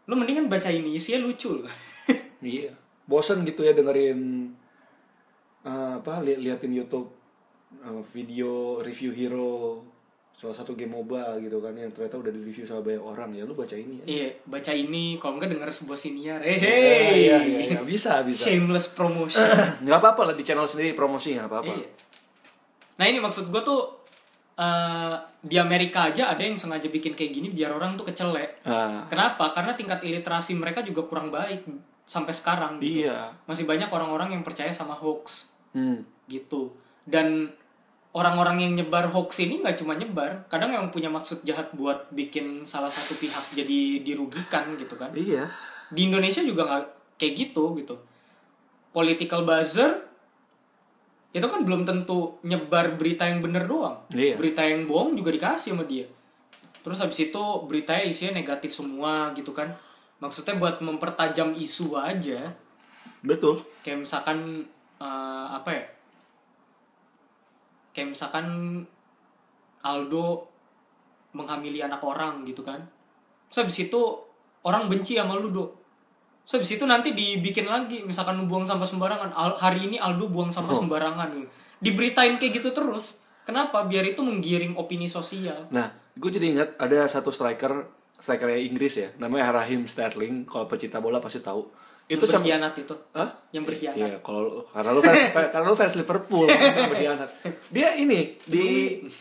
lu 0.06 0.14
mendingan 0.14 0.46
baca 0.46 0.70
ini 0.70 0.96
isinya 0.96 1.20
lucu 1.20 1.50
loh 1.56 1.68
Iya. 2.40 2.70
Bosen 3.04 3.42
gitu 3.42 3.62
ya 3.62 3.72
dengerin 3.72 4.52
eh, 5.64 5.94
apa 5.98 6.20
li 6.20 6.38
liatin 6.38 6.72
YouTube 6.72 7.10
eh, 7.76 8.02
video 8.10 8.52
review 8.80 9.12
hero 9.12 9.82
salah 10.30 10.52
satu 10.52 10.74
game 10.74 10.90
MOBA 10.92 11.38
gitu 11.40 11.58
kan 11.58 11.72
yang 11.72 11.90
ternyata 11.90 12.18
udah 12.18 12.30
di 12.30 12.42
review 12.42 12.62
sama 12.64 12.82
banyak 12.82 13.00
orang 13.00 13.30
ya 13.32 13.44
lu 13.44 13.54
baca 13.54 13.74
ini 13.74 14.02
ya. 14.02 14.06
iya 14.08 14.28
baca 14.44 14.72
ini 14.72 15.16
kalau 15.16 15.38
enggak 15.38 15.50
denger 15.52 15.70
sebuah 15.72 15.94
siniar 15.96 16.42
eh 16.42 16.58
Iya, 16.58 16.58
hey 16.60 17.14
iya, 17.22 17.38
iya, 17.40 17.60
iya. 17.70 17.80
bisa 17.84 18.22
bisa. 18.22 18.50
shameless 18.50 18.92
promotion 18.92 19.46
nggak 19.86 19.94
apa-apa 19.96 20.22
lah 20.26 20.34
di 20.34 20.42
channel 20.42 20.66
sendiri 20.66 20.94
promosi 20.94 21.34
nggak 21.34 21.46
apa-apa. 21.48 21.70
Iya. 21.72 21.88
Nah 22.94 23.06
ini 23.06 23.18
maksud 23.18 23.48
gue 23.48 23.62
tuh 23.62 24.03
eh, 24.54 25.14
di 25.42 25.58
Amerika 25.58 26.08
aja 26.08 26.30
ada 26.30 26.40
yang 26.40 26.56
sengaja 26.56 26.88
bikin 26.88 27.14
kayak 27.14 27.32
gini 27.32 27.48
biar 27.50 27.74
orang 27.74 27.96
tuh 27.96 28.06
kecelek. 28.06 28.64
Ah, 28.64 29.04
Kenapa? 29.08 29.52
Karena 29.52 29.74
tingkat 29.74 30.00
iliterasi 30.02 30.54
mereka 30.54 30.82
juga 30.82 31.04
kurang 31.04 31.30
baik 31.30 31.66
sampai 32.04 32.32
sekarang. 32.32 32.78
Gitu. 32.78 33.08
iya. 33.08 33.32
Masih 33.44 33.64
banyak 33.64 33.88
orang-orang 33.88 34.36
yang 34.36 34.44
percaya 34.44 34.70
sama 34.70 34.94
hoax 34.94 35.50
Hmm. 35.74 36.06
gitu. 36.30 36.70
Dan 37.02 37.50
orang-orang 38.14 38.62
yang 38.62 38.72
nyebar 38.78 39.10
hoax 39.10 39.42
ini 39.42 39.58
nggak 39.58 39.82
cuma 39.82 39.98
nyebar, 39.98 40.46
kadang 40.46 40.70
emang 40.70 40.94
punya 40.94 41.10
maksud 41.10 41.42
jahat 41.42 41.74
buat 41.74 42.14
bikin 42.14 42.62
salah 42.64 42.94
satu 42.94 43.18
pihak 43.18 43.58
jadi 43.58 44.06
dirugikan 44.06 44.78
gitu 44.78 44.94
kan. 44.94 45.10
Iya. 45.18 45.50
Di 45.90 46.06
Indonesia 46.06 46.46
juga 46.46 46.70
nggak 46.70 46.84
kayak 47.18 47.34
gitu 47.34 47.74
gitu. 47.74 47.98
Political 48.94 49.42
buzzer 49.44 50.13
itu 51.34 51.46
kan 51.50 51.66
belum 51.66 51.82
tentu 51.82 52.38
nyebar 52.46 52.94
berita 52.94 53.26
yang 53.26 53.42
bener 53.42 53.66
doang. 53.66 54.06
Iya. 54.14 54.38
Berita 54.38 54.62
yang 54.62 54.86
bohong 54.86 55.18
juga 55.18 55.34
dikasih 55.34 55.74
sama 55.74 55.84
dia. 55.90 56.06
Terus 56.86 57.02
habis 57.02 57.18
itu 57.26 57.44
beritanya 57.66 58.06
isinya 58.06 58.38
negatif 58.38 58.70
semua 58.70 59.34
gitu 59.34 59.50
kan. 59.50 59.74
Maksudnya 60.22 60.62
buat 60.62 60.78
mempertajam 60.86 61.58
isu 61.58 61.98
aja. 61.98 62.54
Betul. 63.26 63.66
Kayak 63.82 64.06
misalkan 64.06 64.70
eh, 65.02 65.48
apa 65.50 65.70
ya? 65.74 65.86
Kayak 67.98 68.14
misalkan 68.14 68.46
Aldo 69.82 70.54
menghamili 71.34 71.82
anak 71.82 72.06
orang 72.06 72.46
gitu 72.46 72.62
kan. 72.62 72.86
Terus 73.50 73.66
habis 73.66 73.78
itu 73.90 74.02
orang 74.62 74.86
benci 74.86 75.18
sama 75.18 75.34
lu, 75.34 75.50
Do. 75.50 75.83
Terus 76.44 76.54
habis 76.54 76.72
itu 76.72 76.84
nanti 76.84 77.12
dibikin 77.12 77.66
lagi, 77.66 78.04
misalkan 78.04 78.36
lu 78.36 78.46
buang 78.46 78.64
sampah 78.64 78.84
sembarangan. 78.84 79.32
Al- 79.32 79.58
hari 79.58 79.88
ini 79.88 79.96
Aldo 79.96 80.28
buang 80.28 80.52
sampah 80.52 80.72
Oh. 80.72 80.80
sembarangan. 80.80 81.32
Diberitain 81.80 82.36
kayak 82.36 82.60
gitu 82.60 82.70
terus. 82.72 83.24
Kenapa? 83.44 83.84
Biar 83.84 84.04
itu 84.04 84.20
menggiring 84.20 84.76
opini 84.76 85.08
sosial. 85.08 85.68
Nah, 85.68 85.88
gue 86.14 86.30
jadi 86.30 86.52
ingat 86.52 86.70
ada 86.78 87.04
satu 87.06 87.28
striker 87.28 87.88
strikernya 88.16 88.56
Inggris 88.58 88.94
ya, 88.98 89.10
namanya 89.18 89.52
Raheem 89.54 89.84
Sterling. 89.84 90.44
Kalau 90.44 90.64
pecinta 90.64 91.00
bola 91.00 91.20
pasti 91.20 91.40
tahu. 91.40 91.68
Itu 92.04 92.24
Yang 92.24 92.36
berkhianat 92.38 92.74
itu. 92.78 92.96
Hah? 93.12 93.30
Yang 93.52 93.64
berkhianat. 93.66 93.98
Iya, 93.98 94.16
kalau 94.20 94.64
karena 94.66 94.92
lu 94.92 95.02
fans 95.02 95.22
karena 95.56 95.66
lu 95.66 95.76
fans 95.76 95.96
Liverpool 95.96 96.48
berkhianat. 96.92 97.30
Dia 97.68 97.96
ini 97.96 98.36
di 98.44 98.66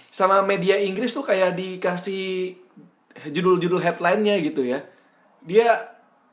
sama 0.09 0.43
media 0.43 0.75
Inggris 0.77 1.11
tuh 1.11 1.23
kayak 1.23 1.55
dikasih 1.55 2.55
judul-judul 3.27 3.79
headline-nya 3.79 4.39
gitu 4.43 4.63
ya. 4.63 4.83
Dia 5.41 5.79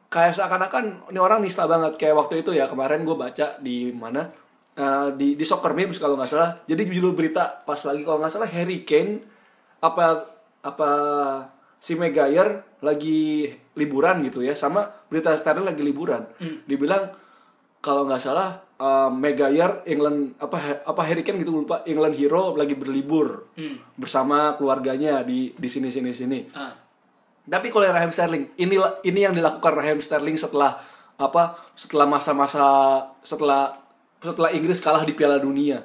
kayak 0.09 0.33
seakan-akan 0.33 1.13
ini 1.13 1.19
orang 1.21 1.39
nista 1.39 1.69
banget 1.69 1.95
kayak 1.95 2.17
waktu 2.17 2.41
itu 2.41 2.51
ya 2.51 2.65
kemarin 2.65 3.05
gue 3.05 3.13
baca 3.13 3.61
di 3.61 3.93
mana 3.93 4.25
eh, 4.73 5.07
di 5.13 5.37
di 5.37 5.45
soccer 5.45 5.77
memes 5.77 6.01
kalau 6.01 6.17
nggak 6.17 6.29
salah. 6.29 6.51
Jadi 6.65 6.81
judul 6.89 7.13
berita 7.13 7.61
pas 7.61 7.77
lagi 7.77 8.01
kalau 8.01 8.17
nggak 8.17 8.33
salah 8.33 8.49
Harry 8.49 8.81
Kane 8.83 9.21
apa 9.79 10.25
apa 10.59 10.89
si 11.79 11.95
Maguire 11.95 12.75
lagi 12.83 13.47
liburan 13.79 14.19
gitu 14.27 14.43
ya 14.43 14.51
sama 14.51 14.89
berita 15.07 15.31
Sterling 15.31 15.69
lagi 15.69 15.83
liburan. 15.85 16.25
Dibilang 16.65 17.15
kalau 17.79 18.03
nggak 18.03 18.19
salah 18.19 18.59
uh, 18.75 19.07
Maguire 19.07 19.87
England 19.87 20.35
apa 20.35 20.83
apa 20.83 21.01
Harry 21.07 21.23
Kane 21.23 21.39
gitu 21.39 21.63
lupa 21.63 21.85
England 21.87 22.19
hero 22.19 22.51
lagi 22.57 22.75
berlibur 22.75 23.47
Hmm. 23.55 23.79
bersama 23.95 24.57
keluarganya 24.59 25.23
di 25.23 25.55
di 25.55 25.69
sini 25.71 25.87
sini 25.87 26.11
sini. 26.11 26.39
Ah. 26.51 26.75
Tapi 27.49 27.67
kalau 27.73 27.89
Raheem 27.89 28.13
Sterling, 28.13 28.45
ini 28.61 28.77
ini 29.03 29.19
yang 29.25 29.33
dilakukan 29.33 29.73
Raheem 29.73 29.99
Sterling 29.99 30.37
setelah 30.37 30.77
apa? 31.17 31.57
Setelah 31.73 32.05
masa-masa 32.05 32.65
setelah 33.25 33.73
setelah 34.21 34.53
Inggris 34.53 34.79
kalah 34.79 35.01
di 35.01 35.17
Piala 35.17 35.41
Dunia. 35.41 35.81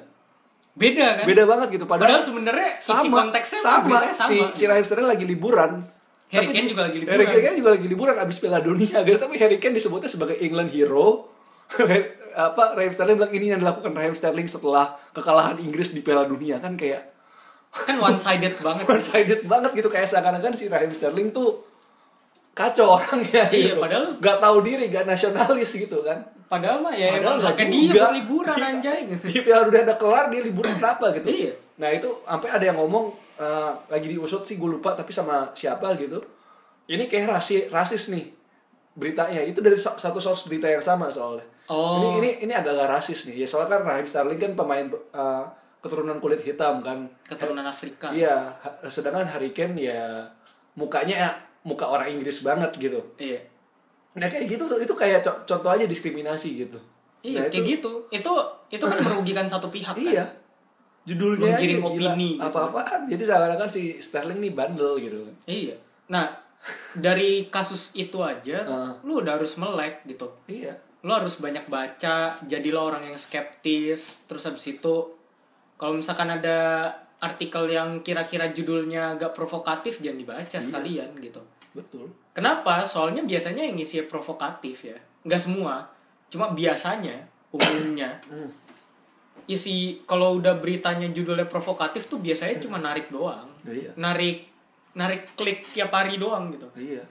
Beda 0.75 1.23
kan? 1.23 1.25
Beda 1.25 1.43
banget 1.47 1.67
gitu 1.79 1.85
Padahal 1.87 2.19
padahal 2.19 2.23
sebenarnya 2.23 2.69
isi 2.83 2.91
sama 2.91 3.15
konteksnya 3.23 3.59
sama, 3.63 3.97
sama. 4.11 4.27
si 4.27 4.35
si 4.53 4.63
Raheem 4.69 4.85
Sterling 4.85 5.09
lagi 5.09 5.25
liburan. 5.25 5.71
Harry 6.29 6.51
Kane 6.51 6.67
juga 6.67 6.83
lagi 6.85 6.97
liburan. 7.01 7.15
Harry 7.15 7.41
Kane 7.41 7.57
juga 7.57 7.71
lagi 7.73 7.87
liburan 7.87 8.15
abis 8.21 8.37
Piala 8.43 8.59
Dunia 8.61 8.97
gitu. 9.01 9.17
Tapi 9.17 9.35
Harry 9.41 9.57
Kane 9.57 9.75
disebutnya 9.79 10.09
sebagai 10.11 10.37
England 10.37 10.69
hero. 10.69 11.25
apa 12.35 12.75
Raheem 12.75 12.91
Sterling 12.91 13.17
bilang 13.17 13.33
ini 13.33 13.45
yang 13.55 13.59
dilakukan 13.63 13.95
Raheem 13.95 14.13
Sterling 14.13 14.45
setelah 14.51 14.99
kekalahan 15.15 15.55
Inggris 15.63 15.95
di 15.95 16.03
Piala 16.03 16.27
Dunia 16.27 16.59
kan 16.59 16.75
kayak 16.75 17.14
Kan 17.77 17.95
one 17.97 18.15
sided 18.15 18.55
banget. 18.57 18.85
one 18.85 18.99
sided 18.99 19.41
banget 19.43 19.71
gitu 19.73 19.87
kayak 19.87 20.05
seakan-akan 20.05 20.51
si 20.51 20.65
Raheem 20.65 20.89
Sterling 20.89 21.29
tuh 21.29 21.59
kacau 22.51 22.87
orangnya 22.95 23.43
Iya, 23.45 23.75
gitu. 23.75 23.77
padahal- 23.77 24.15
nggak 24.15 24.37
tahu 24.39 24.57
diri 24.61 24.83
nggak 24.87 25.05
nasionalis 25.05 25.71
gitu 25.71 25.99
kan 26.01 26.23
Padahal 26.45 26.77
mah 26.79 26.93
ya 26.93 27.09
Padahal 27.11 27.35
emang 27.35 27.37
haknya 27.43 27.65
dia 27.67 27.91
buat 27.97 28.13
liburan 28.13 28.55
anjay. 28.55 28.99
di 29.27 29.39
Piala 29.39 29.65
udah 29.65 29.97
kelar 29.97 30.25
dia 30.29 30.41
liburan 30.41 30.71
kenapa 30.79 31.11
gitu 31.13 31.27
Iya. 31.27 31.51
nah 31.75 31.89
itu 31.89 32.07
sampai 32.21 32.49
ada 32.49 32.63
yang 32.63 32.77
ngomong 32.77 33.05
eh, 33.35 33.71
lagi 33.85 34.07
diusut 34.07 34.41
sih 34.41 34.55
gue 34.55 34.69
lupa 34.69 34.93
tapi 34.93 35.11
sama 35.11 35.51
siapa 35.51 35.91
gitu 35.95 36.23
ini 36.87 37.03
kayak 37.05 37.27
rasis 37.29 37.67
rasis 37.67 38.07
nih 38.07 38.31
beritanya 38.93 39.43
itu 39.43 39.59
dari 39.59 39.75
sa- 39.75 39.97
satu 39.97 40.17
source 40.17 40.47
berita 40.47 40.65
yang 40.65 40.79
sama 40.79 41.09
soalnya 41.09 41.43
Oh. 41.65 41.97
ini 41.97 42.07
ini 42.15 42.29
ini 42.45 42.53
agak-agak 42.53 42.87
rasis 42.93 43.25
nih 43.25 43.41
ya 43.41 43.47
soalnya 43.49 43.75
kan 43.75 43.89
Raheem 43.89 44.05
Sterling 44.05 44.37
kan 44.37 44.53
pemain 44.53 44.85
eh, 44.87 45.43
keturunan 45.85 46.17
kulit 46.17 46.41
hitam 46.41 46.81
kan 46.81 47.05
Keturunan 47.23 47.61
Afrika. 47.63 48.09
iya 48.09 48.49
sedangkan 48.83 49.27
Harry 49.27 49.51
Kane 49.51 49.77
ya 49.77 50.25
mukanya 50.73 51.31
muka 51.61 51.85
orang 51.85 52.09
Inggris 52.09 52.41
banget 52.41 52.73
gitu 52.75 52.97
Iya. 53.15 53.37
nah 54.13 54.25
kayak 54.25 54.49
gitu 54.49 54.65
itu 54.75 54.93
kayak 54.93 55.21
co- 55.21 55.45
contoh 55.45 55.69
aja 55.69 55.85
diskriminasi 55.85 56.49
gitu 56.59 56.81
Iya, 57.21 57.41
Nah, 57.41 57.49
kayak 57.49 57.65
gitu. 57.71 57.91
Itu 58.11 58.33
itu 58.67 58.83
kan 58.83 58.97
merugikan 58.99 59.45
satu 59.45 59.65
pihak 59.67 59.93
kan. 59.93 60.05
Iya. 60.05 60.21
Judulnya 61.05 61.53
Menggiring 61.53 61.81
gila. 61.81 61.89
opini 61.89 62.29
gitu. 62.33 62.45
apa-apaan. 62.45 63.01
Jadi 63.05 63.23
seakan-akan 63.23 63.65
si 63.65 63.97
Sterling 63.97 64.37
nih 64.39 64.53
bandel 64.53 64.93
gitu. 64.99 65.25
Iya. 65.43 65.73
Nah, 66.05 66.37
dari 66.93 67.45
kasus 67.47 67.93
itu 67.93 68.21
aja 68.21 68.61
Heeh. 68.69 68.91
lu 69.01 69.25
udah 69.25 69.37
harus 69.37 69.57
melek 69.57 70.05
gitu. 70.05 70.29
Iya. 70.45 70.77
Lu 71.01 71.09
harus 71.11 71.37
banyak 71.37 71.65
baca, 71.65 72.29
jadilah 72.43 72.83
orang 72.83 73.03
yang 73.05 73.17
skeptis. 73.17 74.21
Terus 74.25 74.45
habis 74.45 74.65
itu 74.67 75.14
kalau 75.75 75.99
misalkan 75.99 76.31
ada 76.31 76.87
artikel 77.19 77.67
yang 77.71 78.03
kira-kira 78.03 78.51
judulnya 78.51 79.15
agak 79.15 79.35
provokatif 79.35 80.03
jangan 80.03 80.19
dibaca 80.19 80.57
sekalian 80.59 81.09
gitu. 81.19 81.41
Betul. 81.75 82.07
Kenapa? 82.31 82.87
Soalnya 82.87 83.23
biasanya 83.27 83.67
yang 83.67 83.75
ngisi 83.75 84.07
provokatif 84.07 84.87
ya. 84.87 84.97
Nggak 85.27 85.41
semua. 85.41 85.83
Cuma 86.31 86.51
biasanya, 86.55 87.27
umumnya. 87.51 88.11
Hmm. 88.31 88.51
Isi, 89.45 90.01
kalau 90.09 90.41
udah 90.41 90.57
beritanya 90.57 91.05
judulnya 91.13 91.45
provokatif 91.45 92.09
tuh 92.09 92.17
biasanya 92.17 92.57
cuma 92.57 92.81
narik 92.81 93.13
doang. 93.13 93.45
Iya. 93.61 93.93
Narik 93.93 94.49
narik 94.97 95.37
klik 95.37 95.69
tiap 95.69 95.93
hari 95.93 96.17
doang 96.17 96.49
gitu. 96.49 96.65
Iya. 96.73 97.05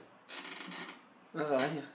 Makanya. 1.31 1.85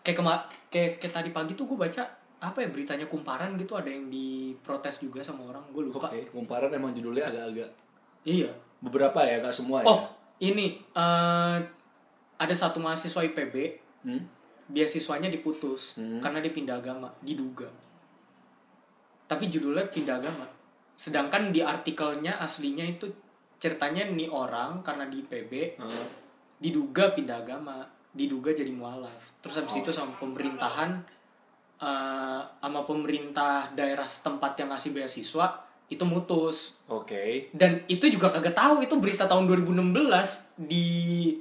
Kayak 0.00 0.16
kema 0.16 0.34
kayak, 0.72 1.04
kayak 1.04 1.12
tadi 1.12 1.30
pagi 1.36 1.52
tuh 1.52 1.68
gue 1.68 1.76
baca 1.76 2.00
apa 2.38 2.62
ya 2.62 2.68
beritanya 2.68 3.04
kumparan 3.04 3.54
gitu 3.54 3.74
ada 3.74 3.86
yang 3.86 4.06
diprotes 4.06 4.98
juga 4.98 5.18
sama 5.18 5.46
orang 5.46 5.64
gue 5.68 5.82
lupa. 5.84 6.06
Oke, 6.06 6.22
kumparan 6.28 6.70
emang 6.70 6.92
judulnya 6.92 7.26
agak-agak 7.26 7.70
Iya. 8.22 8.50
beberapa 8.78 9.18
ya, 9.22 9.40
gak 9.40 9.50
semua 9.52 9.82
Oh, 9.82 9.98
ya. 9.98 10.06
ini 10.44 10.78
eh 10.94 11.58
ada 12.38 12.54
satu 12.54 12.78
mahasiswa 12.78 13.18
IPB 13.20 13.54
Hmm? 13.98 14.22
beasiswanya 14.68 15.26
diputus 15.26 15.96
Hmm. 15.96 16.20
karena 16.20 16.38
dia 16.38 16.52
pindah 16.52 16.78
agama 16.78 17.10
diduga 17.18 17.66
tapi 19.26 19.48
judulnya 19.48 19.88
pindah 19.88 20.16
agama 20.16 20.46
sedangkan 20.94 21.50
di 21.50 21.58
artikelnya 21.58 22.38
aslinya 22.38 22.82
itu 22.82 23.06
ceritanya 23.56 24.06
nih 24.06 24.30
orang 24.30 24.78
karena 24.80 25.06
di 25.06 25.20
IPB 25.20 25.52
Heeh. 25.76 26.06
diduga 26.58 27.10
pindah 27.10 27.42
agama 27.42 27.82
diduga 28.08 28.50
jadi 28.50 28.70
mualaf 28.70 29.34
terus 29.38 29.58
habis 29.58 29.74
Oh. 29.74 29.80
itu 29.80 29.90
sama 29.90 30.14
pemerintahan 30.16 31.02
eh, 31.78 32.40
sama 32.44 32.80
pemerintah 32.84 33.70
daerah 33.72 34.06
setempat 34.06 34.58
yang 34.58 34.74
ngasih 34.74 34.90
beasiswa 34.92 35.46
itu 35.88 36.04
mutus 36.04 36.76
Oke. 36.84 37.48
dan 37.56 37.80
itu 37.88 38.12
juga 38.12 38.28
kagak 38.28 38.52
tahu 38.52 38.84
itu 38.84 38.92
berita 39.00 39.24
tahun 39.24 39.48
2016 39.48 40.60
di 40.68 41.32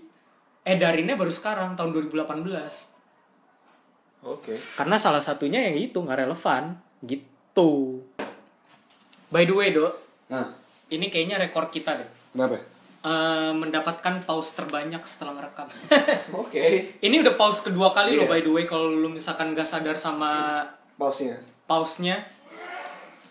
edarinnya 0.64 1.20
baru 1.20 1.32
sekarang 1.32 1.76
tahun 1.76 1.92
2018 2.16 2.48
Oke. 4.24 4.56
karena 4.80 4.96
salah 4.96 5.20
satunya 5.20 5.68
yang 5.68 5.76
itu 5.76 6.00
nggak 6.00 6.24
relevan 6.24 6.80
gitu 7.04 8.02
by 9.28 9.44
the 9.44 9.56
way 9.56 9.72
dok 9.76 10.08
Nah, 10.28 10.52
ini 10.92 11.08
kayaknya 11.08 11.40
rekor 11.40 11.72
kita 11.72 11.96
deh 11.96 12.10
Kenapa? 12.36 12.60
Eh, 13.08 13.52
mendapatkan 13.54 14.20
pause 14.22 14.52
terbanyak 14.54 15.00
setelah 15.02 15.32
ngerekam. 15.34 15.64
Oke. 16.44 16.92
Ini 17.00 17.16
udah 17.18 17.34
pause 17.34 17.64
kedua 17.64 17.90
kali 17.90 18.14
loh 18.14 18.28
Iya. 18.28 18.30
by 18.30 18.42
the 18.42 18.52
way 18.52 18.64
kalau 18.64 18.90
lu 18.90 19.08
misalkan 19.08 19.54
gak 19.54 19.64
sadar 19.64 19.96
sama 19.96 20.60
Pause-nya. 20.94 21.40
pause-nya. 21.64 22.20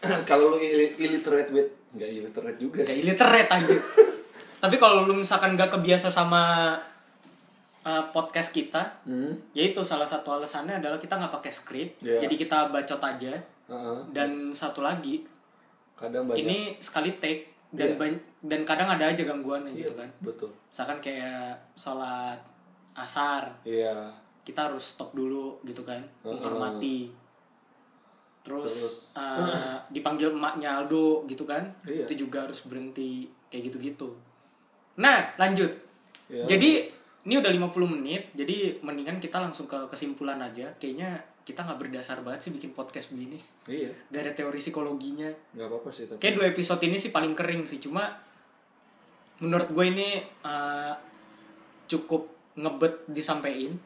Kalau 0.25 0.55
lu 0.55 0.59
il- 0.59 0.97
illiterate 0.97 1.51
with 1.51 1.69
nggak 1.93 2.09
illiterate 2.11 2.57
juga 2.57 2.81
Gak 2.81 2.89
sih. 2.89 3.01
illiterate 3.03 3.49
anjir. 3.51 3.81
Tapi 4.63 4.77
kalau 4.77 5.03
lu 5.03 5.13
misalkan 5.15 5.53
gak 5.55 5.69
kebiasa 5.71 6.09
sama 6.09 6.73
eh, 7.83 8.05
podcast 8.11 8.51
kita, 8.51 9.03
Hmm. 9.03 9.37
ya 9.53 9.63
itu 9.63 9.79
salah 9.83 10.05
satu 10.05 10.33
alasannya 10.33 10.77
adalah 10.77 10.97
kita 10.97 11.15
nggak 11.15 11.31
pakai 11.33 11.53
skrip, 11.53 11.89
Iya. 12.01 12.19
jadi 12.19 12.35
kita 12.35 12.59
bacot 12.69 12.99
aja. 12.99 13.35
Heeh. 13.67 13.99
Dan 14.11 14.51
satu 14.53 14.81
lagi, 14.81 15.23
Kadang 15.95 16.27
banyak. 16.27 16.39
ini 16.41 16.59
sekali 16.77 17.15
take 17.15 17.55
dan 17.69 17.89
Iya. 17.89 17.97
bany- 17.97 18.25
dan 18.47 18.63
kadang 18.63 18.89
ada 18.89 19.11
aja 19.11 19.23
gangguannya 19.23 19.75
Iya, 19.75 19.81
gitu 19.83 19.93
kan. 19.95 20.09
Betul. 20.23 20.51
Misalkan 20.71 20.99
kayak 21.03 21.55
sholat 21.75 22.39
asar, 22.95 23.51
Iya. 23.63 24.09
kita 24.43 24.71
harus 24.71 24.95
stop 24.95 25.13
dulu 25.13 25.59
gitu 25.63 25.83
kan, 25.83 26.01
menghormati. 26.23 27.11
Terus, 28.41 28.71
Terus, 28.71 29.19
eh, 29.19 29.77
dipanggil 29.95 30.31
emaknya 30.31 30.79
Aldo 30.79 31.27
gitu 31.27 31.43
kan, 31.43 31.67
Iya. 31.83 32.07
itu 32.07 32.27
juga 32.27 32.47
harus 32.47 32.63
berhenti 32.63 33.27
kayak 33.51 33.75
gitu-gitu. 33.75 34.15
Nah, 35.03 35.35
lanjut. 35.35 35.71
Iya. 36.31 36.47
Jadi 36.47 36.71
ini 37.27 37.35
udah 37.35 37.51
50 37.51 37.91
menit, 37.91 38.31
jadi 38.39 38.79
mendingan 38.81 39.19
kita 39.19 39.43
langsung 39.43 39.67
ke 39.67 39.75
kesimpulan 39.91 40.39
aja. 40.39 40.71
Kayaknya 40.79 41.19
kita 41.43 41.63
nggak 41.63 41.79
berdasar 41.79 42.23
banget 42.23 42.47
sih 42.47 42.53
bikin 42.55 42.71
podcast 42.71 43.11
begini. 43.11 43.39
Iya. 43.67 43.91
Gak 44.11 44.23
ada 44.23 44.33
teori 44.35 44.59
psikologinya. 44.59 45.31
Nggak 45.55 45.67
apa-apa 45.67 45.89
sih 45.91 46.05
tapi. 46.07 46.19
Kayak 46.23 46.35
dua 46.39 46.47
episode 46.51 46.83
ini 46.83 46.99
sih 46.99 47.11
paling 47.11 47.35
kering 47.35 47.63
sih, 47.67 47.79
cuma 47.79 48.07
menurut 49.39 49.69
gue 49.69 49.85
ini 49.87 50.09
eh, 50.23 50.93
cukup 51.87 52.27
ngebet 52.57 53.05
disampaikan. 53.09 53.77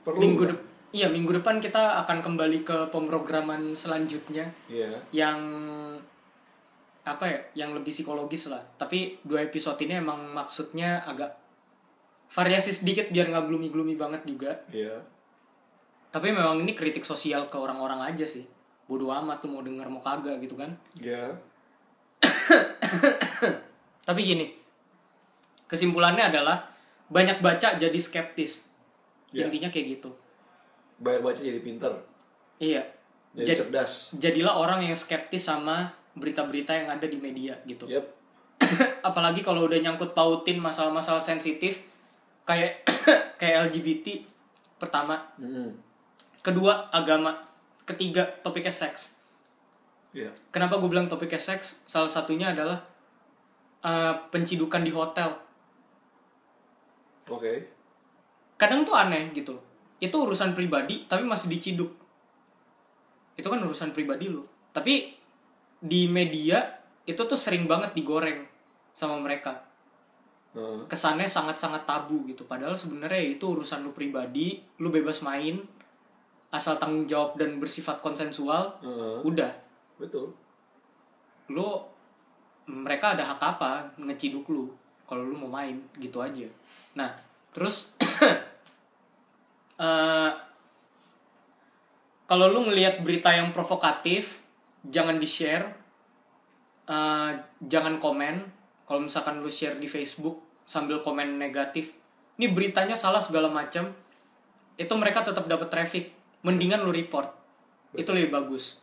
Perlu. 0.00 0.18
Minggu 0.20 0.42
depan, 0.46 0.64
iya 0.92 1.08
minggu 1.10 1.32
depan 1.42 1.58
kita 1.58 2.00
akan 2.04 2.22
kembali 2.22 2.62
ke 2.62 2.88
pemrograman 2.88 3.74
selanjutnya 3.74 4.46
Iya. 4.70 4.94
yang 5.10 5.38
apa 7.00 7.24
ya, 7.26 7.66
yang 7.66 7.70
lebih 7.74 7.90
psikologis 7.90 8.46
lah. 8.46 8.60
Tapi 8.76 9.18
dua 9.24 9.42
episode 9.42 9.80
ini 9.82 9.98
emang 9.98 10.30
maksudnya 10.30 11.02
agak 11.02 11.34
variasi 12.30 12.70
sedikit 12.70 13.10
biar 13.10 13.26
nggak 13.26 13.50
gloomy 13.50 13.68
gloomy 13.74 13.98
banget 13.98 14.22
juga. 14.22 14.54
Iya. 14.70 15.02
Tapi 16.10 16.30
memang 16.30 16.62
ini 16.62 16.74
kritik 16.78 17.02
sosial 17.02 17.50
ke 17.50 17.56
orang-orang 17.58 18.14
aja 18.14 18.22
sih. 18.22 18.46
Bodoh 18.86 19.10
amat 19.10 19.42
tuh 19.42 19.50
mau 19.50 19.62
denger 19.62 19.86
mau 19.90 20.02
kagak 20.02 20.38
gitu 20.42 20.54
kan. 20.54 20.70
Iya. 20.94 21.34
Tapi 24.06 24.20
gini, 24.22 24.46
kesimpulannya 25.70 26.34
adalah 26.34 26.66
banyak 27.06 27.38
baca 27.38 27.78
jadi 27.78 27.94
skeptis. 28.02 28.66
Ya. 29.30 29.46
Intinya 29.46 29.70
kayak 29.70 29.98
gitu. 29.98 30.10
Banyak 30.98 31.22
baca 31.22 31.38
jadi 31.38 31.62
pinter. 31.62 31.94
Iya. 32.58 32.82
Jadi 33.30 33.46
Jad- 33.46 33.58
cerdas. 33.70 33.92
jadilah 34.18 34.58
orang 34.58 34.82
yang 34.82 34.98
skeptis 34.98 35.46
sama 35.46 35.94
berita-berita 36.18 36.74
yang 36.74 36.90
ada 36.90 37.06
di 37.06 37.14
media 37.14 37.54
gitu. 37.62 37.86
Yep. 37.86 38.04
Apalagi 39.08 39.40
kalau 39.40 39.64
udah 39.64 39.78
nyangkut 39.78 40.10
pautin 40.10 40.58
masalah-masalah 40.58 41.22
sensitif 41.22 41.78
kayak 42.42 42.82
kayak 43.40 43.70
LGBT 43.70 44.26
pertama, 44.76 45.22
Hmm. 45.38 45.70
kedua 46.42 46.90
agama, 46.90 47.38
ketiga 47.86 48.26
topiknya 48.42 48.74
seks. 48.74 49.14
Iya. 50.10 50.34
Kenapa 50.50 50.82
gue 50.82 50.90
bilang 50.90 51.06
topiknya 51.06 51.38
seks? 51.38 51.86
Salah 51.86 52.10
satunya 52.10 52.50
adalah 52.50 52.82
eh, 53.80 54.14
pencidukan 54.28 54.82
di 54.82 54.90
hotel. 54.90 55.30
Oke. 57.30 57.52
Kadang 58.58 58.82
tuh 58.82 58.98
aneh 58.98 59.30
gitu. 59.32 59.56
Itu 60.02 60.26
urusan 60.26 60.52
pribadi 60.52 61.06
tapi 61.06 61.22
masih 61.24 61.48
diciduk. 61.48 61.94
Itu 63.38 63.48
kan 63.48 63.62
urusan 63.62 63.94
pribadi 63.94 64.28
lo. 64.28 64.44
Tapi 64.74 65.14
di 65.80 66.10
media 66.10 66.60
itu 67.08 67.22
tuh 67.24 67.38
sering 67.38 67.64
banget 67.64 67.96
digoreng 67.96 68.44
sama 68.92 69.16
mereka. 69.16 69.70
Kesannya 70.90 71.30
sangat-sangat 71.30 71.86
tabu 71.86 72.26
gitu. 72.26 72.42
Padahal 72.44 72.74
sebenarnya 72.74 73.22
itu 73.22 73.54
urusan 73.54 73.86
lu 73.86 73.94
pribadi, 73.94 74.58
lu 74.82 74.90
bebas 74.90 75.22
main 75.22 75.62
asal 76.50 76.74
tanggung 76.82 77.06
jawab 77.06 77.38
dan 77.38 77.62
bersifat 77.62 78.02
konsensual, 78.02 78.74
Heeh. 78.82 79.22
udah. 79.22 79.54
Betul. 80.02 80.34
Lu 81.46 81.78
mereka 82.66 83.14
ada 83.14 83.22
hak 83.22 83.38
apa 83.38 83.94
ngeciduk 84.02 84.50
lu 84.50 84.74
kalau 85.10 85.26
lu 85.26 85.34
mau 85.34 85.50
main 85.50 85.74
gitu 85.98 86.22
aja. 86.22 86.46
Nah, 86.94 87.10
terus 87.50 87.98
eh 89.82 90.30
kalau 92.30 92.46
lu 92.46 92.70
ngelihat 92.70 93.02
berita 93.02 93.34
yang 93.34 93.50
provokatif, 93.50 94.38
jangan 94.86 95.18
di-share. 95.18 95.66
Eh, 96.86 97.30
jangan 97.66 97.98
komen. 97.98 98.46
Kalau 98.86 99.02
misalkan 99.02 99.42
lu 99.42 99.50
share 99.50 99.82
di 99.82 99.90
Facebook 99.90 100.38
sambil 100.62 101.02
komen 101.02 101.42
negatif, 101.42 101.90
ini 102.38 102.46
beritanya 102.54 102.94
salah 102.94 103.18
segala 103.18 103.50
macam. 103.50 103.90
Itu 104.78 104.94
mereka 104.94 105.26
tetap 105.26 105.50
dapat 105.50 105.74
traffic. 105.74 106.14
Mendingan 106.46 106.86
lu 106.86 106.94
report. 106.94 107.34
Itu 107.98 108.14
lebih 108.14 108.30
bagus. 108.30 108.78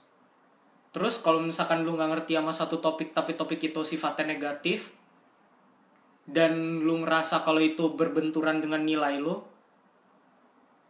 Terus 0.92 1.24
kalau 1.24 1.40
misalkan 1.40 1.88
lu 1.88 1.96
nggak 1.96 2.20
ngerti 2.20 2.36
sama 2.36 2.52
satu 2.52 2.84
topik 2.84 3.16
tapi 3.16 3.40
topik 3.40 3.64
itu 3.64 3.80
sifatnya 3.88 4.28
negatif 4.28 4.97
dan 6.28 6.84
lu 6.84 7.08
ngerasa 7.08 7.48
kalau 7.48 7.64
itu 7.64 7.96
berbenturan 7.96 8.60
dengan 8.60 8.84
nilai 8.84 9.16
lu, 9.16 9.40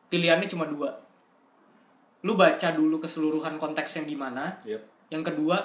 pilihannya 0.09 0.49
cuma 0.49 0.65
dua. 0.65 0.97
Lu 2.25 2.33
baca 2.33 2.73
dulu 2.73 2.97
keseluruhan 2.97 3.61
konteksnya 3.61 4.09
gimana. 4.09 4.57
Yep. 4.65 5.13
Yang 5.13 5.23
kedua, 5.31 5.57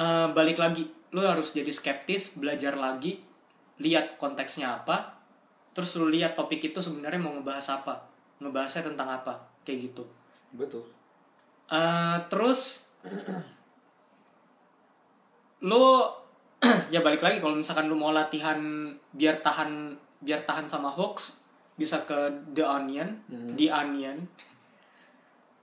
eh, 0.00 0.26
balik 0.32 0.56
lagi, 0.56 0.88
lu 1.12 1.20
harus 1.20 1.52
jadi 1.52 1.68
skeptis, 1.68 2.40
belajar 2.40 2.72
lagi, 2.72 3.20
lihat 3.76 4.16
konteksnya 4.16 4.80
apa, 4.80 5.20
terus 5.76 5.92
lu 6.00 6.08
lihat 6.08 6.32
topik 6.32 6.72
itu 6.72 6.80
sebenarnya 6.80 7.20
mau 7.20 7.36
ngebahas 7.36 7.84
apa, 7.84 8.08
ngebahasnya 8.40 8.88
tentang 8.88 9.12
apa, 9.12 9.44
kayak 9.68 9.92
gitu. 9.92 10.08
Betul. 10.56 10.88
Eh, 11.68 12.16
terus 12.32 12.88
lu 15.68 15.84
ya 16.94 17.02
balik 17.02 17.22
lagi 17.22 17.42
kalau 17.42 17.58
misalkan 17.58 17.90
lu 17.90 17.98
mau 17.98 18.14
latihan 18.14 18.58
biar 19.10 19.42
tahan 19.42 19.98
biar 20.22 20.46
tahan 20.46 20.70
sama 20.70 20.94
hoax 20.94 21.42
bisa 21.74 22.06
ke 22.06 22.30
The 22.54 22.62
Onion, 22.62 23.18
The 23.58 23.66
Onion. 23.72 24.30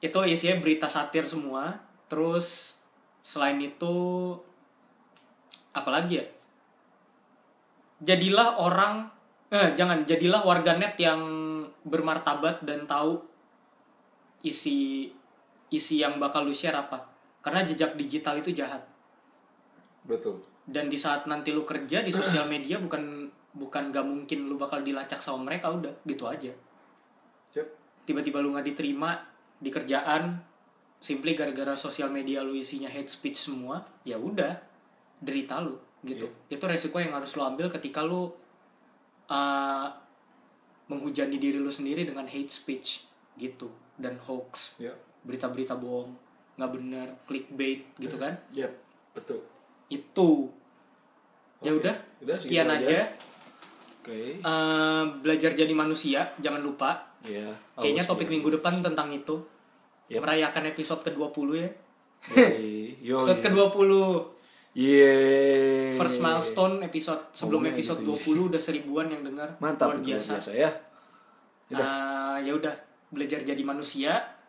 Itu 0.04 0.20
isinya 0.28 0.60
berita 0.60 0.92
satir 0.92 1.24
semua. 1.24 1.80
Terus 2.12 2.80
selain 3.24 3.62
itu 3.62 3.96
apalagi 5.72 6.20
ya? 6.20 6.26
Jadilah 8.04 8.60
orang 8.60 9.08
eh 9.50 9.72
jangan 9.76 10.04
jadilah 10.04 10.44
warganet 10.44 11.00
yang 11.00 11.22
bermartabat 11.88 12.64
dan 12.68 12.84
tahu 12.84 13.24
isi 14.44 15.10
isi 15.70 16.02
yang 16.02 16.20
bakal 16.20 16.44
lu 16.44 16.52
share 16.52 16.76
apa. 16.76 17.00
Karena 17.40 17.64
jejak 17.64 17.96
digital 17.96 18.36
itu 18.42 18.52
jahat. 18.52 18.84
Betul. 20.04 20.49
Dan 20.70 20.86
di 20.86 20.98
saat 21.02 21.26
nanti 21.26 21.50
lu 21.50 21.66
kerja 21.66 22.06
di 22.06 22.14
sosial 22.14 22.46
media 22.46 22.78
bukan 22.78 23.26
bukan 23.50 23.90
gak 23.90 24.06
mungkin 24.06 24.46
lu 24.46 24.56
bakal 24.62 24.86
dilacak 24.86 25.18
sama 25.18 25.50
mereka 25.50 25.74
udah 25.74 25.94
gitu 26.06 26.30
aja. 26.30 26.54
Yep. 27.58 27.68
Tiba-tiba 28.06 28.38
lu 28.42 28.54
nggak 28.54 28.68
diterima 28.70 29.18
di 29.58 29.74
kerjaan 29.74 30.38
simply 31.02 31.34
gara-gara 31.34 31.74
sosial 31.74 32.14
media 32.14 32.46
lu 32.46 32.54
isinya 32.54 32.92
hate 32.92 33.10
speech 33.10 33.50
semua, 33.50 33.82
ya 34.06 34.22
udah 34.22 34.54
derita 35.18 35.58
lu 35.64 35.82
gitu. 36.06 36.30
Itu 36.46 36.64
resiko 36.70 37.02
yang 37.02 37.18
harus 37.18 37.34
lu 37.34 37.42
ambil 37.42 37.74
ketika 37.74 38.06
lu 38.06 38.30
uh, 39.30 39.88
menghujani 40.90 41.38
diri 41.38 41.58
lu 41.62 41.70
sendiri 41.70 42.06
dengan 42.06 42.26
hate 42.26 42.50
speech 42.50 43.06
gitu 43.38 43.70
dan 43.96 44.18
hoax 44.26 44.82
Yep. 44.82 44.96
berita-berita 45.24 45.78
bohong 45.78 46.16
nggak 46.60 46.72
benar 46.76 47.08
clickbait 47.30 47.88
gitu 48.02 48.20
kan 48.20 48.36
Yep. 48.52 48.72
Betul. 49.16 49.40
Itu 49.90 50.48
ya 51.60 51.76
udah 51.76 51.96
sekian 52.30 52.70
aja 52.72 52.86
aja. 52.86 53.00
Oke. 54.00 54.40
Eh, 54.40 55.04
belajar 55.20 55.52
jadi 55.52 55.74
manusia 55.76 56.32
jangan 56.40 56.64
lupa 56.64 57.12
Iya. 57.20 57.52
kayaknya 57.76 58.08
topik 58.08 58.32
ya. 58.32 58.40
minggu 58.40 58.50
depan 58.56 58.80
tentang 58.80 59.12
itu 59.12 59.36
Yep. 60.10 60.22
merayakan 60.26 60.66
episode 60.72 61.02
ke-20 61.06 61.48
ya. 61.54 61.70
Yoi. 62.34 63.14
episode 63.14 63.42
ke-20 63.44 63.92
Yeay. 64.74 65.94
first 65.98 66.22
milestone 66.22 66.82
episode 66.82 67.22
sebelum 67.34 67.66
Ngomongnya 67.66 67.78
episode 67.78 68.00
gitu 68.02 68.16
20 68.38 68.50
udah 68.54 68.62
seribuan 68.62 69.08
yang 69.10 69.22
dengar 69.26 69.58
Mantap 69.60 69.94
luar 69.94 70.02
biasa, 70.02 70.38
biasa 70.38 70.52
ya. 70.56 70.70
Eh, 71.70 72.38
ya 72.46 72.52
udah 72.54 72.74
belajar 73.12 73.42
jadi 73.44 73.62
manusia 73.62 74.40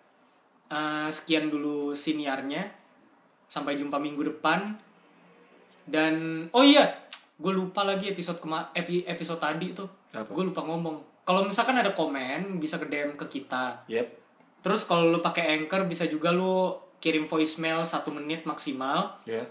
Eh, 0.70 1.11
sekian 1.11 1.51
dulu 1.51 1.91
siniarnya 1.91 2.62
sampai 3.51 3.74
jumpa 3.74 3.99
minggu 3.99 4.22
depan 4.22 4.78
dan 5.91 6.47
oh 6.49 6.62
iya 6.62 6.86
gue 7.36 7.51
lupa 7.51 7.82
lagi 7.82 8.09
episode 8.09 8.38
kema 8.38 8.70
epi- 8.72 9.03
episode 9.05 9.36
tadi 9.36 9.72
tuh 9.72 9.91
gue 10.12 10.45
lupa 10.45 10.62
ngomong 10.62 10.97
kalau 11.22 11.43
misalkan 11.43 11.74
ada 11.74 11.91
komen 11.91 12.57
bisa 12.57 12.76
ke 12.76 12.86
DM 12.86 13.14
ke 13.14 13.26
kita 13.28 13.82
Yep. 13.86 14.07
terus 14.61 14.84
kalau 14.84 15.09
lu 15.09 15.18
pakai 15.18 15.57
anchor 15.57 15.84
bisa 15.84 16.05
juga 16.05 16.30
lu 16.30 16.70
kirim 16.99 17.24
voicemail 17.24 17.82
satu 17.82 18.11
menit 18.11 18.45
maksimal 18.45 19.18
Ya. 19.24 19.43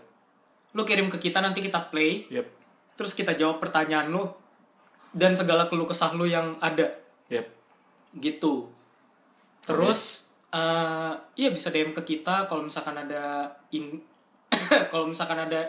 lu 0.72 0.84
kirim 0.84 1.08
ke 1.08 1.20
kita 1.20 1.40
nanti 1.40 1.60
kita 1.60 1.90
play 1.90 2.24
Yep. 2.30 2.48
terus 2.96 3.12
kita 3.12 3.34
jawab 3.34 3.60
pertanyaan 3.60 4.08
lu 4.08 4.28
dan 5.10 5.34
segala 5.34 5.66
keluh 5.66 5.86
kesah 5.86 6.14
lu 6.14 6.24
yang 6.24 6.56
ada 6.60 6.88
Yep. 7.28 7.48
gitu 8.16 8.70
terus 9.64 10.30
eh, 10.50 11.14
iya 11.36 11.50
bisa 11.50 11.70
DM 11.70 11.92
ke 11.92 12.02
kita 12.04 12.46
kalau 12.46 12.62
misalkan 12.62 12.98
ada 12.98 13.50
in 13.70 13.98
kalau 14.92 15.06
misalkan 15.06 15.38
ada 15.40 15.62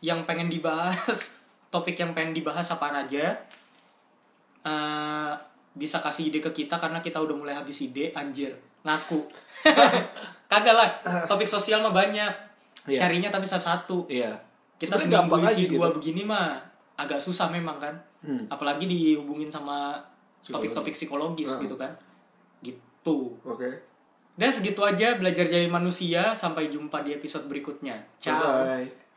yang 0.00 0.22
pengen 0.24 0.46
dibahas 0.46 1.34
topik 1.72 1.94
yang 1.94 2.12
pengen 2.12 2.32
dibahas 2.32 2.64
apaan 2.68 2.96
aja 2.98 3.34
eh, 4.62 5.32
bisa 5.72 5.98
kasih 5.98 6.28
ide 6.28 6.40
ke 6.40 6.50
kita 6.52 6.74
karena 6.74 6.98
kita 6.98 7.18
udah 7.18 7.34
mulai 7.34 7.54
habis 7.54 7.78
ide 7.80 8.10
anjir 8.12 8.50
ngaku 8.82 9.26
kagak 10.50 10.74
lah 10.74 10.88
topik 11.26 11.46
sosial 11.46 11.80
mah 11.80 11.92
banyak 11.92 12.48
Iya. 12.86 13.04
carinya 13.04 13.28
tapi 13.28 13.44
satu-satu 13.44 14.08
Iya. 14.08 14.32
kita 14.80 14.96
gampang 15.08 15.44
isi 15.44 15.68
dua 15.68 15.92
gitu. 15.92 16.00
begini 16.00 16.22
mah 16.24 16.56
agak 16.94 17.20
susah 17.20 17.48
memang 17.48 17.76
kan 17.76 17.92
Hmm. 18.18 18.48
apalagi 18.48 18.88
dihubungin 18.88 19.46
sama 19.46 19.94
topik-topik 20.42 20.90
psikologis 20.90 21.52
Ah. 21.52 21.60
gitu 21.60 21.76
kan 21.76 21.92
gitu 22.58 23.38
Oke. 23.44 23.68
dan 24.34 24.50
segitu 24.50 24.82
aja 24.82 25.14
belajar 25.14 25.44
jadi 25.44 25.68
manusia 25.68 26.32
sampai 26.32 26.66
jumpa 26.66 27.04
di 27.04 27.12
episode 27.12 27.44
berikutnya 27.44 27.94
ciao 28.18 28.64
Bye. 28.64 29.07